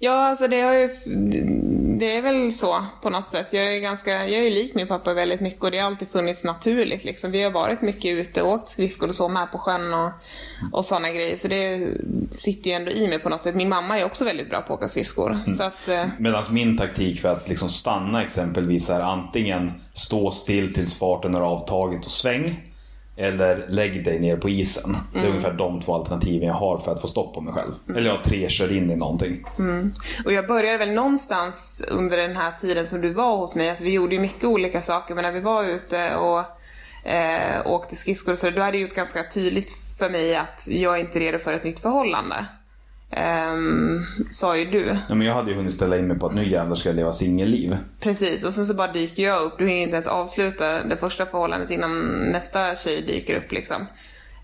Ja, 0.04 0.28
alltså 0.28 0.48
det 0.48 0.60
har 0.60 0.72
ju, 0.72 0.88
det 1.98 2.16
är 2.16 2.22
väl 2.22 2.52
så 2.52 2.84
på 3.02 3.10
något 3.10 3.26
sätt. 3.26 3.48
Jag 3.50 3.76
är 3.76 3.80
ganska, 3.80 4.10
jag 4.10 4.46
är 4.46 4.50
lik 4.50 4.74
min 4.74 4.86
pappa 4.86 5.14
väldigt 5.14 5.40
mycket 5.40 5.62
och 5.62 5.70
det 5.70 5.78
har 5.78 5.86
alltid 5.86 6.08
funnits 6.08 6.44
naturligt 6.44 7.04
liksom. 7.04 7.30
Vi 7.30 7.42
har 7.42 7.50
varit 7.50 7.82
mycket 7.82 8.04
ute 8.04 8.42
och 8.42 8.52
åkt 8.52 8.70
skridskor 8.70 9.08
och 9.08 9.14
så 9.14 9.28
med 9.28 9.52
på 9.52 9.58
sjön 9.58 9.94
och, 9.94 10.10
och 10.72 10.84
sådana 10.84 11.12
grejer. 11.12 11.36
Så 11.36 11.48
det 11.48 11.88
sitter 12.30 12.70
ju 12.70 12.76
ändå 12.76 12.90
i 12.90 13.08
mig 13.08 13.18
på 13.18 13.28
något 13.28 13.40
sätt. 13.40 13.54
Min 13.54 13.68
mamma 13.68 13.98
är 13.98 14.04
också 14.04 14.24
väldigt 14.24 14.50
bra 14.50 14.60
på 14.60 14.74
att 14.74 14.78
åka 14.78 14.88
skridskor. 14.88 15.38
Så 15.56 15.62
att, 15.62 15.88
eh, 15.88 16.04
Medan 16.18 16.42
min 16.50 16.78
taktik 16.78 17.20
för 17.20 17.28
att 17.28 17.48
liksom 17.48 17.68
stanna 17.68 18.24
exempelvis 18.24 18.90
är 18.90 19.00
antingen 19.00 19.72
stå 19.94 20.30
still 20.30 20.74
tills 20.74 20.98
farten 20.98 21.34
har 21.34 21.42
avtagit 21.42 22.04
och 22.04 22.12
sväng. 22.12 22.71
Eller 23.16 23.66
lägg 23.68 24.04
dig 24.04 24.20
ner 24.20 24.36
på 24.36 24.48
isen. 24.48 24.96
Det 25.12 25.18
är 25.18 25.26
ungefär 25.28 25.52
de 25.52 25.80
två 25.80 25.94
alternativen 25.94 26.48
jag 26.48 26.54
har 26.54 26.78
för 26.78 26.92
att 26.92 27.00
få 27.00 27.08
stopp 27.08 27.34
på 27.34 27.40
mig 27.40 27.54
själv. 27.54 27.72
Eller 27.96 28.10
jag 28.10 28.24
tre 28.24 28.48
kör 28.48 28.76
in 28.76 28.90
i 28.90 28.96
någonting. 28.96 29.44
Och 30.24 30.32
jag 30.32 30.46
började 30.46 30.78
väl 30.78 30.90
någonstans 30.94 31.84
under 31.90 32.16
den 32.16 32.36
här 32.36 32.52
tiden 32.60 32.86
som 32.86 33.00
du 33.00 33.12
var 33.12 33.36
hos 33.36 33.54
mig. 33.54 33.68
Alltså 33.68 33.84
vi 33.84 33.92
gjorde 33.92 34.14
ju 34.14 34.20
mycket 34.20 34.44
olika 34.44 34.82
saker 34.82 35.14
men 35.14 35.22
när 35.22 35.32
vi 35.32 35.40
var 35.40 35.64
ute 35.64 36.16
och 36.16 36.38
eh, 37.10 37.66
åkte 37.66 37.96
skridskor 37.96 38.34
så 38.34 38.50
du 38.50 38.60
hade 38.60 38.78
gjort 38.78 38.94
ganska 38.94 39.22
tydligt 39.22 39.70
för 39.98 40.10
mig 40.10 40.36
att 40.36 40.66
jag 40.70 40.96
är 40.96 41.00
inte 41.00 41.18
redo 41.20 41.38
för 41.38 41.52
ett 41.52 41.64
nytt 41.64 41.80
förhållande. 41.80 42.46
Ehm, 43.12 44.06
sa 44.30 44.56
ju 44.56 44.64
du. 44.64 44.96
Ja, 45.08 45.14
men 45.14 45.26
jag 45.26 45.34
hade 45.34 45.50
ju 45.50 45.56
hunnit 45.56 45.74
ställa 45.74 45.98
in 45.98 46.06
mig 46.06 46.18
på 46.18 46.26
att 46.26 46.34
nu 46.34 46.48
jävlar 46.48 46.74
ska 46.74 46.88
jag 46.88 46.96
leva 46.96 47.12
singelliv. 47.12 47.76
Precis, 48.00 48.44
och 48.44 48.54
sen 48.54 48.66
så 48.66 48.74
bara 48.74 48.92
dyker 48.92 49.22
jag 49.22 49.42
upp. 49.42 49.58
Du 49.58 49.68
hinner 49.68 49.82
inte 49.82 49.94
ens 49.94 50.06
avsluta 50.06 50.84
det 50.84 50.96
första 50.96 51.26
förhållandet 51.26 51.70
innan 51.70 52.00
nästa 52.32 52.74
tjej 52.76 53.02
dyker 53.06 53.36
upp 53.36 53.52
liksom. 53.52 53.86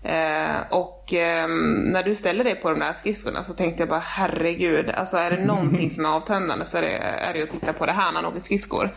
Eh, 0.03 0.61
och 0.69 1.13
ehm, 1.13 1.73
när 1.73 2.03
du 2.03 2.15
ställer 2.15 2.43
dig 2.43 2.55
på 2.55 2.69
de 2.69 2.79
där 2.79 2.93
skridskorna 2.93 3.43
så 3.43 3.53
tänkte 3.53 3.81
jag 3.81 3.89
bara 3.89 4.03
herregud, 4.05 4.89
alltså 4.89 5.17
är 5.17 5.31
det 5.31 5.45
någonting 5.45 5.91
som 5.91 6.05
är 6.05 6.09
avtändande 6.09 6.65
så 6.65 6.77
är 6.77 6.81
det, 6.81 6.97
är 6.97 7.33
det 7.33 7.43
att 7.43 7.49
titta 7.49 7.73
på 7.73 7.85
det 7.85 7.91
här 7.91 8.11
när 8.11 8.21
han 8.21 8.31
åker 8.31 8.39
skridskor. 8.39 8.95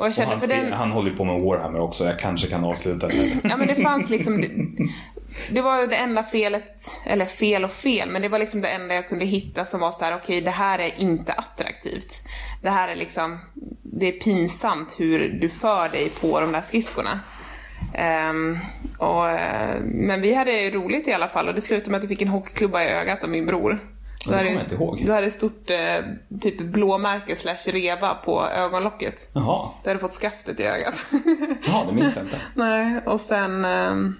Och 0.00 0.06
jag 0.06 0.08
Och 0.10 0.14
kände 0.14 0.30
han, 0.30 0.40
för 0.40 0.46
spe- 0.46 0.62
den... 0.62 0.72
han 0.72 0.92
håller 0.92 1.10
ju 1.10 1.16
på 1.16 1.24
med 1.24 1.40
Warhammer 1.40 1.80
också, 1.80 2.04
jag 2.04 2.18
kanske 2.18 2.46
kan 2.48 2.64
avsluta 2.64 3.08
det. 3.08 3.14
här. 3.16 3.40
Ja 3.44 3.56
men 3.56 3.66
det 3.68 3.74
fanns 3.74 4.10
liksom, 4.10 4.40
det, 4.40 4.48
det 5.50 5.60
var 5.60 5.86
det 5.86 5.96
enda 5.96 6.22
felet, 6.22 6.90
eller 7.06 7.26
fel 7.26 7.64
och 7.64 7.70
fel, 7.70 8.08
men 8.10 8.22
det 8.22 8.28
var 8.28 8.38
liksom 8.38 8.60
det 8.60 8.68
enda 8.68 8.94
jag 8.94 9.08
kunde 9.08 9.24
hitta 9.24 9.64
som 9.64 9.80
var 9.80 9.90
så 9.92 10.04
här: 10.04 10.14
okej 10.14 10.40
det 10.40 10.50
här 10.50 10.78
är 10.78 10.90
inte 11.00 11.32
attraktivt. 11.32 12.22
Det 12.62 12.70
här 12.70 12.88
är 12.88 12.94
liksom, 12.94 13.38
det 13.82 14.06
är 14.08 14.12
pinsamt 14.12 14.94
hur 15.00 15.28
du 15.40 15.48
för 15.48 15.88
dig 15.88 16.10
på 16.20 16.40
de 16.40 16.52
där 16.52 16.60
skridskorna. 16.60 17.20
Ehm, 17.94 18.58
Och, 18.98 19.28
eh, 19.30 19.80
men 19.84 20.20
vi 20.20 20.34
hade 20.34 20.70
roligt 20.70 21.08
i 21.08 21.12
alla 21.12 21.28
fall 21.28 21.48
och 21.48 21.54
det 21.54 21.60
slutade 21.60 21.90
med 21.90 21.96
att 21.98 22.02
du 22.02 22.08
fick 22.08 22.22
en 22.22 22.28
hockeyklubba 22.28 22.82
i 22.84 22.88
ögat 22.88 23.24
av 23.24 23.30
min 23.30 23.46
bror. 23.46 23.78
Du 24.26 24.34
hade, 24.34 24.50
jag 24.50 24.62
inte 24.62 24.74
ihåg. 24.74 25.02
du 25.06 25.12
hade 25.12 25.26
ett 25.26 25.32
stort 25.32 25.70
eh, 25.70 26.04
typ 26.40 26.60
blåmärke 26.60 27.36
slash 27.36 27.72
reva 27.72 28.14
på 28.14 28.46
ögonlocket. 28.46 29.28
Jaha, 29.32 29.70
Du 29.82 29.90
hade 29.90 30.00
fått 30.00 30.12
skaftet 30.12 30.60
i 30.60 30.64
ögat. 30.64 31.04
Jaha 31.66 31.84
det 31.84 31.92
minns 31.92 32.16
jag 32.16 32.24
inte. 32.24 32.40
Nej, 32.54 33.00
och 33.06 33.20
sen... 33.20 33.64
ehm, 33.64 34.14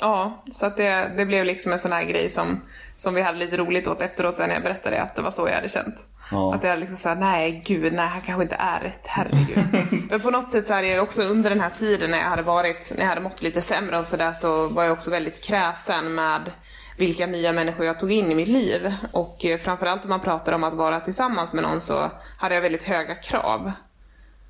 ja, 0.00 0.42
så 0.52 0.66
att 0.66 0.76
det, 0.76 1.10
det 1.16 1.26
blev 1.26 1.44
liksom 1.44 1.72
en 1.72 1.78
sån 1.78 1.92
här 1.92 2.04
grej 2.04 2.30
som, 2.30 2.60
som 2.96 3.14
vi 3.14 3.22
hade 3.22 3.38
lite 3.38 3.56
roligt 3.56 3.86
åt 3.86 4.02
efteråt 4.02 4.34
sen 4.34 4.48
när 4.48 4.54
jag 4.54 4.62
berättade 4.62 5.02
att 5.02 5.16
det 5.16 5.22
var 5.22 5.30
så 5.30 5.48
jag 5.48 5.54
hade 5.54 5.68
känt. 5.68 5.96
Ja. 6.30 6.54
Att 6.54 6.64
jag 6.64 6.78
liksom 6.78 6.96
såhär, 6.96 7.16
nej 7.16 7.62
gud, 7.66 7.92
nej 7.92 8.06
han 8.06 8.20
kanske 8.20 8.42
inte 8.42 8.56
är 8.58 8.80
rätt, 8.80 9.06
herregud. 9.06 10.06
Men 10.10 10.20
på 10.20 10.30
något 10.30 10.50
sätt 10.50 10.66
så 10.66 10.74
hade 10.74 10.88
jag 10.88 11.02
också 11.02 11.22
under 11.22 11.50
den 11.50 11.60
här 11.60 11.70
tiden 11.70 12.10
när 12.10 12.18
jag 12.18 12.28
hade 12.28 12.42
varit, 12.42 12.92
när 12.96 13.02
jag 13.02 13.08
hade 13.08 13.20
mått 13.20 13.42
lite 13.42 13.62
sämre 13.62 13.98
och 13.98 14.06
sådär 14.06 14.32
så 14.32 14.68
var 14.68 14.84
jag 14.84 14.92
också 14.92 15.10
väldigt 15.10 15.44
kräsen 15.44 16.14
med 16.14 16.52
vilka 16.98 17.26
nya 17.26 17.52
människor 17.52 17.86
jag 17.86 18.00
tog 18.00 18.12
in 18.12 18.32
i 18.32 18.34
mitt 18.34 18.48
liv. 18.48 18.94
Och 19.12 19.44
eh, 19.44 19.58
framförallt 19.58 20.04
om 20.04 20.08
man 20.08 20.20
pratar 20.20 20.52
om 20.52 20.64
att 20.64 20.74
vara 20.74 21.00
tillsammans 21.00 21.52
med 21.52 21.62
någon 21.62 21.80
så 21.80 22.10
hade 22.38 22.54
jag 22.54 22.62
väldigt 22.62 22.82
höga 22.82 23.14
krav. 23.14 23.72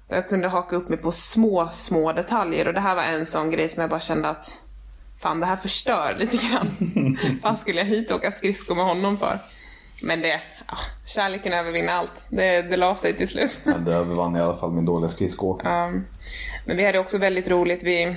Och 0.09 0.17
jag 0.17 0.29
kunde 0.29 0.49
haka 0.49 0.77
upp 0.77 0.89
mig 0.89 0.99
på 0.99 1.13
små, 1.13 1.69
små 1.73 2.13
detaljer 2.13 2.69
och 2.69 2.75
det 2.75 2.81
här 2.81 2.95
var 2.95 3.03
en 3.03 3.27
sån 3.27 3.51
grej 3.51 3.69
som 3.69 3.81
jag 3.81 3.91
bara 3.91 4.01
kände 4.01 4.29
att 4.29 4.61
fan 5.19 5.41
det 5.41 5.47
här 5.47 5.57
förstör 5.57 6.17
lite 6.19 6.37
grann. 6.37 6.77
fan 7.43 7.57
skulle 7.57 7.79
jag 7.79 7.87
hit 7.87 8.11
och 8.11 8.17
åka 8.17 8.33
skridskor 8.33 8.75
med 8.75 8.85
honom 8.85 9.19
för? 9.19 9.39
Men 10.03 10.21
det, 10.21 10.41
ja, 10.69 10.77
kärleken 11.07 11.53
övervinner 11.53 11.93
allt. 11.93 12.27
Det, 12.29 12.63
det 12.63 12.77
la 12.77 12.97
sig 12.97 13.17
till 13.17 13.29
slut. 13.29 13.61
Ja, 13.65 13.73
det 13.79 13.95
övervann 13.95 14.37
i 14.37 14.41
alla 14.41 14.57
fall 14.57 14.73
min 14.73 14.85
dåliga 14.85 15.09
skridskoåkning. 15.09 15.73
Um, 15.73 16.07
men 16.67 16.77
vi 16.77 16.85
hade 16.85 16.99
också 16.99 17.19
väldigt 17.19 17.49
roligt. 17.49 17.83
Vi, 17.83 18.17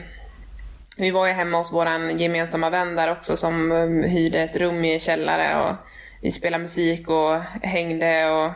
vi 1.02 1.12
var 1.12 1.28
ju 1.28 1.34
hemma 1.34 1.58
hos 1.58 1.74
vår 1.74 1.88
gemensamma 2.12 2.70
vän 2.70 2.96
där 2.96 3.12
också 3.12 3.38
som 3.38 3.72
um, 3.72 4.04
hyrde 4.04 4.40
ett 4.40 4.58
rum 4.58 4.86
i 4.86 5.00
källare 5.00 5.70
och 5.70 5.76
vi 6.22 6.32
spelade 6.32 6.62
musik 6.62 7.10
och 7.10 7.40
hängde 7.62 8.32
och 8.32 8.52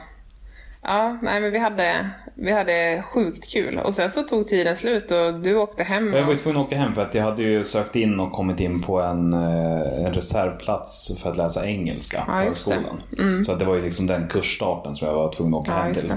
ja, 0.81 1.17
nej 1.21 1.41
men 1.41 1.51
vi 1.51 1.59
hade, 1.59 2.09
vi 2.35 2.51
hade 2.51 3.03
sjukt 3.13 3.51
kul. 3.51 3.79
Och 3.79 3.93
sen 3.93 4.11
så 4.11 4.23
tog 4.23 4.47
tiden 4.47 4.77
slut 4.77 5.11
och 5.11 5.33
du 5.33 5.55
åkte 5.55 5.83
hem. 5.83 6.13
Jag 6.13 6.21
var 6.21 6.29
ju 6.29 6.35
Och, 6.35 6.41
tvungen 6.41 6.61
att 6.61 6.67
åka 6.67 6.77
hem 6.77 6.95
för 6.95 7.01
att 7.01 7.13
jag 7.15 7.23
hade 7.23 7.43
ju 7.43 7.63
sökt 7.63 7.95
in 7.95 8.19
och 8.19 8.31
kommit 8.31 8.59
in 8.59 8.81
på 8.81 9.01
en, 9.01 9.33
eh, 9.33 10.05
en 10.05 10.13
reservplats 10.13 11.17
för 11.21 11.31
att 11.31 11.37
läsa 11.37 11.67
engelska 11.67 12.25
på 12.25 12.31
Ja, 12.31 12.43
just 12.43 12.69
det. 12.69 12.73
Mm. 12.73 12.85
högskolan. 12.85 13.45
Så 13.45 13.51
att 13.51 13.59
det 13.59 13.65
var 13.65 13.75
ju 13.75 13.81
liksom 13.81 14.07
den 14.07 14.27
kursstarten 14.27 14.95
som 14.95 15.07
jag 15.07 15.15
var 15.15 15.33
tvungen 15.33 15.53
att 15.53 15.61
åka 15.61 15.71
ja, 15.71 15.77
hem 15.77 15.93
till. 15.93 16.11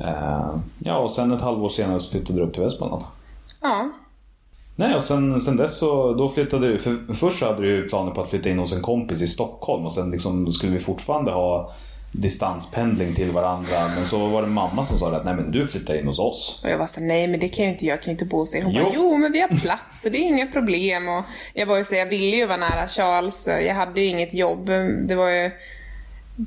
Eh, 0.00 0.56
ja, 0.78 0.96
och 0.96 1.10
sen 1.10 1.32
ett 1.32 1.40
halvår 1.40 1.68
senare 1.68 2.00
så 2.00 2.10
flyttade 2.10 2.38
du 2.38 2.44
upp 2.44 2.52
till 2.54 2.62
Västmanland. 2.62 3.04
Ja, 3.60 3.90
Nej, 4.76 4.94
och 4.94 5.04
sen, 5.04 5.40
sen 5.40 5.56
dess 5.56 5.76
så 5.78 6.14
då 6.14 6.28
flyttade 6.28 6.68
du. 6.68 6.78
För 6.78 7.14
först 7.14 7.42
hade 7.42 7.62
du 7.62 7.88
planer 7.88 8.10
på 8.10 8.22
att 8.22 8.30
flytta 8.30 8.48
in 8.48 8.58
hos 8.58 8.72
en 8.72 8.82
kompis 8.82 9.22
i 9.22 9.26
Stockholm 9.26 9.86
och 9.86 9.92
sen 9.92 10.10
liksom, 10.10 10.52
skulle 10.52 10.72
vi 10.72 10.78
fortfarande 10.78 11.30
ha 11.30 11.72
distanspendling 12.12 13.14
till 13.14 13.30
varandra. 13.30 13.76
Men 13.96 14.04
så 14.04 14.26
var 14.26 14.42
det 14.42 14.48
mamma 14.48 14.86
som 14.86 14.98
sa 14.98 15.12
att 15.16 15.24
nej 15.24 15.34
men 15.34 15.50
du 15.50 15.66
flyttar 15.66 15.94
in 15.94 16.06
hos 16.06 16.18
oss. 16.18 16.60
Och 16.64 16.70
jag 16.70 16.78
var 16.78 16.86
så 16.86 17.00
nej 17.00 17.28
men 17.28 17.40
det 17.40 17.48
kan 17.48 17.64
jag 17.64 17.74
inte 17.74 17.86
jag 17.86 18.02
kan 18.02 18.10
inte 18.10 18.24
bo 18.24 18.36
hos 18.38 18.54
er. 18.54 18.62
Hon 18.62 18.72
Jo. 18.74 18.84
bara, 18.84 18.92
jo 18.94 19.16
men 19.16 19.32
vi 19.32 19.40
har 19.40 19.48
plats, 19.48 20.02
så 20.02 20.08
det 20.08 20.18
är 20.18 20.22
inga 20.28 20.46
problem. 20.46 21.08
Och 21.08 21.24
jag 21.54 21.66
var 21.66 21.76
ju 21.76 21.84
så, 21.84 21.94
jag 21.94 22.06
ville 22.06 22.36
ju 22.36 22.46
vara 22.46 22.56
nära 22.56 22.88
Charles, 22.88 23.46
jag 23.46 23.74
hade 23.74 24.00
ju 24.00 24.06
inget 24.06 24.34
jobb. 24.34 24.66
Det 25.08 25.14
var 25.14 25.30
ju 25.30 25.50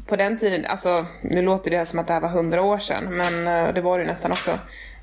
på 0.08 0.16
den 0.16 0.38
tiden, 0.38 0.66
alltså 0.66 1.06
nu 1.24 1.42
låter 1.42 1.72
det 1.72 1.86
som 1.86 2.00
att 2.00 2.08
det 2.08 2.14
här 2.14 2.22
var 2.22 2.30
hundra 2.30 2.62
år 2.62 2.78
sedan, 2.78 3.04
men 3.10 3.66
eh, 3.68 3.74
det 3.74 3.82
var 3.82 3.98
det 3.98 4.04
ju 4.06 4.12
nästan 4.12 4.32
också. 4.32 4.52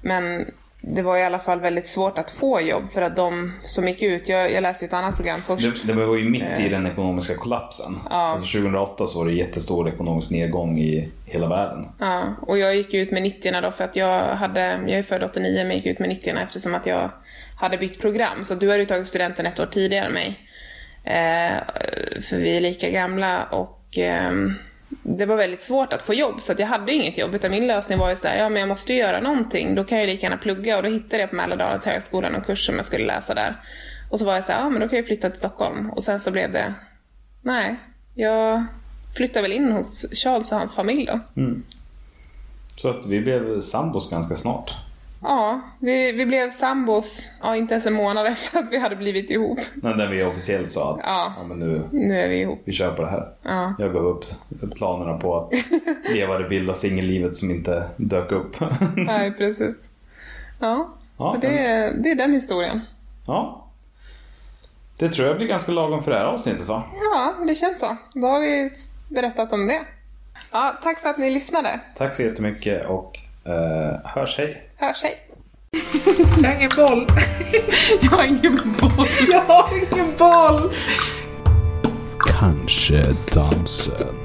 Men 0.02 0.46
det 0.84 1.02
var 1.02 1.16
i 1.16 1.24
alla 1.24 1.38
fall 1.38 1.60
väldigt 1.60 1.86
svårt 1.86 2.18
att 2.18 2.30
få 2.30 2.60
jobb 2.60 2.90
för 2.90 3.02
att 3.02 3.16
de 3.16 3.52
som 3.62 3.88
gick 3.88 4.02
ut, 4.02 4.28
jag, 4.28 4.52
jag 4.52 4.62
läste 4.62 4.84
ett 4.84 4.92
annat 4.92 5.16
program 5.16 5.40
först. 5.46 5.86
Det, 5.86 5.92
det 5.92 6.06
var 6.06 6.16
ju 6.16 6.30
mitt 6.30 6.60
i 6.60 6.68
den 6.68 6.86
ekonomiska 6.86 7.34
kollapsen. 7.34 7.98
Alltså 8.10 8.58
2008 8.58 9.06
så 9.06 9.18
var 9.18 9.26
det 9.26 9.32
jättestor 9.32 9.88
ekonomisk 9.88 10.30
nedgång 10.30 10.78
i 10.78 11.08
hela 11.24 11.48
världen. 11.48 11.88
Ja, 11.98 12.34
och 12.42 12.58
jag 12.58 12.76
gick 12.76 12.94
ut 12.94 13.10
med 13.10 13.22
90 13.22 13.60
då 13.60 13.70
för 13.70 13.84
att 13.84 13.96
jag 13.96 14.34
hade, 14.34 14.60
jag 14.60 14.98
är 14.98 15.02
född 15.02 15.22
89 15.22 15.64
men 15.64 15.76
gick 15.76 15.86
ut 15.86 15.98
med 15.98 16.08
90 16.08 16.36
eftersom 16.36 16.74
att 16.74 16.86
jag 16.86 17.10
hade 17.56 17.78
bytt 17.78 18.00
program. 18.00 18.44
Så 18.44 18.54
du 18.54 18.68
hade 18.68 18.80
ju 18.80 18.86
tagit 18.86 19.06
studenten 19.06 19.46
ett 19.46 19.60
år 19.60 19.66
tidigare 19.66 20.06
än 20.06 20.12
mig. 20.12 20.38
Eh, 21.04 21.62
för 22.22 22.36
vi 22.36 22.56
är 22.56 22.60
lika 22.60 22.90
gamla 22.90 23.44
och 23.44 23.98
ehm, 23.98 24.54
det 25.02 25.26
var 25.26 25.36
väldigt 25.36 25.62
svårt 25.62 25.92
att 25.92 26.02
få 26.02 26.14
jobb 26.14 26.42
så 26.42 26.52
att 26.52 26.58
jag 26.58 26.66
hade 26.66 26.92
inget 26.92 27.18
jobb 27.18 27.34
utan 27.34 27.50
min 27.50 27.66
lösning 27.66 27.98
var 27.98 28.10
ju 28.10 28.16
så 28.16 28.28
här, 28.28 28.38
ja 28.38 28.48
men 28.48 28.60
jag 28.60 28.68
måste 28.68 28.92
ju 28.92 28.98
göra 28.98 29.20
någonting, 29.20 29.74
då 29.74 29.84
kan 29.84 29.98
jag 29.98 30.06
lika 30.06 30.26
gärna 30.26 30.36
plugga 30.36 30.76
och 30.76 30.82
då 30.82 30.88
hittade 30.88 31.22
jag 31.22 31.30
på 31.30 31.36
Mälardalens 31.36 31.84
högskola 31.84 32.28
någon 32.28 32.40
kurs 32.40 32.66
som 32.66 32.76
jag 32.76 32.84
skulle 32.84 33.06
läsa 33.06 33.34
där. 33.34 33.60
Och 34.10 34.18
så 34.18 34.24
var 34.24 34.34
jag 34.34 34.44
så 34.44 34.52
här, 34.52 34.60
ja 34.60 34.70
men 34.70 34.80
då 34.80 34.88
kan 34.88 34.96
jag 34.96 35.06
flytta 35.06 35.30
till 35.30 35.38
Stockholm 35.38 35.90
och 35.90 36.04
sen 36.04 36.20
så 36.20 36.30
blev 36.30 36.52
det, 36.52 36.74
nej, 37.42 37.76
jag 38.14 38.66
flyttade 39.16 39.42
väl 39.42 39.52
in 39.52 39.72
hos 39.72 40.06
Charles 40.12 40.52
och 40.52 40.58
hans 40.58 40.74
familj 40.74 41.06
då. 41.06 41.40
Mm. 41.40 41.62
Så 42.76 42.88
att 42.88 43.06
vi 43.06 43.20
blev 43.20 43.60
sambos 43.60 44.10
ganska 44.10 44.36
snart. 44.36 44.74
Ja, 45.22 45.60
vi, 45.78 46.12
vi 46.12 46.26
blev 46.26 46.50
sambos, 46.50 47.30
ja, 47.42 47.56
inte 47.56 47.74
ens 47.74 47.86
en 47.86 47.92
månad 47.92 48.26
efter 48.32 48.58
att 48.58 48.72
vi 48.72 48.78
hade 48.78 48.96
blivit 48.96 49.30
ihop. 49.30 49.58
När 49.74 49.94
när 49.96 50.06
vi 50.06 50.24
officiellt 50.24 50.70
sa 50.70 50.94
att 50.94 51.00
Ja. 51.04 51.32
ja, 51.36 51.44
men 51.44 51.58
nu, 51.58 51.88
Nu 51.92 52.20
är 52.20 52.28
vi 52.28 52.40
ihop. 52.40 52.60
vi 52.64 52.72
kör 52.72 52.92
på 52.92 53.02
det 53.02 53.08
här. 53.10 53.28
Ja. 53.42 53.74
Jag 53.78 53.92
gav 53.92 54.06
upp 54.06 54.24
planerna 54.74 55.18
på 55.18 55.36
att 55.36 55.52
leva 56.14 56.38
det 56.38 56.48
vilda 56.48 56.74
singellivet 56.74 57.36
som 57.36 57.50
inte 57.50 57.88
dök 57.96 58.32
upp. 58.32 58.56
Nej, 58.96 59.32
precis. 59.32 59.88
Ja, 60.60 60.88
Ja, 61.18 61.32
så 61.34 61.40
det, 61.40 61.58
är- 61.58 61.92
det 62.02 62.10
är 62.10 62.14
den 62.14 62.32
historien. 62.32 62.80
ja. 63.26 63.58
Det 64.96 65.08
tror 65.08 65.28
jag 65.28 65.36
blir 65.36 65.46
ganska 65.46 65.72
lagom 65.72 66.02
för 66.02 66.10
det 66.10 66.18
här 66.18 66.24
avsnittet 66.24 66.68
va? 66.68 66.82
Ja, 67.14 67.34
det 67.46 67.54
känns 67.54 67.80
så. 67.80 67.96
Då 68.14 68.26
har 68.26 68.40
vi 68.40 68.70
berättat 69.08 69.52
om 69.52 69.66
det. 69.66 69.80
Ja, 70.52 70.74
tack 70.82 70.98
för 71.00 71.08
att 71.08 71.18
ni 71.18 71.30
lyssnade. 71.30 71.80
Tack 71.96 72.14
så 72.14 72.22
jättemycket 72.22 72.86
och 72.86 73.18
eh, 73.44 74.00
hörs 74.04 74.38
hej. 74.38 74.62
Hörs, 74.82 75.02
hej. 75.02 75.18
Jag 76.42 76.48
har 76.48 76.56
ingen 76.56 76.70
boll. 76.76 77.06
Jag 78.00 78.10
har 78.10 78.24
ingen 78.24 78.58
boll. 78.80 79.06
Jag 79.28 79.40
har 79.40 79.68
ingen 79.72 80.16
boll. 80.18 80.72
Kanske 82.18 83.16
dansen. 83.34 84.21